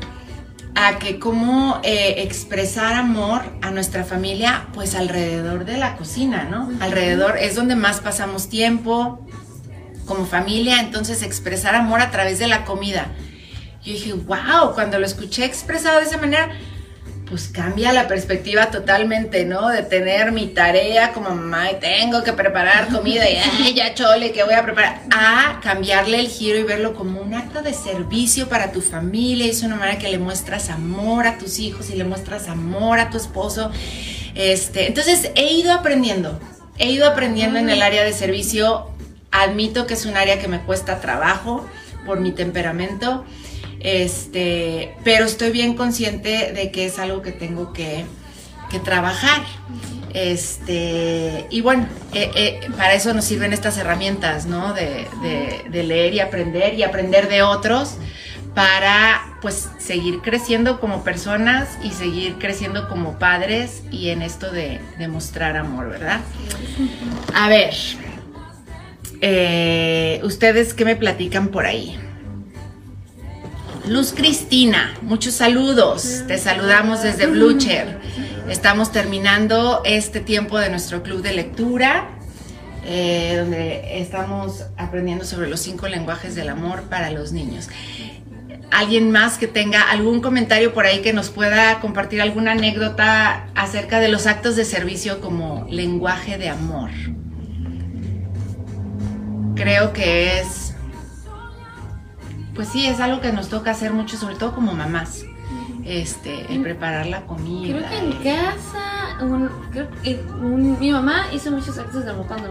a 0.76 0.98
que 0.98 1.20
cómo 1.20 1.82
eh, 1.84 2.16
expresar 2.20 2.93
amor 2.93 3.41
a 3.62 3.72
nuestra 3.72 4.04
familia, 4.04 4.68
pues 4.74 4.96
alrededor 4.96 5.66
de 5.66 5.78
la 5.78 5.98
cocina, 5.98 6.48
¿no? 6.50 6.72
Alrededor 6.80 7.38
es 7.38 7.56
donde 7.56 7.76
más 7.76 8.00
pasamos 8.00 8.50
tiempo 8.50 9.26
como 10.06 10.26
familia, 10.26 10.80
entonces 10.80 11.22
expresar 11.22 11.76
amor 11.76 12.02
a 12.02 12.12
través 12.12 12.39
de 12.39 12.48
la 12.48 12.66
comida. 12.66 13.08
Yo 13.84 13.93
dije, 13.93 14.14
wow, 14.14 14.74
cuando 14.74 15.00
lo 15.00 15.06
escuché 15.06 15.46
expresado 15.46 16.00
de 16.00 16.06
esa 16.06 16.18
manera, 16.18 16.50
pues 17.30 17.48
cambia 17.48 17.94
la 17.94 18.08
perspectiva 18.08 18.72
totalmente, 18.72 19.46
¿no? 19.46 19.70
De 19.70 19.84
tener 19.84 20.32
mi 20.32 20.48
tarea 20.48 21.14
como 21.14 21.30
mamá 21.30 21.72
y 21.72 21.76
tengo 21.76 22.24
que 22.24 22.34
preparar 22.34 22.88
comida 22.88 23.30
y 23.30 23.36
ay, 23.62 23.74
ya 23.76 23.94
chole, 23.94 24.32
que 24.32 24.44
voy 24.44 24.56
a 24.56 24.64
preparar, 24.64 25.02
a 25.12 25.60
cambiarle 25.62 26.20
el 26.20 26.28
giro 26.28 26.58
y 26.58 26.64
verlo 26.64 26.96
como 26.96 27.22
un 27.22 27.36
acto 27.36 27.62
de 27.62 27.74
servicio 27.74 28.50
para 28.50 28.72
tu 28.72 28.82
familia. 28.82 29.46
Es 29.46 29.62
una 29.62 29.76
manera 29.76 30.00
que 30.00 30.10
le 30.10 30.18
muestras 30.18 30.70
amor 30.70 31.28
a 31.28 31.38
tus 31.38 31.60
hijos 31.60 31.92
y 31.92 31.96
le 31.96 32.04
muestras 32.04 32.48
amor 32.48 33.00
a 33.00 33.12
tu 33.12 33.18
esposo. 33.18 33.72
Este, 34.34 34.88
entonces 34.88 35.32
he 35.36 35.54
ido 35.54 35.72
aprendiendo, 35.72 36.40
he 36.80 36.90
ido 36.90 37.08
aprendiendo 37.08 37.60
en 37.60 37.70
el 37.70 37.84
área 37.84 38.04
de 38.04 38.14
servicio. 38.14 38.88
Admito 39.32 39.86
que 39.86 39.94
es 39.94 40.08
un 40.08 40.18
área 40.18 40.40
que 40.40 40.48
me 40.48 40.62
cuesta 40.62 41.00
trabajo 41.00 41.68
por 42.08 42.20
mi 42.20 42.32
temperamento 42.32 43.24
este, 43.80 44.96
pero 45.04 45.26
estoy 45.26 45.52
bien 45.52 45.76
consciente 45.76 46.52
de 46.54 46.72
que 46.72 46.86
es 46.86 47.00
algo 47.00 47.22
que 47.22 47.32
tengo 47.32 47.74
que, 47.74 48.06
trabajar. 48.84 49.42
Este, 50.14 51.48
y 51.50 51.62
bueno, 51.62 51.88
eh, 52.14 52.30
eh, 52.36 52.60
para 52.78 52.94
eso 52.94 53.14
nos 53.16 53.26
sirven 53.26 53.52
estas 53.52 53.80
herramientas, 53.80 54.46
¿no? 54.46 54.74
De, 54.74 55.08
leer 55.72 56.14
y 56.14 56.20
aprender 56.20 56.76
y 56.76 56.84
aprender 56.84 57.30
de 57.30 57.42
otros 57.42 57.96
para 58.54 59.38
pues 59.42 59.70
seguir 59.80 60.20
creciendo 60.22 60.80
como 60.80 61.04
personas 61.04 61.80
y 61.84 61.92
seguir 61.92 62.36
creciendo 62.38 62.88
como 62.90 63.18
padres 63.18 63.82
y 63.90 64.10
en 64.10 64.22
esto 64.22 64.52
de, 64.52 64.80
mostrar 65.08 65.58
amor, 65.58 65.90
¿verdad? 65.90 66.20
A 67.34 67.50
ver, 67.50 67.74
eh, 69.22 70.22
¿ustedes 70.24 70.76
qué 70.76 70.86
me 70.86 70.96
platican 70.96 71.48
por 71.48 71.66
ahí? 71.66 71.98
Luz 73.88 74.14
Cristina, 74.16 74.94
muchos 75.02 75.34
saludos. 75.36 76.24
Te 76.28 76.38
saludamos 76.38 77.02
desde 77.02 77.28
Blucher. 77.28 78.00
Estamos 78.50 78.92
terminando 78.92 79.82
este 79.86 80.20
tiempo 80.20 80.60
de 80.60 80.70
nuestro 80.70 81.02
club 81.02 81.22
de 81.22 81.34
lectura, 81.34 82.10
eh, 82.86 83.36
donde 83.40 84.00
estamos 84.02 84.66
aprendiendo 84.78 85.26
sobre 85.26 85.50
los 85.50 85.60
cinco 85.62 85.88
lenguajes 85.88 86.36
del 86.36 86.50
amor 86.50 86.84
para 86.84 87.10
los 87.10 87.32
niños. 87.32 87.70
¿Alguien 88.72 89.12
más 89.12 89.38
que 89.38 89.48
tenga 89.48 89.90
algún 89.90 90.22
comentario 90.22 90.74
por 90.74 90.86
ahí 90.86 91.02
que 91.02 91.14
nos 91.14 91.30
pueda 91.30 91.80
compartir 91.80 92.22
alguna 92.22 92.52
anécdota 92.52 93.48
acerca 93.56 94.00
de 94.00 94.10
los 94.10 94.28
actos 94.28 94.56
de 94.56 94.66
servicio 94.66 95.22
como 95.22 95.66
lenguaje 95.70 96.38
de 96.38 96.50
amor? 96.50 96.92
Creo 99.56 99.94
que 99.94 100.40
es 100.40 100.68
pues 102.60 102.68
sí, 102.68 102.86
es 102.86 102.99
algo 102.99 103.22
que 103.22 103.32
nos 103.32 103.47
toca 103.47 103.72
hacer 103.72 103.93
mucho, 103.93 104.18
sobre 104.18 104.36
todo 104.36 104.53
como 104.53 104.74
mamás. 104.74 105.24
Este, 105.86 106.53
el 106.53 106.62
preparar 106.62 107.05
la 107.05 107.22
comida. 107.26 107.78
Creo 107.78 107.89
que 107.89 107.97
en 107.97 108.12
casa, 108.36 109.18
mi 110.82 110.91
mamá 110.91 111.28
hizo 111.32 111.51
muchos 111.51 111.78
actos 111.78 112.03
de 112.03 112.12
amor 112.12 112.28
cuando 112.28 112.49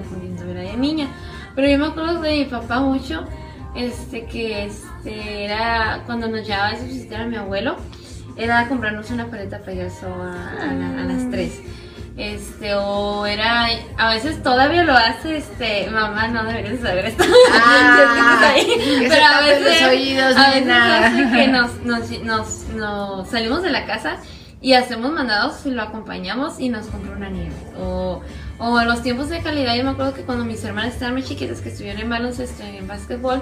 era 0.50 0.74
niña, 0.76 1.08
pero 1.54 1.68
yo 1.68 1.78
me 1.78 1.88
acuerdo 1.88 2.22
de 2.22 2.38
mi 2.38 2.44
papá 2.46 2.80
mucho, 2.80 3.26
este, 3.76 4.24
que 4.24 4.64
este, 4.64 5.44
era 5.44 6.04
cuando 6.06 6.26
nos 6.26 6.46
llevaba 6.46 6.68
a 6.68 6.82
visitar 6.82 7.20
a 7.20 7.26
mi 7.26 7.36
abuelo, 7.36 7.76
era 8.34 8.66
comprarnos 8.66 9.10
una 9.10 9.26
paleta 9.26 9.58
payaso 9.58 10.06
a, 10.06 10.54
a, 10.58 11.02
a 11.02 11.04
las 11.04 11.28
tres 11.30 11.60
este 12.18 12.74
o 12.74 13.24
era 13.26 13.68
a 13.96 14.10
veces 14.10 14.42
todavía 14.42 14.82
lo 14.82 14.92
hace 14.92 15.36
este 15.36 15.88
mamá 15.90 16.28
no 16.28 16.44
deberías 16.44 16.80
saber 16.80 17.06
esto. 17.06 17.24
Ah, 17.50 18.54
pero 19.08 19.24
a 19.24 19.40
veces, 19.42 19.82
oídos, 19.88 20.36
a 20.36 20.50
veces 20.50 20.70
hace 20.70 21.30
que 21.30 21.48
nos, 21.48 21.74
nos, 21.84 22.10
nos, 22.22 22.64
nos, 22.74 23.28
salimos 23.28 23.62
de 23.62 23.70
la 23.70 23.86
casa 23.86 24.16
y 24.60 24.74
hacemos 24.74 25.12
mandados 25.12 25.64
y 25.64 25.70
lo 25.70 25.82
acompañamos 25.82 26.58
y 26.60 26.68
nos 26.68 26.86
compra 26.86 27.16
una 27.16 27.28
nieve. 27.28 27.54
O 27.78 28.22
o 28.58 28.82
los 28.82 29.02
tiempos 29.02 29.28
de 29.28 29.40
calidad 29.40 29.76
yo 29.76 29.84
me 29.84 29.90
acuerdo 29.90 30.14
que 30.14 30.22
cuando 30.22 30.44
mis 30.44 30.62
hermanas 30.64 30.94
estaban 30.94 31.14
muy 31.14 31.22
chiquitas 31.22 31.60
que 31.60 31.68
estuvieron 31.68 32.02
en 32.02 32.10
baloncesto 32.10 32.64
en 32.64 32.88
básquetbol 32.88 33.40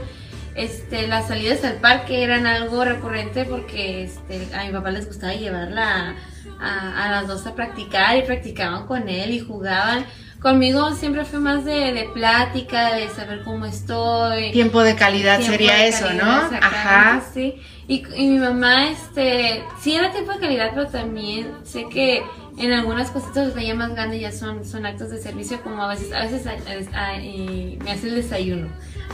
este, 0.57 1.07
las 1.07 1.29
salidas 1.29 1.63
al 1.65 1.75
parque 1.75 2.23
eran 2.23 2.47
algo 2.47 2.85
recurrente 2.85 3.45
porque 3.45 4.05
este, 4.05 4.49
a 4.55 4.65
mi 4.65 4.73
papá 4.73 4.91
les 4.91 5.07
gustaba 5.07 5.35
llevarla 5.35 6.17
a, 6.59 7.11
las 7.11 7.29
dos 7.29 7.47
a 7.47 7.55
practicar 7.55 8.17
y 8.17 8.23
practicaban 8.23 8.87
con 8.87 9.09
él 9.09 9.33
y 9.33 9.41
jugaban. 9.41 10.07
Conmigo 10.41 10.95
siempre 10.95 11.25
fue 11.25 11.41
más 11.41 11.65
de, 11.65 12.09
plática, 12.15 12.95
de 12.95 13.09
saber 13.09 13.43
cómo 13.43 13.67
estoy. 13.67 14.53
Tiempo 14.53 14.83
de 14.83 14.95
calidad 14.95 15.41
sería 15.41 15.87
eso, 15.87 16.11
¿no? 16.13 16.25
Ajá. 16.25 17.23
Sí. 17.35 17.61
Y, 17.89 18.05
y, 18.17 18.29
mi 18.29 18.39
mamá, 18.39 18.91
este, 18.91 19.63
sí 19.81 19.95
era 19.95 20.11
tiempo 20.11 20.33
de 20.33 20.41
calidad, 20.41 20.71
pero 20.75 20.89
también 20.89 21.53
sé 21.65 21.87
que 21.89 22.23
en 22.59 22.73
algunas 22.73 23.11
cositas 23.11 23.55
ya 23.55 23.75
más 23.75 23.91
grandes 23.91 24.21
ya 24.21 24.33
son, 24.33 24.65
son 24.65 24.87
actos 24.87 25.11
de 25.11 25.19
servicio, 25.19 25.61
como 25.63 25.83
a 25.83 25.89
veces, 25.89 26.13
a 26.13 26.23
veces 26.23 26.45
me 26.45 27.91
hace 27.91 28.09
el 28.09 28.15
desayuno 28.17 28.69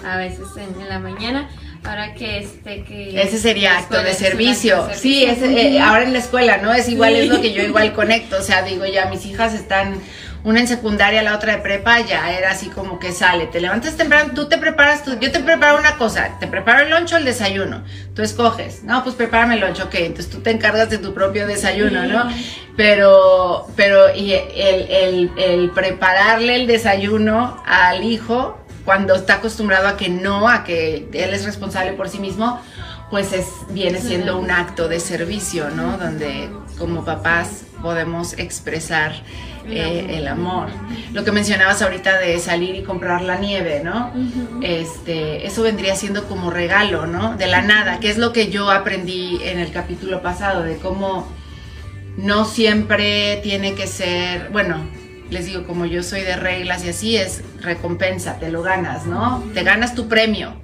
a 0.05 0.17
veces 0.17 0.47
en, 0.57 0.89
la 0.89 0.99
mañana. 0.99 1.49
Ahora 1.85 2.15
que 2.15 2.39
este 2.39 2.85
que 2.85 3.21
ese 3.21 3.39
sería 3.39 3.79
acto 3.79 4.01
de 4.03 4.15
servicio. 4.15 4.89
Sí, 4.95 5.25
eh, 5.25 5.81
ahora 5.81 6.05
en 6.05 6.13
la 6.13 6.21
escuela, 6.21 6.59
¿no? 6.59 6.73
Es 6.73 6.89
igual 6.89 7.17
es 7.17 7.29
lo 7.29 7.41
que 7.41 7.53
yo 7.53 7.63
igual 7.63 7.93
conecto, 7.93 8.37
o 8.39 8.43
sea, 8.43 8.63
digo, 8.63 8.87
ya 8.87 9.07
mis 9.07 9.27
hijas 9.27 9.53
están 9.53 10.01
una 10.45 10.61
en 10.61 10.67
secundaria, 10.67 11.23
la 11.23 11.37
otra 11.37 11.57
de 11.57 11.63
prepa, 11.63 12.01
ya 12.01 12.37
era 12.37 12.51
así 12.51 12.69
como 12.69 12.99
que 12.99 13.13
sale, 13.13 13.47
te 13.47 13.61
levantas 13.61 13.97
temprano, 13.97 14.33
tú 14.35 14.49
te 14.49 14.59
preparas, 14.59 15.05
tú, 15.05 15.17
yo 15.21 15.31
te 15.31 15.41
preparo 15.41 15.79
una 15.79 15.97
cosa, 15.97 16.37
te 16.41 16.49
preparo 16.49 16.83
el 16.83 16.91
loncho 16.91 17.15
o 17.15 17.19
el 17.19 17.25
desayuno, 17.25 17.85
tú 18.15 18.23
escoges, 18.23 18.83
no, 18.83 19.05
pues 19.05 19.15
prepárame 19.15 19.55
el 19.55 19.61
loncho, 19.61 19.85
ok, 19.85 19.95
entonces 19.95 20.31
tú 20.31 20.41
te 20.41 20.51
encargas 20.51 20.91
de 20.91 20.99
tu 20.99 21.15
propio 21.15 21.47
desayuno, 21.47 22.07
¿no? 22.07 22.29
Pero, 22.77 23.69
pero, 23.77 24.15
y 24.15 24.33
el, 24.33 24.91
el, 24.91 25.31
el 25.37 25.71
prepararle 25.71 26.57
el 26.57 26.67
desayuno 26.67 27.63
al 27.65 28.03
hijo, 28.03 28.59
cuando 28.85 29.15
está 29.15 29.35
acostumbrado 29.35 29.89
a 29.89 29.97
que 29.97 30.09
no, 30.09 30.49
a 30.49 30.65
que 30.65 31.09
él 31.13 31.35
es 31.35 31.45
responsable 31.45 31.93
por 31.93 32.09
sí 32.09 32.19
mismo, 32.19 32.61
pues 33.11 33.33
es, 33.33 33.47
viene 33.69 34.01
siendo 34.01 34.39
un 34.39 34.51
acto 34.51 34.89
de 34.89 34.99
servicio, 34.99 35.71
¿no? 35.71 35.99
Donde 35.99 36.49
como 36.79 37.05
papás 37.05 37.65
podemos 37.83 38.39
expresar 38.39 39.13
eh, 39.69 40.17
el 40.17 40.27
amor. 40.29 40.69
Lo 41.13 41.23
que 41.23 41.31
mencionabas 41.31 41.83
ahorita 41.83 42.19
de 42.19 42.39
salir 42.39 42.75
y 42.75 42.83
comprar 42.83 43.23
la 43.23 43.37
nieve, 43.37 43.83
¿no? 43.85 44.13
Este, 44.63 45.47
eso 45.47 45.63
vendría 45.63 45.95
siendo 45.95 46.25
como 46.25 46.51
regalo, 46.51 47.07
¿no? 47.07 47.37
De 47.37 47.47
la 47.47 47.61
nada, 47.61 48.01
que 48.01 48.09
es 48.09 48.19
lo 48.19 48.33
que 48.33 48.51
yo 48.51 48.71
aprendí 48.71 49.41
en 49.43 49.59
el 49.59 49.73
capítulo 49.73 50.23
pasado, 50.23 50.63
de 50.63 50.79
cómo 50.79 51.29
no 52.17 52.45
siempre 52.45 53.41
tiene 53.43 53.75
que 53.75 53.87
ser, 53.87 54.49
bueno, 54.51 54.87
les 55.33 55.47
digo, 55.47 55.67
como 55.67 55.87
yo 55.87 56.03
soy 56.03 56.21
de 56.21 56.37
reglas 56.37 56.85
y 56.85 56.91
así 56.91 57.17
es 57.17 57.43
recompensa, 57.61 58.39
te 58.39 58.51
lo 58.51 58.63
ganas, 58.63 59.07
¿no? 59.07 59.43
Te 59.55 59.63
ganas 59.63 59.95
tu 59.95 60.07
premio. 60.07 60.55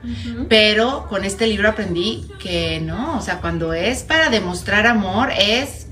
Pero 0.49 1.07
con 1.09 1.25
este 1.25 1.47
libro 1.47 1.71
aprendí 1.71 2.29
que 2.39 2.81
no, 2.81 3.16
o 3.16 3.23
sea, 3.23 3.41
cuando 3.41 3.73
es 3.73 4.03
para 4.03 4.29
demostrar 4.29 4.87
amor 4.87 5.31
es 5.37 5.87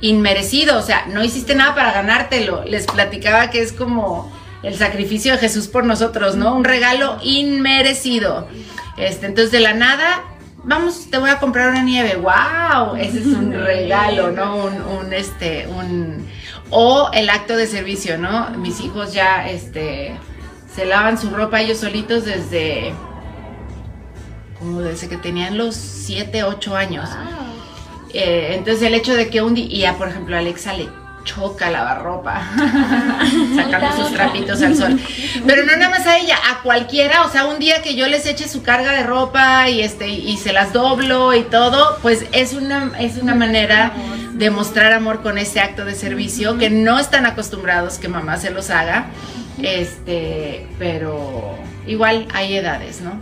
inmerecido, 0.00 0.78
o 0.78 0.82
sea, 0.82 1.06
no 1.06 1.24
hiciste 1.24 1.54
nada 1.54 1.74
para 1.74 1.92
ganártelo. 1.92 2.64
Les 2.64 2.86
platicaba 2.86 3.50
que 3.50 3.62
es 3.62 3.72
como 3.72 4.30
el 4.62 4.76
sacrificio 4.76 5.32
de 5.32 5.38
Jesús 5.38 5.66
por 5.66 5.84
nosotros, 5.84 6.36
¿no? 6.36 6.54
Un 6.54 6.64
regalo 6.64 7.18
inmerecido. 7.22 8.46
Este, 8.98 9.26
entonces 9.26 9.52
de 9.52 9.60
la 9.60 9.72
nada, 9.72 10.22
vamos, 10.64 11.08
te 11.10 11.16
voy 11.16 11.30
a 11.30 11.38
comprar 11.38 11.70
una 11.70 11.82
nieve. 11.82 12.16
¡Wow! 12.16 12.96
Ese 12.96 13.20
es 13.20 13.26
un 13.26 13.52
regalo, 13.64 14.32
¿no? 14.32 14.56
Un, 14.56 14.82
un 14.82 15.12
este, 15.14 15.66
un 15.66 16.28
o 16.70 17.10
el 17.12 17.30
acto 17.30 17.56
de 17.56 17.66
servicio, 17.66 18.18
¿no? 18.18 18.50
Mis 18.50 18.80
hijos 18.80 19.12
ya 19.12 19.48
este, 19.48 20.16
se 20.74 20.84
lavan 20.84 21.18
su 21.18 21.30
ropa 21.30 21.60
ellos 21.60 21.78
solitos 21.78 22.24
desde, 22.24 22.92
como 24.58 24.80
desde 24.80 25.08
que 25.08 25.16
tenían 25.16 25.58
los 25.58 25.74
7, 25.74 26.44
8 26.44 26.76
años. 26.76 27.08
Eh, 28.12 28.54
entonces 28.54 28.82
el 28.82 28.94
hecho 28.94 29.14
de 29.14 29.28
que 29.28 29.42
un 29.42 29.54
día, 29.54 29.96
por 29.96 30.08
ejemplo, 30.08 30.36
Alexa 30.36 30.72
le 30.72 30.88
choca 31.24 31.70
lavarropa, 31.70 32.40
sacando 33.54 33.96
sus 33.96 34.14
trapitos 34.14 34.62
al 34.62 34.76
sol. 34.76 34.98
Pero 35.46 35.64
no 35.66 35.76
nada 35.76 35.90
más 35.90 36.06
a 36.06 36.16
ella, 36.18 36.36
a 36.50 36.62
cualquiera, 36.62 37.26
o 37.26 37.30
sea, 37.30 37.44
un 37.44 37.58
día 37.58 37.82
que 37.82 37.94
yo 37.94 38.08
les 38.08 38.24
eche 38.24 38.48
su 38.48 38.62
carga 38.62 38.92
de 38.92 39.02
ropa 39.02 39.68
y 39.68 39.82
este 39.82 40.08
y 40.08 40.36
se 40.38 40.54
las 40.54 40.72
doblo 40.72 41.34
y 41.34 41.42
todo, 41.42 41.98
pues 42.00 42.24
es 42.32 42.54
una 42.54 42.92
es 42.98 43.18
una 43.18 43.34
manera 43.34 43.92
de 44.38 44.50
mostrar 44.50 44.92
amor 44.92 45.20
con 45.22 45.36
ese 45.36 45.60
acto 45.60 45.84
de 45.84 45.94
servicio 45.94 46.58
que 46.58 46.70
no 46.70 46.98
están 46.98 47.26
acostumbrados 47.26 47.98
que 47.98 48.08
mamá 48.08 48.36
se 48.36 48.50
los 48.50 48.70
haga. 48.70 49.06
Este, 49.60 50.68
pero 50.78 51.58
igual 51.86 52.28
hay 52.32 52.54
edades, 52.54 53.00
¿no? 53.00 53.20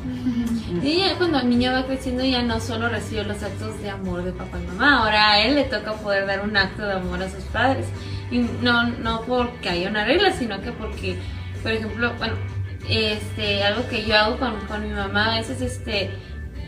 Y 0.82 1.02
cuando 1.16 1.38
el 1.40 1.48
niño 1.48 1.72
va 1.72 1.86
creciendo 1.86 2.22
ya 2.22 2.42
no 2.42 2.60
solo 2.60 2.90
recibe 2.90 3.24
los 3.24 3.42
actos 3.42 3.80
de 3.80 3.88
amor 3.88 4.22
de 4.22 4.32
papá 4.32 4.58
y 4.62 4.66
mamá, 4.66 4.98
ahora 4.98 5.30
a 5.30 5.40
él 5.40 5.54
le 5.54 5.64
toca 5.64 5.94
poder 5.94 6.26
dar 6.26 6.42
un 6.42 6.54
acto 6.54 6.86
de 6.86 6.92
amor 6.92 7.22
a 7.22 7.30
sus 7.30 7.44
padres. 7.44 7.86
Y 8.30 8.38
no, 8.38 8.88
no 8.88 9.22
porque 9.22 9.70
haya 9.70 9.88
una 9.88 10.04
regla, 10.04 10.32
sino 10.32 10.60
que 10.60 10.72
porque, 10.72 11.16
por 11.62 11.72
ejemplo, 11.72 12.12
bueno, 12.18 12.34
este, 12.88 13.62
algo 13.64 13.88
que 13.88 14.04
yo 14.04 14.16
hago 14.16 14.38
con, 14.38 14.60
con 14.66 14.82
mi 14.86 14.92
mamá 14.92 15.34
a 15.36 15.38
veces, 15.38 15.62
este, 15.62 16.10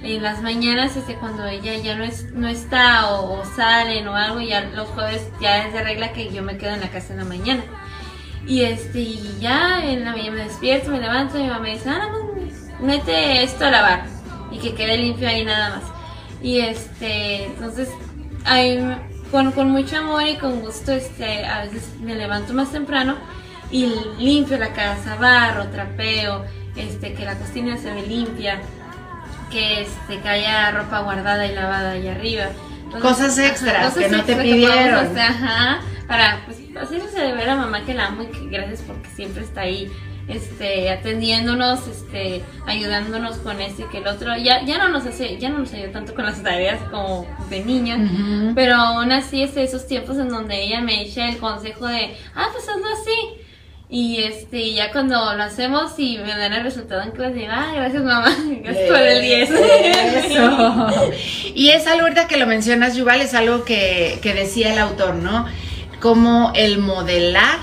en 0.02 0.22
las 0.22 0.42
mañanas, 0.42 0.96
este, 0.96 1.14
cuando 1.14 1.46
ella 1.46 1.76
ya 1.76 1.96
no, 1.96 2.04
es, 2.04 2.32
no 2.32 2.48
está 2.48 3.10
o, 3.10 3.40
o 3.40 3.44
salen 3.44 4.06
o 4.08 4.14
algo, 4.14 4.40
ya 4.40 4.62
los 4.62 4.88
jueves 4.88 5.28
ya 5.40 5.66
es 5.66 5.72
de 5.72 5.82
regla 5.82 6.12
que 6.12 6.32
yo 6.32 6.42
me 6.42 6.56
quedo 6.56 6.74
en 6.74 6.80
la 6.80 6.90
casa 6.90 7.12
en 7.12 7.18
la 7.18 7.24
mañana. 7.24 7.62
Y 8.46 8.62
este, 8.62 9.04
ya 9.40 9.84
en 9.84 10.04
la 10.04 10.12
mañana 10.12 10.36
me 10.36 10.44
despierto, 10.44 10.90
me 10.90 11.00
levanto, 11.00 11.38
mi 11.38 11.48
mamá 11.48 11.60
me 11.60 11.72
dice, 11.74 11.90
ah, 11.90 12.08
no, 12.10 12.86
mete 12.86 13.42
esto 13.42 13.66
a 13.66 13.70
lavar 13.70 14.04
y 14.50 14.58
que 14.58 14.74
quede 14.74 14.96
limpio 14.96 15.28
ahí 15.28 15.44
nada 15.44 15.76
más. 15.76 15.84
Y 16.42 16.60
este, 16.60 17.44
entonces, 17.46 17.88
ahí, 18.44 18.78
con, 19.30 19.52
con 19.52 19.70
mucho 19.70 19.98
amor 19.98 20.22
y 20.26 20.36
con 20.36 20.60
gusto, 20.60 20.92
este, 20.92 21.44
a 21.44 21.64
veces 21.64 21.96
me 22.00 22.14
levanto 22.14 22.54
más 22.54 22.70
temprano 22.70 23.16
y 23.70 23.92
limpio 24.18 24.56
la 24.56 24.72
casa, 24.72 25.16
barro, 25.16 25.68
trapeo, 25.68 26.44
este, 26.76 27.12
que 27.14 27.24
la 27.24 27.36
cocina 27.36 27.76
se 27.76 27.92
ve 27.92 28.06
limpia, 28.06 28.60
que 29.50 29.82
este, 29.82 30.20
que 30.20 30.28
haya 30.28 30.70
ropa 30.70 31.00
guardada 31.00 31.46
y 31.46 31.54
lavada 31.54 31.92
ahí 31.92 32.08
arriba. 32.08 32.46
Entonces, 32.84 33.02
Cosas 33.02 33.38
extras 33.38 33.94
que 33.94 34.08
no 34.08 34.24
te 34.24 34.36
pidieron. 34.36 34.94
hacer, 35.06 35.18
ajá, 35.18 35.80
para 36.06 36.42
pues 36.46 36.58
hacerse 36.80 37.20
de 37.20 37.32
ver 37.32 37.50
a 37.50 37.56
mamá 37.56 37.84
que 37.84 37.94
la 37.94 38.06
amo 38.06 38.22
y 38.22 38.26
que 38.26 38.46
gracias 38.48 38.82
porque 38.82 39.08
siempre 39.10 39.42
está 39.44 39.62
ahí 39.62 39.90
este 40.28 40.90
atendiéndonos 40.90 41.86
este 41.88 42.42
ayudándonos 42.66 43.38
con 43.38 43.60
este 43.62 43.82
y 43.82 43.86
que 43.86 43.98
el 43.98 44.06
otro 44.06 44.36
ya 44.36 44.62
ya 44.62 44.76
no 44.78 44.88
nos 44.88 45.06
hace 45.06 45.38
ya 45.38 45.48
no 45.48 45.58
nos 45.60 45.72
ayuda 45.72 45.92
tanto 45.92 46.14
con 46.14 46.26
las 46.26 46.42
tareas 46.42 46.78
como 46.90 47.26
de 47.48 47.64
niña 47.64 48.52
pero 48.54 48.74
aún 48.76 49.10
así 49.10 49.42
es 49.42 49.56
esos 49.56 49.86
tiempos 49.86 50.18
en 50.18 50.28
donde 50.28 50.62
ella 50.62 50.82
me 50.82 51.02
echa 51.02 51.30
el 51.30 51.38
consejo 51.38 51.86
de 51.86 52.14
ah 52.34 52.48
pues 52.52 52.68
hazlo 52.68 52.86
así 52.86 53.40
y 53.90 54.22
este 54.22 54.74
ya 54.74 54.92
cuando 54.92 55.32
lo 55.34 55.42
hacemos 55.42 55.92
y 55.98 56.18
me 56.18 56.36
dan 56.36 56.52
el 56.52 56.62
resultado 56.62 57.00
en 57.02 57.10
clase 57.12 57.34
digo, 57.34 57.52
ah 57.52 57.72
gracias 57.74 58.02
mamá 58.02 58.36
gracias 58.62 58.86
por 58.88 58.98
el 58.98 59.22
10 59.22 59.50
Eso. 59.50 60.86
Y 61.54 61.70
es 61.70 61.86
algo 61.86 62.02
ahorita 62.02 62.28
que 62.28 62.36
lo 62.36 62.46
mencionas, 62.46 62.96
Yuval, 62.96 63.20
es 63.22 63.34
algo 63.34 63.64
que, 63.64 64.18
que 64.22 64.34
decía 64.34 64.72
el 64.72 64.78
autor, 64.78 65.14
¿no? 65.14 65.46
Como 66.00 66.52
el 66.54 66.78
modelar 66.78 67.58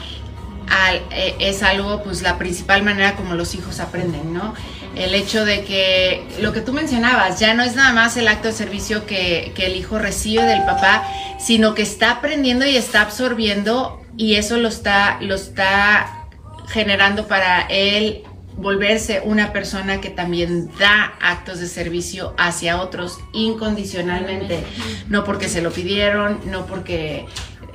al- 0.68 1.02
eh, 1.12 1.36
es 1.40 1.64
algo, 1.64 2.04
pues 2.04 2.22
la 2.22 2.38
principal 2.38 2.84
manera 2.84 3.16
como 3.16 3.36
los 3.36 3.56
hijos 3.56 3.80
aprenden, 3.80 4.34
¿no? 4.34 4.54
El 4.96 5.14
hecho 5.14 5.46
de 5.46 5.64
que 5.64 6.26
lo 6.42 6.52
que 6.54 6.62
tú 6.62 6.74
mencionabas, 6.74 7.40
ya 7.40 7.54
no 7.54 7.64
es 7.64 7.76
nada 7.76 7.94
más 7.94 8.18
el 8.18 8.28
acto 8.28 8.48
de 8.48 8.54
servicio 8.54 9.06
que, 9.06 9.52
que 9.56 9.68
el 9.68 9.76
hijo 9.76 10.00
recibe 10.00 10.44
del 10.44 10.64
papá, 10.64 11.04
sino 11.40 11.74
que 11.76 11.82
está 11.84 12.12
aprendiendo 12.12 12.66
y 12.66 12.76
está 12.78 13.02
absorbiendo 13.02 14.02
y 14.18 14.36
eso 14.36 14.58
lo 14.58 14.68
está, 14.68 15.20
lo 15.22 15.36
está 15.36 16.28
generando 16.68 17.28
para 17.28 17.62
él 17.70 18.24
volverse 18.58 19.22
una 19.24 19.52
persona 19.52 20.00
que 20.00 20.10
también 20.10 20.70
da 20.80 21.14
actos 21.22 21.60
de 21.60 21.68
servicio 21.68 22.34
hacia 22.38 22.82
otros 22.82 23.20
incondicionalmente, 23.34 24.64
no 25.10 25.24
porque 25.24 25.50
se 25.50 25.62
lo 25.62 25.72
pidieron, 25.72 26.40
no 26.46 26.66
porque 26.66 27.26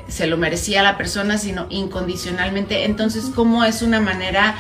se 0.09 0.27
lo 0.27 0.37
merecía 0.37 0.83
la 0.83 0.97
persona, 0.97 1.39
sino 1.39 1.67
incondicionalmente. 1.71 2.85
Entonces, 2.85 3.27
¿cómo 3.35 3.65
es 3.65 3.83
una 3.83 4.01
manera 4.01 4.57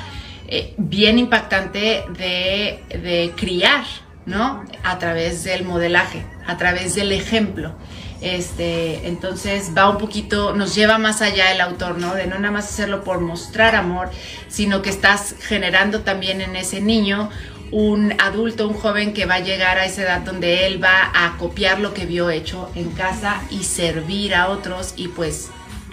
eh, 0.47 0.74
bien 0.76 1.18
impactante 1.18 2.05
de, 2.18 2.83
de 2.89 3.33
criar, 3.37 3.85
¿no? 4.26 4.64
A 4.82 4.98
través 4.98 5.44
del 5.44 5.64
modelaje, 5.64 6.24
a 6.46 6.56
través 6.56 6.94
del 6.94 7.12
ejemplo. 7.12 7.74
Este, 8.20 9.08
entonces 9.08 9.72
va 9.76 9.88
un 9.88 9.96
poquito, 9.96 10.54
nos 10.54 10.74
lleva 10.74 10.98
más 10.98 11.22
allá 11.22 11.52
el 11.52 11.60
autor, 11.60 11.98
¿no? 11.98 12.14
De 12.14 12.26
no 12.26 12.38
nada 12.38 12.52
más 12.52 12.66
hacerlo 12.66 13.02
por 13.02 13.20
mostrar 13.20 13.74
amor, 13.74 14.10
sino 14.48 14.82
que 14.82 14.90
estás 14.90 15.34
generando 15.40 16.00
también 16.00 16.42
en 16.42 16.54
ese 16.54 16.82
niño 16.82 17.30
un 17.70 18.14
adulto, 18.20 18.68
un 18.68 18.74
joven 18.74 19.14
que 19.14 19.26
va 19.26 19.36
a 19.36 19.40
llegar 19.40 19.78
a 19.78 19.84
esa 19.84 20.02
edad 20.02 20.20
donde 20.20 20.66
él 20.66 20.82
va 20.82 21.10
a 21.14 21.36
copiar 21.38 21.80
lo 21.80 21.94
que 21.94 22.04
vio 22.04 22.28
hecho 22.28 22.70
en 22.74 22.90
casa 22.90 23.42
y 23.48 23.62
servir 23.62 24.34
a 24.34 24.48
otros 24.48 24.94
y 24.96 25.08
pues 25.08 25.50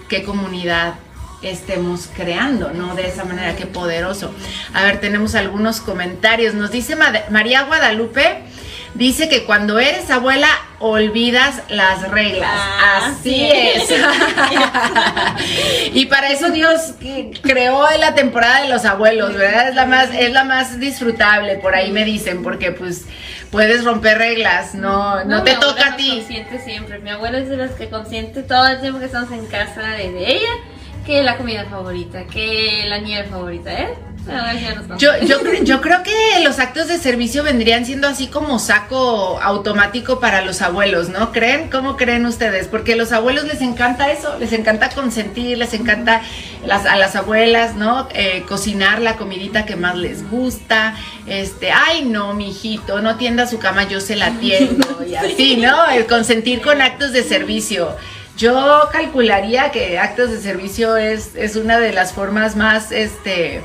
qué 0.09 0.23
comunidad 0.23 0.95
estemos 1.42 2.10
creando, 2.16 2.72
¿no? 2.72 2.96
De 2.96 3.08
esa 3.08 3.24
manera, 3.24 3.56
qué 3.56 3.66
poderoso. 3.66 4.34
A 4.74 4.84
ver, 4.84 5.00
tenemos 5.00 5.36
algunos 5.36 5.82
comentarios. 5.82 6.54
Nos 6.54 6.72
dice 6.72 6.96
Ma- 6.96 7.14
María 7.30 7.64
Guadalupe, 7.64 8.42
dice 8.96 9.30
que 9.30 9.46
cuando 9.46 9.80
eres 9.80 10.10
abuela 10.10 10.48
olvidas 10.80 11.62
las 11.70 12.10
reglas. 12.10 12.50
Ah, 12.52 13.12
Así 13.12 13.30
sí. 13.30 13.50
es. 13.52 13.90
y 15.94 16.06
para 16.08 16.30
eso 16.30 16.50
Dios 16.50 16.94
creó 17.42 17.86
la 18.00 18.16
temporada 18.16 18.62
de 18.62 18.70
los 18.70 18.86
abuelos, 18.86 19.34
¿verdad? 19.36 19.70
Es 19.70 19.76
la 19.76 19.86
más, 19.86 20.10
es 20.14 20.32
la 20.32 20.44
más 20.44 20.80
disfrutable, 20.80 21.56
por 21.58 21.76
ahí 21.76 21.92
me 21.92 22.04
dicen, 22.06 22.44
porque 22.44 22.72
pues 22.72 23.06
puedes 23.52 23.84
romper 23.86 24.18
reglas, 24.18 24.76
no, 24.76 25.24
no, 25.24 25.44
te 25.44 25.54
toca 25.56 25.94
a 25.94 25.96
ti. 25.96 26.10
consiente 26.18 26.60
siempre. 26.64 27.00
Mi 27.00 27.10
abuela 27.12 27.38
es 27.40 27.50
de 27.50 27.58
las 27.58 27.72
que 27.72 27.90
consiente 27.90 28.44
todo 28.44 28.68
el 28.68 28.82
tiempo 28.82 29.00
que 29.00 29.06
estamos 29.06 29.32
en 29.32 29.46
casa 29.48 29.82
de 29.82 30.32
ella. 30.32 30.50
Que 31.08 31.24
la 31.24 31.38
comida 31.38 31.64
favorita, 31.70 32.26
que 32.26 32.84
la 32.86 32.99
nieve 32.99 33.30
favorita, 33.30 33.72
¿eh? 33.72 33.95
Yo, 34.97 35.12
yo, 35.22 35.38
yo 35.64 35.80
creo 35.80 36.03
que 36.03 36.43
los 36.43 36.60
actos 36.60 36.89
de 36.89 36.97
servicio 36.97 37.43
vendrían 37.43 37.86
siendo 37.86 38.10
así 38.10 38.28
como 38.28 38.60
saco 38.60 39.39
automático 39.41 40.20
para 40.20 40.41
los 40.41 40.62
abuelos, 40.62 41.08
¿no? 41.08 41.32
¿Creen? 41.32 41.70
¿Cómo 41.70 41.95
creen 41.95 42.26
ustedes? 42.26 42.68
Porque 42.68 42.93
a 42.93 42.95
los 42.97 43.14
abuelos 43.14 43.45
les 43.45 43.62
encanta 43.62 44.12
eso, 44.12 44.38
les 44.38 44.51
encanta 44.51 44.89
consentir, 44.89 45.58
les 45.58 45.74
encanta 45.74 46.22
a 46.70 46.95
las 46.97 47.16
abuelas, 47.16 47.76
¿no? 47.76 48.10
Eh, 48.14 48.43
cocinar 48.45 49.01
la 49.01 49.16
comidita 49.16 49.66
que 49.66 49.78
más 49.78 49.95
les 49.95 50.30
gusta. 50.30 50.93
Este, 51.26 51.72
ay, 51.72 52.03
no, 52.03 52.34
mijito, 52.34 53.01
no 53.01 53.16
tienda 53.16 53.47
su 53.47 53.60
cama, 53.60 53.88
yo 53.88 54.01
se 54.01 54.18
la 54.18 54.32
tiendo. 54.32 55.05
Y 55.08 55.16
así, 55.16 55.55
¿no? 55.55 55.89
El 55.89 56.05
consentir 56.05 56.62
con 56.62 56.82
actos 56.82 57.14
de 57.14 57.24
servicio. 57.24 57.95
Yo 58.38 58.88
calcularía 58.92 59.72
que 59.72 59.98
actos 59.98 60.30
de 60.30 60.40
servicio 60.40 60.96
es, 60.96 61.36
es 61.36 61.56
una 61.56 61.80
de 61.80 61.92
las 61.92 62.14
formas 62.14 62.56
más, 62.56 62.92
este, 62.92 63.64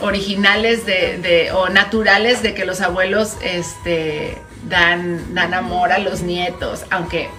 originales 0.00 0.84
de, 0.84 1.50
o 1.54 1.68
naturales 1.68 2.42
de 2.42 2.52
que 2.52 2.64
los 2.64 2.80
abuelos 2.80 3.36
este, 3.42 4.38
dan, 4.68 5.34
dan 5.34 5.54
amor 5.54 5.92
a 5.92 5.98
los 5.98 6.22
nietos, 6.22 6.84
aunque 6.90 7.30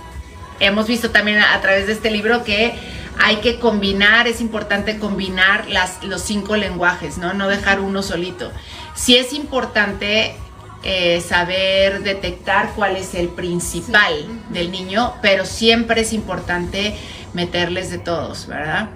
hemos 0.62 0.88
visto 0.88 1.12
también 1.12 1.40
a, 1.40 1.54
a 1.54 1.60
través 1.60 1.88
de 1.88 1.94
este 1.94 2.10
libro 2.10 2.46
que 2.46 2.74
hay 3.20 3.38
que 3.38 3.60
combinar, 3.60 4.28
es 4.28 4.40
importante 4.40 4.98
combinar 5.00 5.68
las, 5.68 6.02
los 6.04 6.22
cinco 6.22 6.56
lenguajes, 6.56 7.18
¿no? 7.18 7.34
No 7.34 7.50
dejar 7.50 7.82
uno 7.82 8.02
solito. 8.02 8.52
Sí 8.96 9.18
es 9.18 9.34
importante 9.34 10.36
eh, 10.84 11.22
saber 11.22 12.04
detectar 12.04 12.74
cuál 12.76 12.98
es 12.98 13.16
el 13.16 13.30
principal 13.30 14.14
del 14.50 14.72
niño, 14.72 15.14
pero 15.22 15.46
siempre 15.46 16.02
es 16.02 16.14
importante 16.14 16.96
meterles 17.34 17.90
de 17.90 18.00
todos, 18.00 18.48
¿verdad? 18.48 18.90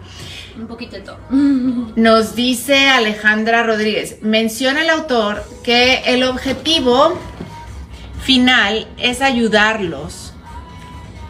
Un 0.57 0.67
poquito 0.67 0.97
de 0.97 1.01
todo. 1.03 1.17
Nos 1.29 2.35
dice 2.35 2.89
Alejandra 2.89 3.63
Rodríguez, 3.63 4.17
menciona 4.21 4.81
el 4.81 4.89
autor 4.89 5.43
que 5.63 6.01
el 6.07 6.23
objetivo 6.23 7.17
final 8.21 8.88
es 8.97 9.21
ayudarlos, 9.21 10.33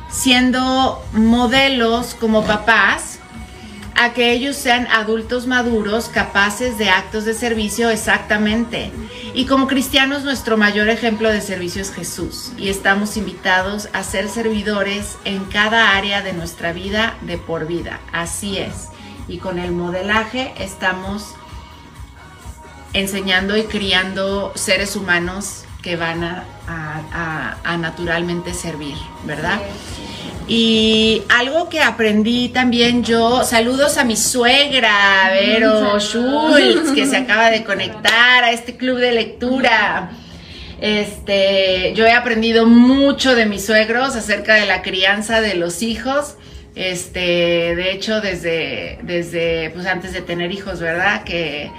siendo 0.10 1.04
modelos 1.14 2.16
como 2.16 2.44
papás, 2.46 3.17
a 3.98 4.14
que 4.14 4.32
ellos 4.32 4.56
sean 4.56 4.88
adultos 4.88 5.48
maduros 5.48 6.08
capaces 6.08 6.78
de 6.78 6.90
actos 6.90 7.26
de 7.26 7.34
servicio 7.34 7.90
exactamente. 7.90 8.92
Y 9.34 9.46
como 9.46 9.68
cristianos 9.68 10.24
nuestro 10.24 10.56
mayor 10.56 10.90
ejemplo 10.90 11.30
de 11.30 11.42
servicio 11.42 11.82
es 11.82 11.92
Jesús 11.92 12.52
y 12.58 12.70
estamos 12.70 13.18
invitados 13.18 13.90
a 13.94 14.04
ser 14.04 14.30
servidores 14.30 15.18
en 15.26 15.46
cada 15.46 15.98
área 15.98 16.22
de 16.22 16.34
nuestra 16.34 16.74
vida 16.74 17.18
de 17.22 17.38
por 17.38 17.66
vida. 17.66 18.00
Así 18.14 18.60
es. 18.60 18.90
Y 19.28 19.40
con 19.40 19.58
el 19.58 19.72
modelaje 19.72 20.54
estamos 20.60 21.34
enseñando 22.94 23.58
y 23.58 23.64
criando 23.64 24.54
seres 24.56 24.96
humanos 24.96 25.66
que 25.82 25.96
van 25.96 26.24
a, 26.24 27.78
naturalmente 27.78 28.54
servir, 28.54 28.98
¿verdad? 29.24 29.60
Y 30.48 31.24
algo 31.28 31.68
que 31.68 31.82
aprendí 31.82 32.50
también 32.50 33.04
yo, 33.04 33.44
saludos 33.44 33.98
a 33.98 34.06
mi 34.06 34.16
suegra, 34.16 35.30
Vero 35.32 36.00
saludos. 36.00 36.04
Schultz, 36.04 36.92
que 36.94 37.06
se 37.06 37.18
acaba 37.18 37.50
de 37.50 37.66
conectar 37.66 38.46
a 38.46 38.52
este 38.52 38.78
club 38.78 38.98
de 38.98 39.12
lectura. 39.12 40.12
Este, 40.80 41.94
yo 41.96 42.06
he 42.06 42.14
aprendido 42.14 42.66
mucho 42.66 43.36
de 43.36 43.46
mis 43.46 43.66
suegros 43.66 44.16
acerca 44.16 44.56
de 44.56 44.66
la 44.66 44.82
crianza 44.82 45.42
de 45.42 45.56
los 45.56 45.82
hijos. 45.82 46.36
Este, 46.76 47.76
de 47.76 47.92
hecho, 47.92 48.22
desde, 48.22 49.00
desde, 49.02 49.72
pues 49.72 49.86
antes 49.86 50.14
de 50.14 50.22
tener 50.22 50.52
hijos, 50.52 50.80
¿verdad? 50.80 51.24
Que, 51.24 51.72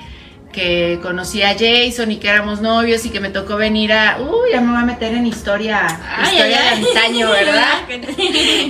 que 0.53 0.99
conocí 1.03 1.43
a 1.43 1.55
Jason 1.59 2.11
y 2.11 2.17
que 2.17 2.29
éramos 2.29 2.61
novios 2.61 3.05
y 3.05 3.11
que 3.11 3.21
me 3.21 3.29
tocó 3.29 3.57
venir 3.57 3.93
a, 3.93 4.19
uy, 4.21 4.51
ya 4.53 4.61
me 4.61 4.73
voy 4.73 4.81
a 4.81 4.85
meter 4.85 5.13
en 5.15 5.27
historia, 5.27 5.87
historia 6.25 6.61
de 6.61 6.69
antaño, 6.69 7.31
¿verdad? 7.31 7.87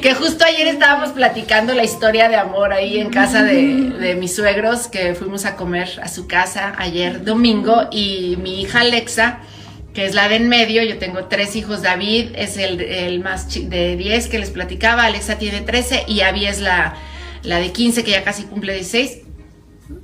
Que 0.02 0.14
justo 0.14 0.44
ayer 0.44 0.66
estábamos 0.66 1.10
platicando 1.10 1.74
la 1.74 1.84
historia 1.84 2.28
de 2.28 2.36
amor 2.36 2.72
ahí 2.72 2.98
en 2.98 3.10
casa 3.10 3.42
de, 3.42 3.90
de 3.90 4.16
mis 4.16 4.34
suegros, 4.34 4.88
que 4.88 5.14
fuimos 5.14 5.44
a 5.44 5.56
comer 5.56 6.00
a 6.02 6.08
su 6.08 6.26
casa 6.26 6.74
ayer 6.78 7.24
domingo 7.24 7.88
y 7.92 8.36
mi 8.42 8.60
hija 8.62 8.80
Alexa, 8.80 9.40
que 9.94 10.04
es 10.04 10.14
la 10.14 10.28
de 10.28 10.36
en 10.36 10.48
medio. 10.48 10.82
Yo 10.82 10.98
tengo 10.98 11.26
tres 11.26 11.54
hijos, 11.54 11.82
David 11.82 12.30
es 12.34 12.56
el, 12.56 12.80
el 12.80 13.20
más 13.20 13.48
de 13.48 13.96
10 13.96 14.28
que 14.28 14.38
les 14.38 14.50
platicaba, 14.50 15.04
Alexa 15.04 15.38
tiene 15.38 15.60
13 15.60 16.04
y 16.08 16.22
Abby 16.22 16.46
es 16.46 16.60
la, 16.60 16.96
la 17.42 17.58
de 17.60 17.72
15 17.72 18.02
que 18.02 18.10
ya 18.10 18.24
casi 18.24 18.44
cumple 18.44 18.74
16. 18.74 19.27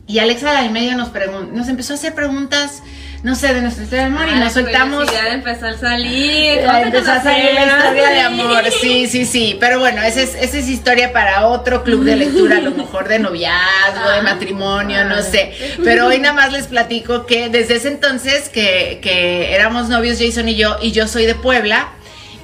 Y 0.06 0.18
Alexa 0.18 0.60
del 0.60 0.70
medio 0.70 0.96
nos, 0.96 1.10
nos 1.52 1.68
empezó 1.68 1.94
a 1.94 1.96
hacer 1.96 2.14
preguntas, 2.14 2.82
no 3.22 3.34
sé, 3.34 3.54
de 3.54 3.62
nuestra 3.62 3.84
historia 3.84 4.04
de 4.04 4.10
amor 4.10 4.28
y 4.28 4.32
Ah, 4.32 4.40
nos 4.40 4.52
soltamos... 4.52 5.10
Ya 5.10 5.28
empezó 5.28 5.66
a 5.66 5.78
salir. 5.78 6.56
Ya 6.56 6.66
¿cómo 6.66 6.78
te 6.78 6.82
empezó 6.84 7.12
a 7.12 7.22
salir 7.22 7.54
la 7.54 7.66
historia 7.66 8.08
de 8.10 8.20
amor, 8.20 8.64
sí, 8.82 9.06
sí, 9.06 9.24
sí. 9.24 9.56
Pero 9.58 9.78
bueno, 9.78 10.02
esa 10.02 10.20
es, 10.20 10.34
esa 10.34 10.58
es 10.58 10.68
historia 10.68 11.14
para 11.14 11.46
otro 11.46 11.82
club 11.84 12.04
de 12.04 12.16
lectura, 12.16 12.58
a 12.58 12.60
lo 12.60 12.72
mejor 12.72 13.08
de 13.08 13.18
noviazgo, 13.18 14.10
de 14.14 14.20
matrimonio, 14.22 15.04
no 15.06 15.22
sé. 15.22 15.54
Pero 15.82 16.08
hoy 16.08 16.18
nada 16.18 16.34
más 16.34 16.52
les 16.52 16.66
platico 16.66 17.24
que 17.24 17.48
desde 17.48 17.76
ese 17.76 17.88
entonces 17.88 18.50
que, 18.50 19.00
que 19.02 19.54
éramos 19.54 19.88
novios 19.88 20.18
Jason 20.18 20.50
y 20.50 20.56
yo, 20.56 20.76
y 20.82 20.92
yo 20.92 21.08
soy 21.08 21.24
de 21.24 21.34
Puebla, 21.34 21.88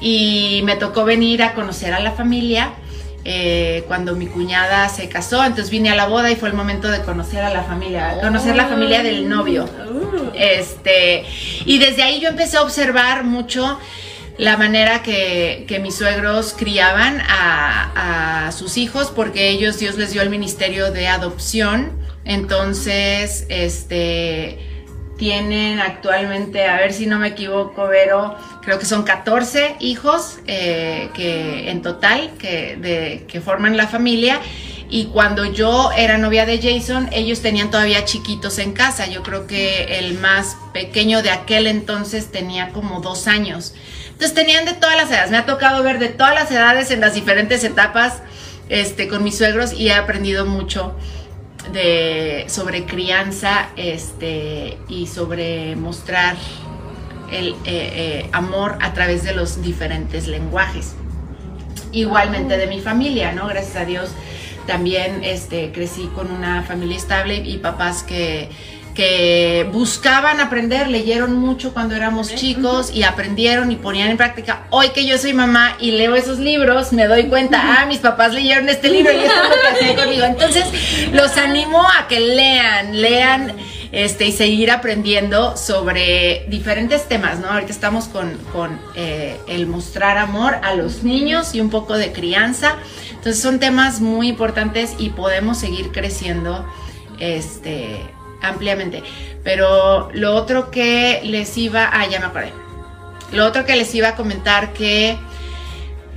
y 0.00 0.62
me 0.64 0.76
tocó 0.76 1.04
venir 1.04 1.42
a 1.42 1.52
conocer 1.52 1.92
a 1.92 2.00
la 2.00 2.12
familia. 2.12 2.72
Eh, 3.24 3.84
cuando 3.88 4.16
mi 4.16 4.26
cuñada 4.26 4.88
se 4.88 5.08
casó, 5.08 5.44
entonces 5.44 5.70
vine 5.70 5.90
a 5.90 5.94
la 5.94 6.06
boda 6.06 6.30
y 6.30 6.36
fue 6.36 6.48
el 6.48 6.54
momento 6.54 6.88
de 6.88 7.02
conocer 7.02 7.42
a 7.42 7.50
la 7.50 7.62
familia, 7.62 8.18
conocer 8.20 8.56
la 8.56 8.66
familia 8.66 9.02
del 9.02 9.28
novio. 9.28 9.64
Uh, 9.64 10.30
Este, 10.34 11.24
y 11.66 11.78
desde 11.78 12.02
ahí 12.02 12.20
yo 12.20 12.28
empecé 12.28 12.56
a 12.56 12.62
observar 12.62 13.24
mucho 13.24 13.78
la 14.38 14.56
manera 14.56 15.02
que, 15.02 15.64
que 15.68 15.80
mis 15.80 15.96
suegros 15.96 16.54
criaban 16.56 17.20
a, 17.28 18.46
a 18.46 18.52
sus 18.52 18.78
hijos, 18.78 19.12
porque 19.14 19.50
ellos, 19.50 19.78
Dios 19.78 19.96
les 19.96 20.12
dio 20.12 20.22
el 20.22 20.30
ministerio 20.30 20.90
de 20.92 21.08
adopción. 21.08 21.92
Entonces, 22.24 23.44
este, 23.48 24.69
tienen 25.20 25.80
actualmente, 25.80 26.66
a 26.66 26.78
ver 26.78 26.94
si 26.94 27.04
no 27.04 27.18
me 27.18 27.28
equivoco, 27.28 27.86
Vero, 27.88 28.34
creo 28.62 28.78
que 28.78 28.86
son 28.86 29.02
14 29.02 29.76
hijos 29.80 30.38
eh, 30.46 31.10
que 31.12 31.70
en 31.70 31.82
total 31.82 32.30
que, 32.38 33.26
que 33.28 33.40
forman 33.42 33.76
la 33.76 33.86
familia. 33.86 34.40
Y 34.88 35.04
cuando 35.12 35.44
yo 35.44 35.92
era 35.92 36.16
novia 36.16 36.46
de 36.46 36.58
Jason, 36.58 37.10
ellos 37.12 37.42
tenían 37.42 37.70
todavía 37.70 38.06
chiquitos 38.06 38.58
en 38.58 38.72
casa. 38.72 39.08
Yo 39.08 39.22
creo 39.22 39.46
que 39.46 39.98
el 39.98 40.14
más 40.14 40.56
pequeño 40.72 41.22
de 41.22 41.30
aquel 41.30 41.66
entonces 41.66 42.32
tenía 42.32 42.70
como 42.70 43.00
dos 43.00 43.26
años. 43.26 43.74
Entonces 44.06 44.32
tenían 44.32 44.64
de 44.64 44.72
todas 44.72 44.96
las 44.96 45.10
edades. 45.10 45.30
Me 45.30 45.36
ha 45.36 45.44
tocado 45.44 45.82
ver 45.82 45.98
de 45.98 46.08
todas 46.08 46.34
las 46.34 46.50
edades 46.50 46.90
en 46.90 47.02
las 47.02 47.12
diferentes 47.12 47.62
etapas 47.62 48.22
este, 48.70 49.06
con 49.06 49.22
mis 49.22 49.36
suegros 49.36 49.74
y 49.74 49.88
he 49.88 49.94
aprendido 49.94 50.46
mucho 50.46 50.94
sobre 52.48 52.84
crianza 52.84 53.70
este 53.76 54.78
y 54.88 55.06
sobre 55.06 55.76
mostrar 55.76 56.36
el 57.30 57.50
eh, 57.50 57.54
eh, 57.64 58.30
amor 58.32 58.76
a 58.80 58.92
través 58.92 59.22
de 59.22 59.32
los 59.32 59.62
diferentes 59.62 60.26
lenguajes. 60.26 60.94
Igualmente 61.92 62.56
de 62.56 62.66
mi 62.66 62.80
familia 62.80 63.32
no 63.32 63.46
gracias 63.46 63.76
a 63.76 63.84
Dios 63.84 64.10
también 64.66 65.24
este 65.24 65.72
crecí 65.72 66.08
con 66.14 66.30
una 66.30 66.62
familia 66.62 66.96
estable 66.96 67.36
y 67.36 67.58
papás 67.58 68.02
que 68.02 68.48
que 68.95 69.68
buscaban 69.72 70.41
aprender, 70.41 70.88
leyeron 70.88 71.34
mucho 71.34 71.72
cuando 71.72 71.95
éramos 71.95 72.34
chicos 72.34 72.91
y 72.93 73.03
aprendieron 73.03 73.70
y 73.70 73.76
ponían 73.76 74.11
en 74.11 74.16
práctica. 74.16 74.66
Hoy 74.70 74.91
que 74.91 75.07
yo 75.07 75.16
soy 75.18 75.32
mamá 75.32 75.76
y 75.78 75.93
leo 75.93 76.14
esos 76.14 76.38
libros, 76.38 76.93
me 76.93 77.07
doy 77.07 77.24
cuenta, 77.24 77.61
ah, 77.62 77.86
mis 77.86 77.99
papás 77.99 78.34
leyeron 78.34 78.68
este 78.68 78.88
libro 78.88 79.12
y 79.12 79.16
esto 79.16 79.43
es 79.43 79.49
lo 79.49 79.62
que 79.62 79.68
hacían 79.68 79.97
conmigo. 79.97 80.24
Entonces, 80.24 80.64
los 81.12 81.36
animo 81.36 81.82
a 81.82 82.09
que 82.09 82.20
lean, 82.20 83.01
lean 83.01 83.57
este, 83.93 84.26
y 84.26 84.32
seguir 84.32 84.70
aprendiendo 84.70 85.57
sobre 85.57 86.47
diferentes 86.49 87.09
temas, 87.09 87.38
¿no? 87.38 87.49
Ahorita 87.49 87.72
estamos 87.72 88.07
con, 88.07 88.36
con 88.53 88.78
eh, 88.97 89.38
el 89.49 89.66
mostrar 89.66 90.18
amor 90.18 90.57
a 90.62 90.74
los 90.74 91.03
niños 91.03 91.55
y 91.55 91.61
un 91.61 91.70
poco 91.70 91.97
de 91.97 92.12
crianza. 92.12 92.76
Entonces, 93.11 93.41
son 93.41 93.61
temas 93.61 94.01
muy 94.01 94.28
importantes 94.28 94.95
y 94.99 95.11
podemos 95.11 95.59
seguir 95.59 95.93
creciendo, 95.93 96.66
este 97.18 98.01
ampliamente. 98.43 99.03
Pero 99.45 100.11
lo 100.12 100.34
otro 100.34 100.70
que 100.70 101.20
les 101.24 101.57
iba, 101.57 101.88
ah, 101.93 102.07
ya 102.09 102.20
me 102.20 102.26
acordé. 102.26 102.53
Lo 103.32 103.47
otro 103.47 103.64
que 103.64 103.76
les 103.76 103.95
iba 103.95 104.09
a 104.09 104.16
comentar 104.16 104.72
que 104.72 105.16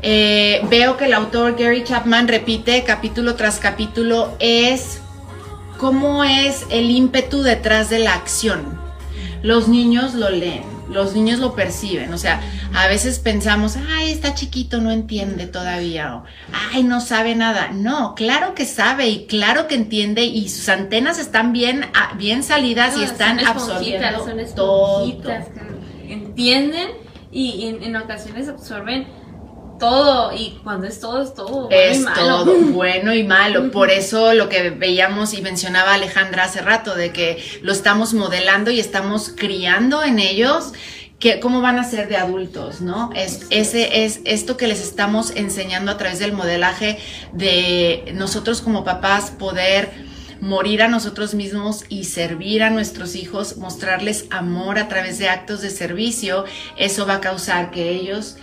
eh, 0.01 0.61
veo 0.69 0.97
que 0.97 1.05
el 1.05 1.13
autor 1.13 1.55
Gary 1.55 1.83
Chapman 1.83 2.27
repite 2.27 2.83
capítulo 2.83 3.35
tras 3.35 3.59
capítulo 3.59 4.35
es 4.39 4.99
cómo 5.77 6.23
es 6.23 6.65
el 6.69 6.89
ímpetu 6.89 7.41
detrás 7.41 7.89
de 7.89 7.99
la 7.99 8.13
acción. 8.13 8.81
Los 9.43 9.67
niños 9.67 10.13
lo 10.13 10.29
leen, 10.29 10.63
los 10.89 11.13
niños 11.13 11.39
lo 11.39 11.55
perciben, 11.55 12.13
o 12.13 12.17
sea, 12.17 12.41
a 12.73 12.87
veces 12.87 13.19
pensamos, 13.19 13.77
ay, 13.89 14.11
está 14.11 14.33
chiquito, 14.33 14.81
no 14.81 14.91
entiende 14.91 15.47
todavía, 15.47 16.15
o 16.15 16.23
ay, 16.73 16.83
no 16.83 17.01
sabe 17.01 17.35
nada. 17.35 17.71
No, 17.71 18.15
claro 18.15 18.53
que 18.53 18.65
sabe 18.65 19.07
y 19.09 19.25
claro 19.25 19.67
que 19.67 19.75
entiende 19.75 20.23
y 20.25 20.49
sus 20.49 20.69
antenas 20.69 21.19
están 21.19 21.53
bien, 21.53 21.85
ah, 21.93 22.13
bien 22.17 22.43
salidas 22.43 22.97
y 22.97 23.03
están 23.03 23.39
son 23.39 23.47
absorbiendo 23.47 24.25
son 24.25 24.55
todo. 24.55 25.05
entienden 26.07 26.89
y 27.31 27.67
en, 27.67 27.83
en 27.83 27.95
ocasiones 27.95 28.47
absorben 28.47 29.07
todo 29.79 30.35
y 30.35 30.59
cuando 30.63 30.87
es 30.87 30.99
todo 30.99 31.21
es 31.21 31.33
todo 31.33 31.67
bueno 31.67 31.69
y 31.71 31.91
Es 31.91 31.99
malo. 32.01 32.15
todo 32.15 32.55
bueno 32.73 33.13
y 33.13 33.23
malo. 33.23 33.71
Por 33.71 33.89
eso 33.89 34.33
lo 34.33 34.49
que 34.49 34.69
veíamos 34.69 35.33
y 35.33 35.41
mencionaba 35.41 35.93
Alejandra 35.93 36.45
hace 36.45 36.61
rato, 36.61 36.95
de 36.95 37.11
que 37.11 37.43
lo 37.61 37.71
estamos 37.71 38.13
modelando 38.13 38.71
y 38.71 38.79
estamos 38.79 39.33
criando 39.35 40.03
en 40.03 40.19
ellos. 40.19 40.73
Que, 41.19 41.39
¿Cómo 41.39 41.61
van 41.61 41.79
a 41.79 41.85
ser 41.85 42.09
de 42.09 42.17
adultos, 42.17 42.81
no? 42.81 43.09
Es, 43.15 43.47
ese 43.49 44.03
es 44.03 44.19
esto 44.25 44.57
que 44.57 44.67
les 44.67 44.81
estamos 44.81 45.31
enseñando 45.35 45.91
a 45.91 45.97
través 45.97 46.19
del 46.19 46.33
modelaje 46.33 46.97
de 47.31 48.11
nosotros 48.13 48.61
como 48.61 48.83
papás 48.83 49.31
poder 49.31 49.89
morir 50.43 50.83
a 50.83 50.89
nosotros 50.89 51.33
mismos 51.33 51.85
y 51.87 52.03
servir 52.03 52.63
a 52.63 52.69
nuestros 52.69 53.15
hijos, 53.15 53.55
mostrarles 53.55 54.25
amor 54.29 54.77
a 54.77 54.89
través 54.89 55.17
de 55.17 55.29
actos 55.29 55.61
de 55.61 55.69
servicio, 55.69 56.43
eso 56.75 57.05
va 57.05 57.15
a 57.15 57.21
causar 57.21 57.71
que 57.71 57.91
ellos 57.91 58.35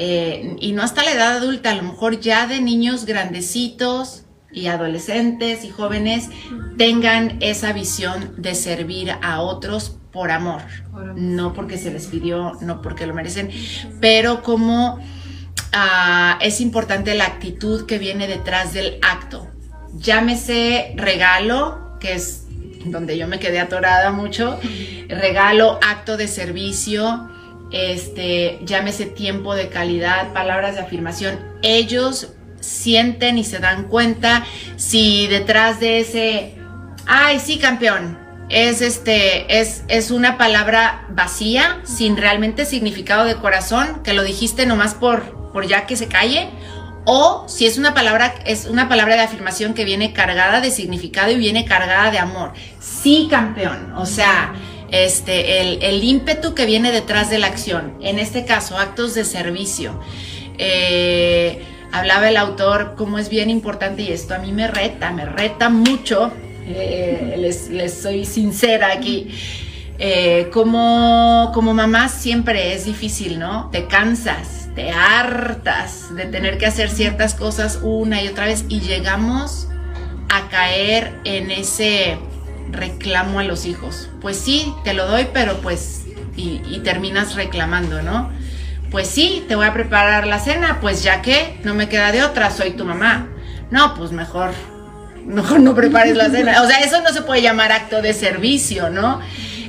eh, 0.00 0.54
y 0.60 0.72
no 0.72 0.82
hasta 0.82 1.02
la 1.02 1.10
edad 1.10 1.36
adulta, 1.38 1.72
a 1.72 1.74
lo 1.74 1.82
mejor 1.82 2.20
ya 2.20 2.46
de 2.46 2.60
niños 2.60 3.04
grandecitos 3.04 4.22
y 4.52 4.68
adolescentes 4.68 5.64
y 5.64 5.70
jóvenes 5.70 6.28
tengan 6.76 7.36
esa 7.40 7.72
visión 7.72 8.32
de 8.36 8.54
servir 8.54 9.10
a 9.20 9.40
otros 9.40 9.96
por 10.12 10.30
amor, 10.30 10.62
no 11.16 11.52
porque 11.52 11.76
se 11.78 11.90
les 11.90 12.06
pidió, 12.06 12.52
no 12.60 12.80
porque 12.80 13.06
lo 13.06 13.14
merecen, 13.14 13.50
pero 14.00 14.44
como 14.44 15.00
ah, 15.72 16.38
es 16.42 16.60
importante 16.60 17.14
la 17.14 17.26
actitud 17.26 17.84
que 17.84 17.98
viene 17.98 18.28
detrás 18.28 18.72
del 18.72 18.98
acto. 19.02 19.48
Llámese 19.96 20.92
regalo, 20.94 21.98
que 21.98 22.12
es 22.14 22.44
donde 22.84 23.18
yo 23.18 23.26
me 23.26 23.40
quedé 23.40 23.58
atorada 23.58 24.12
mucho, 24.12 24.60
regalo, 25.08 25.80
acto 25.82 26.16
de 26.16 26.28
servicio, 26.28 27.28
este, 27.70 28.60
llámese 28.64 29.06
tiempo 29.06 29.54
de 29.54 29.68
calidad, 29.68 30.32
palabras 30.32 30.74
de 30.74 30.80
afirmación. 30.80 31.38
Ellos 31.62 32.32
sienten 32.60 33.38
y 33.38 33.44
se 33.44 33.58
dan 33.58 33.84
cuenta 33.88 34.44
si 34.76 35.26
detrás 35.26 35.80
de 35.80 36.00
ese, 36.00 36.54
ay, 37.06 37.40
sí, 37.40 37.58
campeón, 37.58 38.18
es 38.48 38.80
este, 38.80 39.60
es, 39.60 39.84
es 39.88 40.10
una 40.10 40.38
palabra 40.38 41.06
vacía, 41.10 41.80
sin 41.84 42.16
realmente 42.16 42.64
significado 42.64 43.24
de 43.24 43.36
corazón, 43.36 44.02
que 44.02 44.14
lo 44.14 44.22
dijiste 44.22 44.64
nomás 44.66 44.94
por, 44.94 45.52
por 45.52 45.66
ya 45.66 45.86
que 45.86 45.96
se 45.96 46.08
calle, 46.08 46.48
o 47.04 47.44
si 47.48 47.66
es 47.66 47.78
una 47.78 47.94
palabra, 47.94 48.34
es 48.44 48.66
una 48.66 48.88
palabra 48.88 49.14
de 49.14 49.22
afirmación 49.22 49.74
que 49.74 49.84
viene 49.84 50.12
cargada 50.12 50.60
de 50.60 50.70
significado 50.70 51.30
y 51.30 51.36
viene 51.36 51.64
cargada 51.64 52.10
de 52.10 52.18
amor. 52.18 52.52
Sí, 52.80 53.28
campeón. 53.30 53.94
O 53.96 54.04
sea, 54.04 54.52
este, 54.90 55.60
el, 55.60 55.82
el 55.82 56.02
ímpetu 56.04 56.54
que 56.54 56.66
viene 56.66 56.92
detrás 56.92 57.30
de 57.30 57.38
la 57.38 57.46
acción. 57.46 57.94
En 58.00 58.18
este 58.18 58.44
caso, 58.44 58.78
actos 58.78 59.14
de 59.14 59.24
servicio. 59.24 60.00
Eh, 60.58 61.62
hablaba 61.92 62.28
el 62.28 62.36
autor 62.36 62.94
cómo 62.96 63.18
es 63.18 63.28
bien 63.28 63.50
importante 63.50 64.02
y 64.02 64.12
esto 64.12 64.34
a 64.34 64.38
mí 64.38 64.52
me 64.52 64.68
reta, 64.68 65.10
me 65.10 65.24
reta 65.24 65.68
mucho. 65.68 66.32
Eh, 66.66 67.36
les, 67.38 67.70
les 67.70 67.94
soy 67.94 68.24
sincera 68.24 68.92
aquí. 68.92 69.30
Eh, 70.00 70.48
como, 70.52 71.50
como 71.52 71.74
mamá 71.74 72.08
siempre 72.08 72.72
es 72.72 72.84
difícil, 72.84 73.40
¿no? 73.40 73.68
Te 73.72 73.86
cansas, 73.86 74.68
te 74.76 74.90
hartas 74.90 76.14
de 76.14 76.26
tener 76.26 76.56
que 76.56 76.66
hacer 76.66 76.88
ciertas 76.88 77.34
cosas 77.34 77.80
una 77.82 78.22
y 78.22 78.28
otra 78.28 78.44
vez 78.44 78.64
y 78.68 78.78
llegamos 78.80 79.66
a 80.28 80.48
caer 80.50 81.18
en 81.24 81.50
ese 81.50 82.16
reclamo 82.70 83.40
a 83.40 83.44
los 83.44 83.66
hijos. 83.66 84.08
Pues 84.20 84.38
sí, 84.38 84.72
te 84.84 84.94
lo 84.94 85.06
doy, 85.06 85.28
pero 85.32 85.58
pues, 85.60 86.02
y, 86.36 86.80
terminas 86.84 87.34
reclamando, 87.34 88.02
¿no? 88.02 88.30
Pues 88.90 89.08
sí, 89.08 89.44
te 89.48 89.56
voy 89.56 89.66
a 89.66 89.74
preparar 89.74 90.26
la 90.26 90.38
cena, 90.38 90.78
pues 90.80 91.02
ya 91.02 91.20
que 91.20 91.58
no 91.64 91.74
me 91.74 91.88
queda 91.88 92.12
de 92.12 92.22
otra, 92.22 92.50
soy 92.50 92.70
tu 92.70 92.84
mamá. 92.84 93.28
No, 93.70 93.94
pues 93.94 94.12
mejor, 94.12 94.52
mejor 95.26 95.60
no 95.60 95.74
prepares 95.74 96.16
la 96.16 96.30
cena. 96.30 96.62
O 96.62 96.66
sea, 96.66 96.80
eso 96.80 97.02
no 97.02 97.10
se 97.10 97.22
puede 97.22 97.42
llamar 97.42 97.72
acto 97.72 98.00
de 98.00 98.14
servicio, 98.14 98.88
¿no? 98.88 99.20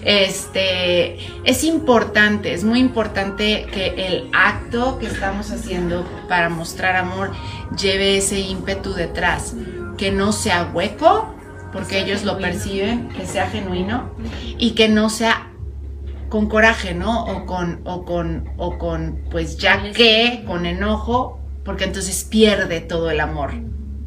Este, 0.04 1.18
es 1.43 1.64
importante, 1.64 2.54
es 2.54 2.64
muy 2.64 2.80
importante 2.80 3.68
que 3.72 4.08
el 4.08 4.30
acto 4.32 4.97
que 4.97 5.08
estamos 5.08 5.52
haciendo 5.52 6.06
para 6.30 6.50
mostrar 6.50 6.95
amor 6.95 7.32
lleve 7.78 8.18
ese 8.18 8.39
ímpetu 8.39 8.93
detrás, 8.93 9.56
que 9.97 10.12
no 10.12 10.32
sea 10.32 10.70
hueco, 10.74 11.36
porque 11.72 12.00
ellos 12.00 12.24
lo 12.24 12.38
perciben, 12.38 13.10
que 13.10 13.26
sea 13.26 13.48
genuino 13.50 14.10
y 14.58 14.72
que 14.72 14.90
no 14.90 15.10
sea 15.10 15.52
con 16.30 16.48
coraje, 16.48 16.94
¿no? 16.94 17.26
O 17.26 17.46
con, 17.46 17.82
o 17.86 18.06
con, 18.06 18.50
o 18.58 18.78
con, 18.78 19.20
pues 19.32 19.58
ya 19.58 19.92
que, 19.92 20.44
con 20.46 20.66
enojo, 20.66 21.40
porque 21.66 21.86
entonces 21.86 22.24
pierde 22.24 22.82
todo 22.82 23.10
el 23.10 23.20
amor 23.20 23.54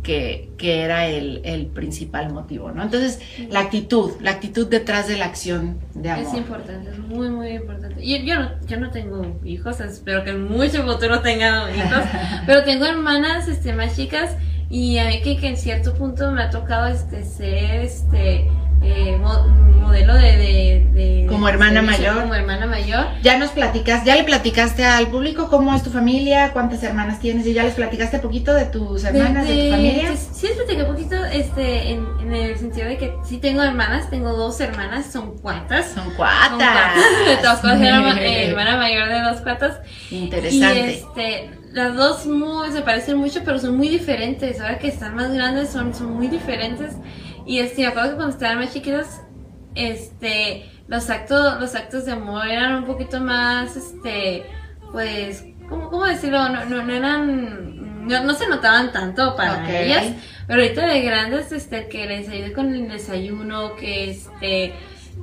que, 0.03 0.51
que 0.59 0.83
era 0.83 1.07
el, 1.07 1.43
el, 1.45 1.67
principal 1.67 2.33
motivo, 2.33 2.73
¿no? 2.73 2.83
Entonces, 2.83 3.21
la 3.51 3.61
actitud, 3.61 4.13
la 4.21 4.33
actitud 4.33 4.67
detrás 4.67 5.07
de 5.07 5.17
la 5.17 5.27
acción 5.27 5.79
de 5.95 6.11
amor. 6.11 6.27
Es 6.27 6.35
importante, 6.35 6.91
es 6.91 6.99
muy, 6.99 7.31
muy 7.31 7.51
importante. 7.51 8.05
Y 8.05 8.25
yo 8.25 8.39
no, 8.39 8.51
yo 8.67 8.81
no 8.81 8.91
tengo 8.91 9.41
hijos, 9.45 9.81
espero 9.81 10.25
que 10.25 10.31
en 10.31 10.49
mucho 10.49 10.85
futuro 10.85 11.21
tenga 11.21 11.71
hijos, 11.71 12.05
pero 12.47 12.65
tengo 12.65 12.85
hermanas 12.85 13.47
este, 13.49 13.73
más 13.75 13.97
chicas 13.97 14.37
y 14.73 14.97
a 14.97 15.05
mí 15.05 15.21
que, 15.21 15.37
que 15.37 15.49
en 15.49 15.59
cierto 15.59 15.93
punto 15.93 16.33
me 16.33 16.43
ha 16.43 16.49
tocado 16.49 16.87
este, 16.87 17.27
ser 17.27 17.83
este, 17.83 18.49
eh, 18.83 19.19
modelo 19.19 20.15
de, 20.15 21.27
como 21.29 21.47
hermana 21.47 21.83
mayor. 21.83 22.23
como 22.23 22.35
hermana 22.35 22.67
mayor. 22.67 23.05
Ya 23.23 23.37
nos 23.37 23.51
platicas 23.51 24.03
ya 24.07 24.17
le 24.17 24.25
platicaste 24.25 24.87
al 24.87 25.09
público 25.09 25.51
cómo 25.51 25.75
es 25.75 25.83
tu 25.83 25.91
familia 25.91 26.53
cuántas 26.55 26.83
hermanas 26.83 27.21
tienes 27.21 27.47
y 27.47 27.53
ya 27.53 27.65
les 27.65 27.75
platicaste 27.75 28.19
poquito 28.21 28.55
de 28.55 28.65
tus 28.65 29.05
hermanas 29.05 29.47
de, 29.47 29.65
tu 29.65 29.71
familia. 29.73 30.17
sí, 30.17 30.47
les 30.47 30.57
platiqué 30.57 30.83
un 30.83 30.89
poquito 30.89 31.23
este 31.27 31.91
en, 31.91 32.33
el 32.33 32.57
sentido 32.57 32.89
de 32.89 32.97
que 32.97 33.15
sí 33.29 33.37
tengo 33.37 33.63
hermanas 33.63 34.09
tengo 34.09 34.33
dos 34.33 34.59
hermanas 34.61 35.05
son 35.13 35.37
cuatas. 35.37 35.93
Son 35.95 36.11
cuatas. 36.15 36.97
Me 37.27 37.37
tocó 37.37 37.77
ser 37.77 37.83
hermana 38.49 38.79
mayor 38.79 39.09
de 39.11 39.21
dos 39.21 39.43
cuatas. 39.43 39.81
Interesante. 40.11 40.81
Y 40.81 40.95
este 40.95 41.62
las 41.73 41.95
dos 41.97 42.27
muy, 42.27 42.71
se 42.71 42.83
parecen 42.83 43.17
mucho, 43.17 43.41
pero 43.45 43.59
son 43.59 43.77
muy 43.77 43.89
diferentes. 43.89 44.61
Ahora 44.61 44.79
que 44.79 44.89
están 44.89 45.15
más 45.15 45.33
grandes, 45.33 45.71
son, 45.71 45.95
son 45.95 46.15
muy 46.15 46.29
diferentes. 46.29 46.97
Y 47.47 47.59
este, 47.59 47.83
me 47.83 47.89
acuerdo 47.89 48.11
que 48.11 48.17
cuando 48.17 48.35
estaban 48.35 48.59
más 48.59 48.73
chiquitos, 48.73 49.07
este, 49.75 50.71
los 50.87 51.09
actos, 51.11 51.61
los 51.61 51.75
actos 51.75 52.05
de 52.05 52.13
amor 52.13 52.47
eran 52.47 52.75
un 52.75 52.85
poquito 52.85 53.21
más, 53.21 53.77
este, 53.77 54.45
pues, 54.93 55.45
¿cómo, 55.69 55.91
cómo 55.91 56.05
decirlo? 56.05 56.49
No, 56.49 56.65
no, 56.67 56.83
no 56.83 56.93
eran, 56.93 58.07
no, 58.07 58.35
se 58.35 58.49
notaban 58.49 58.93
tanto 58.93 59.35
para 59.37 59.69
ellas. 59.81 60.13
Pero 60.47 60.63
ahorita 60.63 60.87
de 60.87 61.03
grandes, 61.03 61.53
este, 61.53 61.89
que 61.89 62.07
les 62.07 62.29
ayude 62.29 62.53
con 62.53 62.75
el 62.75 62.89
desayuno, 62.89 63.75
que 63.77 64.11
este, 64.11 64.75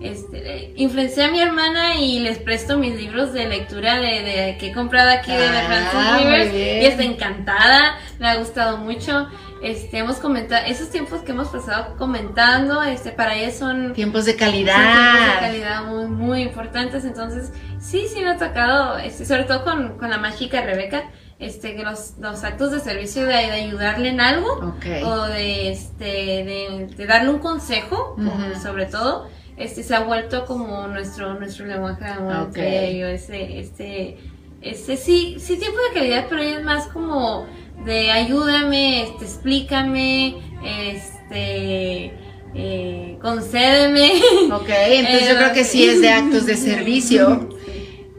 este, 0.01 0.73
influencié 0.75 1.25
a 1.25 1.31
mi 1.31 1.41
hermana 1.41 1.95
y 1.95 2.19
les 2.19 2.37
presto 2.39 2.77
mis 2.77 2.95
libros 2.95 3.33
de 3.33 3.47
lectura 3.47 3.99
de, 3.99 4.23
de 4.23 4.57
que 4.59 4.67
he 4.67 4.73
comprado 4.73 5.09
aquí 5.11 5.31
de 5.31 5.45
ah, 5.45 5.63
Francis 5.67 6.23
Rivers 6.23 6.53
y 6.53 6.85
está 6.85 7.03
encantada, 7.03 7.97
me 8.19 8.27
ha 8.27 8.35
gustado 8.37 8.77
mucho. 8.77 9.27
Este, 9.61 9.97
hemos 9.97 10.17
comentado, 10.17 10.65
esos 10.67 10.89
tiempos 10.89 11.21
que 11.21 11.31
hemos 11.31 11.49
pasado 11.49 11.97
comentando, 11.97 12.81
este, 12.81 13.11
para 13.11 13.35
ella 13.35 13.51
son 13.51 13.91
tiempos 13.93 14.23
de 14.23 14.37
calidad. 14.37 14.75
tiempos 14.75 15.35
de 15.35 15.39
calidad 15.39 15.83
muy, 15.83 16.05
muy 16.05 16.41
importantes. 16.43 17.03
Entonces, 17.03 17.51
sí, 17.79 18.07
sí 18.07 18.21
me 18.21 18.29
ha 18.29 18.37
tocado, 18.37 18.97
este, 18.99 19.25
sobre 19.25 19.43
todo 19.43 19.65
con, 19.65 19.97
con 19.97 20.09
la 20.09 20.17
mágica 20.17 20.61
Rebeca, 20.61 21.11
este, 21.39 21.81
los, 21.83 22.13
los 22.19 22.43
actos 22.45 22.71
de 22.71 22.79
servicio 22.79 23.25
de, 23.25 23.35
ayudarle 23.35 24.09
en 24.09 24.21
algo, 24.21 24.75
o 25.03 25.21
de, 25.27 25.71
este, 25.71 26.87
de, 26.95 27.05
darle 27.05 27.29
un 27.29 27.39
consejo, 27.39 28.15
sobre 28.61 28.85
todo, 28.85 29.27
este, 29.59 29.83
se 29.83 29.93
ha 29.93 29.99
vuelto 29.99 30.45
como 30.45 30.87
nuestro, 30.87 31.33
nuestro 31.33 31.65
lenguaje 31.65 32.05
de 32.05 32.11
amor 32.11 32.49
ese, 32.57 33.59
este, 33.59 34.17
este, 34.61 34.97
sí, 34.97 35.35
sí 35.37 35.57
tiempo 35.57 35.77
de 35.89 35.99
calidad, 35.99 36.25
pero 36.29 36.41
es 36.41 36.63
más 36.63 36.87
como, 36.87 37.45
de 37.85 38.09
ayúdame, 38.09 39.03
este, 39.03 39.25
explícame, 39.25 40.37
este, 40.63 42.13
eh, 42.55 43.17
concédeme. 43.21 44.13
Ok, 44.53 44.69
entonces 44.69 45.29
yo 45.29 45.35
creo 45.35 45.53
que 45.53 45.65
sí 45.65 45.83
es 45.83 46.01
de 46.01 46.09
actos 46.09 46.45
de 46.45 46.55
servicio. 46.55 47.49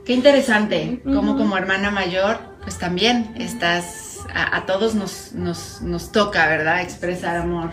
Qué 0.05 0.13
interesante, 0.13 1.01
como 1.05 1.37
como 1.37 1.57
hermana 1.57 1.91
mayor, 1.91 2.39
pues 2.63 2.79
también 2.79 3.35
estás, 3.39 4.19
a, 4.35 4.67
todos 4.67 4.95
nos, 4.95 5.33
nos, 5.33 5.81
nos, 5.81 6.13
toca, 6.13 6.47
¿verdad? 6.49 6.83
Expresar 6.83 7.37
amor 7.37 7.71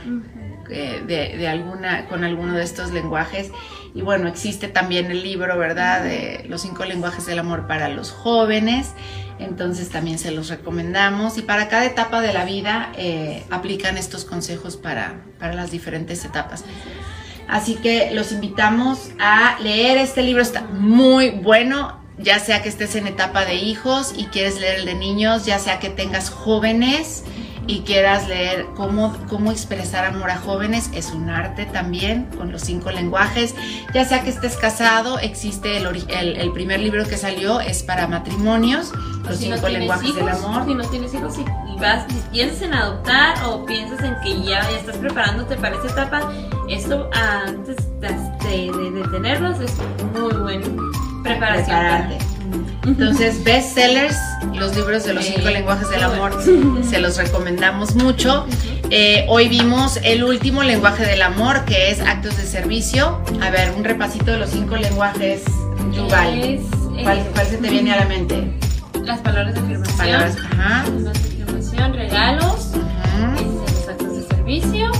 eh, 0.69 1.03
de, 1.05 1.47
alguna, 1.47 2.07
con 2.07 2.23
alguno 2.23 2.53
de 2.53 2.63
estos 2.63 2.91
lenguajes. 2.91 3.51
Y 3.93 4.01
bueno, 4.01 4.27
existe 4.27 4.67
también 4.67 5.11
el 5.11 5.23
libro, 5.23 5.57
¿verdad? 5.57 6.03
De 6.03 6.45
los 6.47 6.61
cinco 6.61 6.85
lenguajes 6.85 7.25
del 7.25 7.39
amor 7.39 7.67
para 7.67 7.89
los 7.89 8.11
jóvenes 8.11 8.93
entonces 9.39 9.89
también 9.89 10.17
se 10.17 10.31
los 10.31 10.49
recomendamos 10.49 11.37
y 11.37 11.41
para 11.41 11.67
cada 11.67 11.85
etapa 11.85 12.21
de 12.21 12.33
la 12.33 12.43
vida 12.45 12.91
eh, 12.97 13.43
aplican 13.49 13.97
estos 13.97 14.25
consejos 14.25 14.77
para, 14.77 15.21
para 15.39 15.53
las 15.53 15.71
diferentes 15.71 16.25
etapas. 16.25 16.63
Así 17.47 17.75
que 17.75 18.11
los 18.13 18.31
invitamos 18.31 19.11
a 19.19 19.57
leer 19.61 19.97
este 19.97 20.21
libro, 20.21 20.41
está 20.41 20.61
muy 20.63 21.29
bueno, 21.29 22.01
ya 22.17 22.39
sea 22.39 22.61
que 22.61 22.69
estés 22.69 22.95
en 22.95 23.07
etapa 23.07 23.45
de 23.45 23.55
hijos 23.55 24.13
y 24.17 24.25
quieres 24.25 24.59
leer 24.59 24.79
el 24.79 24.85
de 24.85 24.95
niños, 24.95 25.45
ya 25.45 25.59
sea 25.59 25.79
que 25.79 25.89
tengas 25.89 26.29
jóvenes 26.29 27.23
y 27.67 27.81
quieras 27.81 28.27
leer 28.27 28.65
cómo, 28.75 29.15
cómo 29.27 29.51
expresar 29.51 30.05
amor 30.05 30.31
a 30.31 30.37
jóvenes, 30.37 30.89
es 30.93 31.11
un 31.11 31.29
arte 31.29 31.65
también 31.65 32.25
con 32.37 32.51
los 32.51 32.61
cinco 32.61 32.91
lenguajes. 32.91 33.53
Ya 33.93 34.05
sea 34.05 34.23
que 34.23 34.29
estés 34.29 34.55
casado, 34.55 35.19
existe 35.19 35.77
el, 35.77 35.85
el, 36.37 36.51
primer 36.53 36.79
libro 36.79 37.05
que 37.05 37.17
salió, 37.17 37.59
es 37.59 37.83
para 37.83 38.07
matrimonios, 38.07 38.93
los 39.25 39.37
cinco 39.37 39.67
lenguajes 39.67 40.15
del 40.15 40.29
amor. 40.29 40.65
Si 40.65 40.73
no 40.73 40.85
tienes 40.85 41.13
hijos 41.13 41.35
y, 41.37 41.79
vas, 41.79 42.05
piensas 42.31 42.61
en 42.61 42.73
adoptar 42.73 43.35
o 43.45 43.65
piensas 43.65 44.01
en 44.03 44.15
que 44.21 44.41
ya, 44.41 44.61
ya 44.61 44.77
estás 44.77 44.97
preparándote 44.97 45.57
para 45.57 45.75
esa 45.75 45.87
etapa, 45.87 46.31
esto 46.69 47.09
antes 47.13 47.75
de, 47.99 48.71
de, 48.71 49.07
tenerlos 49.11 49.59
es 49.59 49.75
muy 50.13 50.33
bueno. 50.33 50.91
Preparación. 51.23 52.36
Entonces, 52.87 53.43
bestsellers, 53.43 54.15
los 54.53 54.73
libros 54.73 55.03
de 55.03 55.13
los 55.13 55.25
cinco 55.25 55.49
lenguajes 55.49 55.89
del 55.89 56.03
amor, 56.03 56.41
se 56.89 56.99
los 56.99 57.17
recomendamos 57.17 57.95
mucho. 57.95 58.47
Eh, 58.89 59.25
hoy 59.27 59.49
vimos 59.49 59.99
el 60.03 60.23
último 60.23 60.63
lenguaje 60.63 61.05
del 61.05 61.21
amor, 61.21 61.65
que 61.65 61.91
es 61.91 61.99
actos 61.99 62.37
de 62.37 62.43
servicio. 62.43 63.21
A 63.41 63.49
ver, 63.49 63.73
un 63.75 63.83
repasito 63.83 64.31
de 64.31 64.37
los 64.37 64.51
cinco 64.51 64.77
lenguajes, 64.77 65.43
Yuval. 65.91 66.61
¿Cuál, 67.03 67.45
se 67.45 67.57
te 67.57 67.69
viene 67.69 67.91
a 67.91 67.97
la 67.97 68.05
mente? 68.05 68.57
Las 69.03 69.19
palabras 69.19 69.53
de 69.53 69.59
afirmación. 69.59 69.97
Palabras, 69.97 70.37
ajá. 70.49 70.89
de 70.89 71.09
afirmación, 71.11 71.93
regalos, 71.93 72.71
este, 73.35 73.45
los 73.45 73.87
actos 73.89 74.15
de 74.15 74.35
servicio 74.35 74.91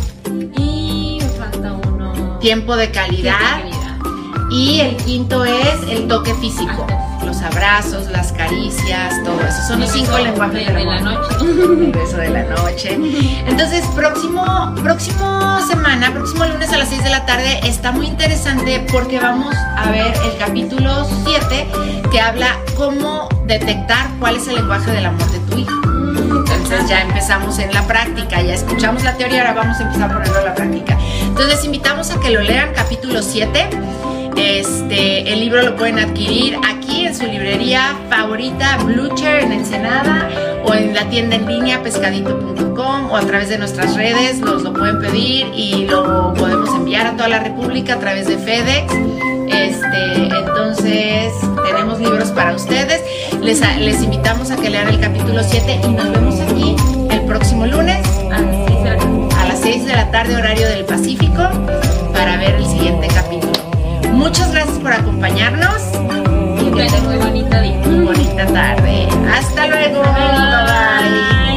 y 0.57 1.19
me 1.21 1.29
falta 1.29 1.71
uno. 1.71 2.37
Tiempo 2.39 2.75
de 2.75 2.91
calidad. 2.91 3.61
Tiempo 3.61 3.77
de 3.77 3.87
calidad. 3.87 4.51
Y 4.51 4.81
el 4.81 4.97
quinto 4.97 5.45
es 5.45 5.89
el 5.89 6.07
toque 6.09 6.33
físico 6.35 6.85
los 7.27 7.41
abrazos, 7.41 8.09
las 8.09 8.31
caricias, 8.31 9.21
todo 9.23 9.39
eso. 9.41 9.61
Son 9.67 9.81
los 9.81 9.91
cinco 9.91 10.17
lenguajes 10.17 10.73
de, 10.73 10.83
la 10.85 11.01
noche. 11.01 11.35
El 11.41 11.91
beso 11.91 12.17
de 12.17 12.29
la 12.29 12.43
noche. 12.43 12.97
Entonces, 13.45 13.85
próximo, 13.95 14.73
próximo 14.81 15.59
semana, 15.67 16.11
próximo 16.13 16.45
lunes 16.45 16.71
a 16.71 16.77
las 16.77 16.89
6 16.89 17.03
de 17.03 17.09
la 17.09 17.25
tarde, 17.25 17.59
está 17.63 17.91
muy 17.91 18.07
interesante 18.07 18.85
porque 18.91 19.19
vamos 19.19 19.53
a 19.55 19.91
ver 19.91 20.13
el 20.23 20.37
capítulo 20.37 21.05
7 21.25 21.67
que 22.09 22.19
habla 22.21 22.57
cómo 22.75 23.27
detectar 23.45 24.07
cuál 24.19 24.37
es 24.37 24.47
el 24.47 24.55
lenguaje 24.55 24.91
del 24.91 25.07
amor 25.07 25.29
de 25.29 25.39
tu 25.39 25.57
hijo. 25.57 25.81
Entonces 25.85 26.87
ya 26.87 27.01
empezamos 27.01 27.59
en 27.59 27.73
la 27.73 27.85
práctica, 27.85 28.41
ya 28.41 28.53
escuchamos 28.53 29.03
la 29.03 29.17
teoría, 29.17 29.41
ahora 29.41 29.53
vamos 29.53 29.79
a 29.79 29.83
empezar 29.83 30.09
a 30.09 30.13
ponerlo 30.13 30.39
en 30.39 30.45
la 30.45 30.55
práctica. 30.55 30.97
Entonces 31.23 31.65
invitamos 31.65 32.09
a 32.11 32.19
que 32.19 32.29
lo 32.29 32.41
lean, 32.41 32.73
capítulo 32.73 33.21
7. 33.21 33.86
Este, 34.37 35.33
el 35.33 35.39
libro 35.39 35.63
lo 35.63 35.75
pueden 35.75 35.97
adquirir 35.97 36.57
aquí 36.67 37.05
en 37.05 37.15
su 37.15 37.25
librería 37.25 37.95
favorita, 38.09 38.77
Blucher 38.77 39.39
en 39.39 39.51
Ensenada, 39.51 40.29
o 40.63 40.73
en 40.73 40.93
la 40.93 41.09
tienda 41.09 41.35
en 41.35 41.47
línea 41.47 41.81
pescadito.com, 41.81 43.11
o 43.11 43.17
a 43.17 43.21
través 43.21 43.49
de 43.49 43.57
nuestras 43.57 43.95
redes, 43.95 44.39
nos 44.39 44.61
lo 44.61 44.73
pueden 44.73 44.99
pedir 44.99 45.47
y 45.55 45.85
lo 45.85 46.33
podemos 46.35 46.69
enviar 46.69 47.07
a 47.07 47.11
toda 47.13 47.29
la 47.29 47.39
República 47.39 47.95
a 47.95 47.99
través 47.99 48.27
de 48.27 48.37
FedEx. 48.37 48.93
Este, 49.49 50.27
entonces, 50.27 51.33
tenemos 51.65 51.99
libros 51.99 52.29
para 52.31 52.53
ustedes. 52.55 53.01
Les, 53.41 53.59
les 53.79 54.03
invitamos 54.03 54.51
a 54.51 54.55
que 54.55 54.69
lean 54.69 54.89
el 54.89 54.99
capítulo 54.99 55.41
7 55.43 55.81
y 55.83 55.87
nos 55.87 56.11
vemos 56.11 56.39
aquí 56.39 56.75
el 57.09 57.21
próximo 57.21 57.65
lunes 57.65 58.05
a 58.31 59.45
las 59.47 59.59
6 59.61 59.85
de 59.85 59.93
la 59.93 60.11
tarde, 60.11 60.35
horario 60.35 60.67
del 60.67 60.85
Pacífico, 60.85 61.43
para 62.13 62.37
ver 62.37 62.55
el 62.55 62.65
siguiente 62.65 63.07
capítulo. 63.07 63.56
Muchas 64.17 64.51
gracias 64.51 64.79
por 64.79 64.91
acompañarnos. 64.91 65.81
Y 66.59 66.69
muy 67.03 67.17
bonita 67.17 67.61
Bonita 67.85 68.47
tarde. 68.47 69.07
Hasta 69.31 69.67
luego. 69.67 70.01
Bye. 70.01 71.56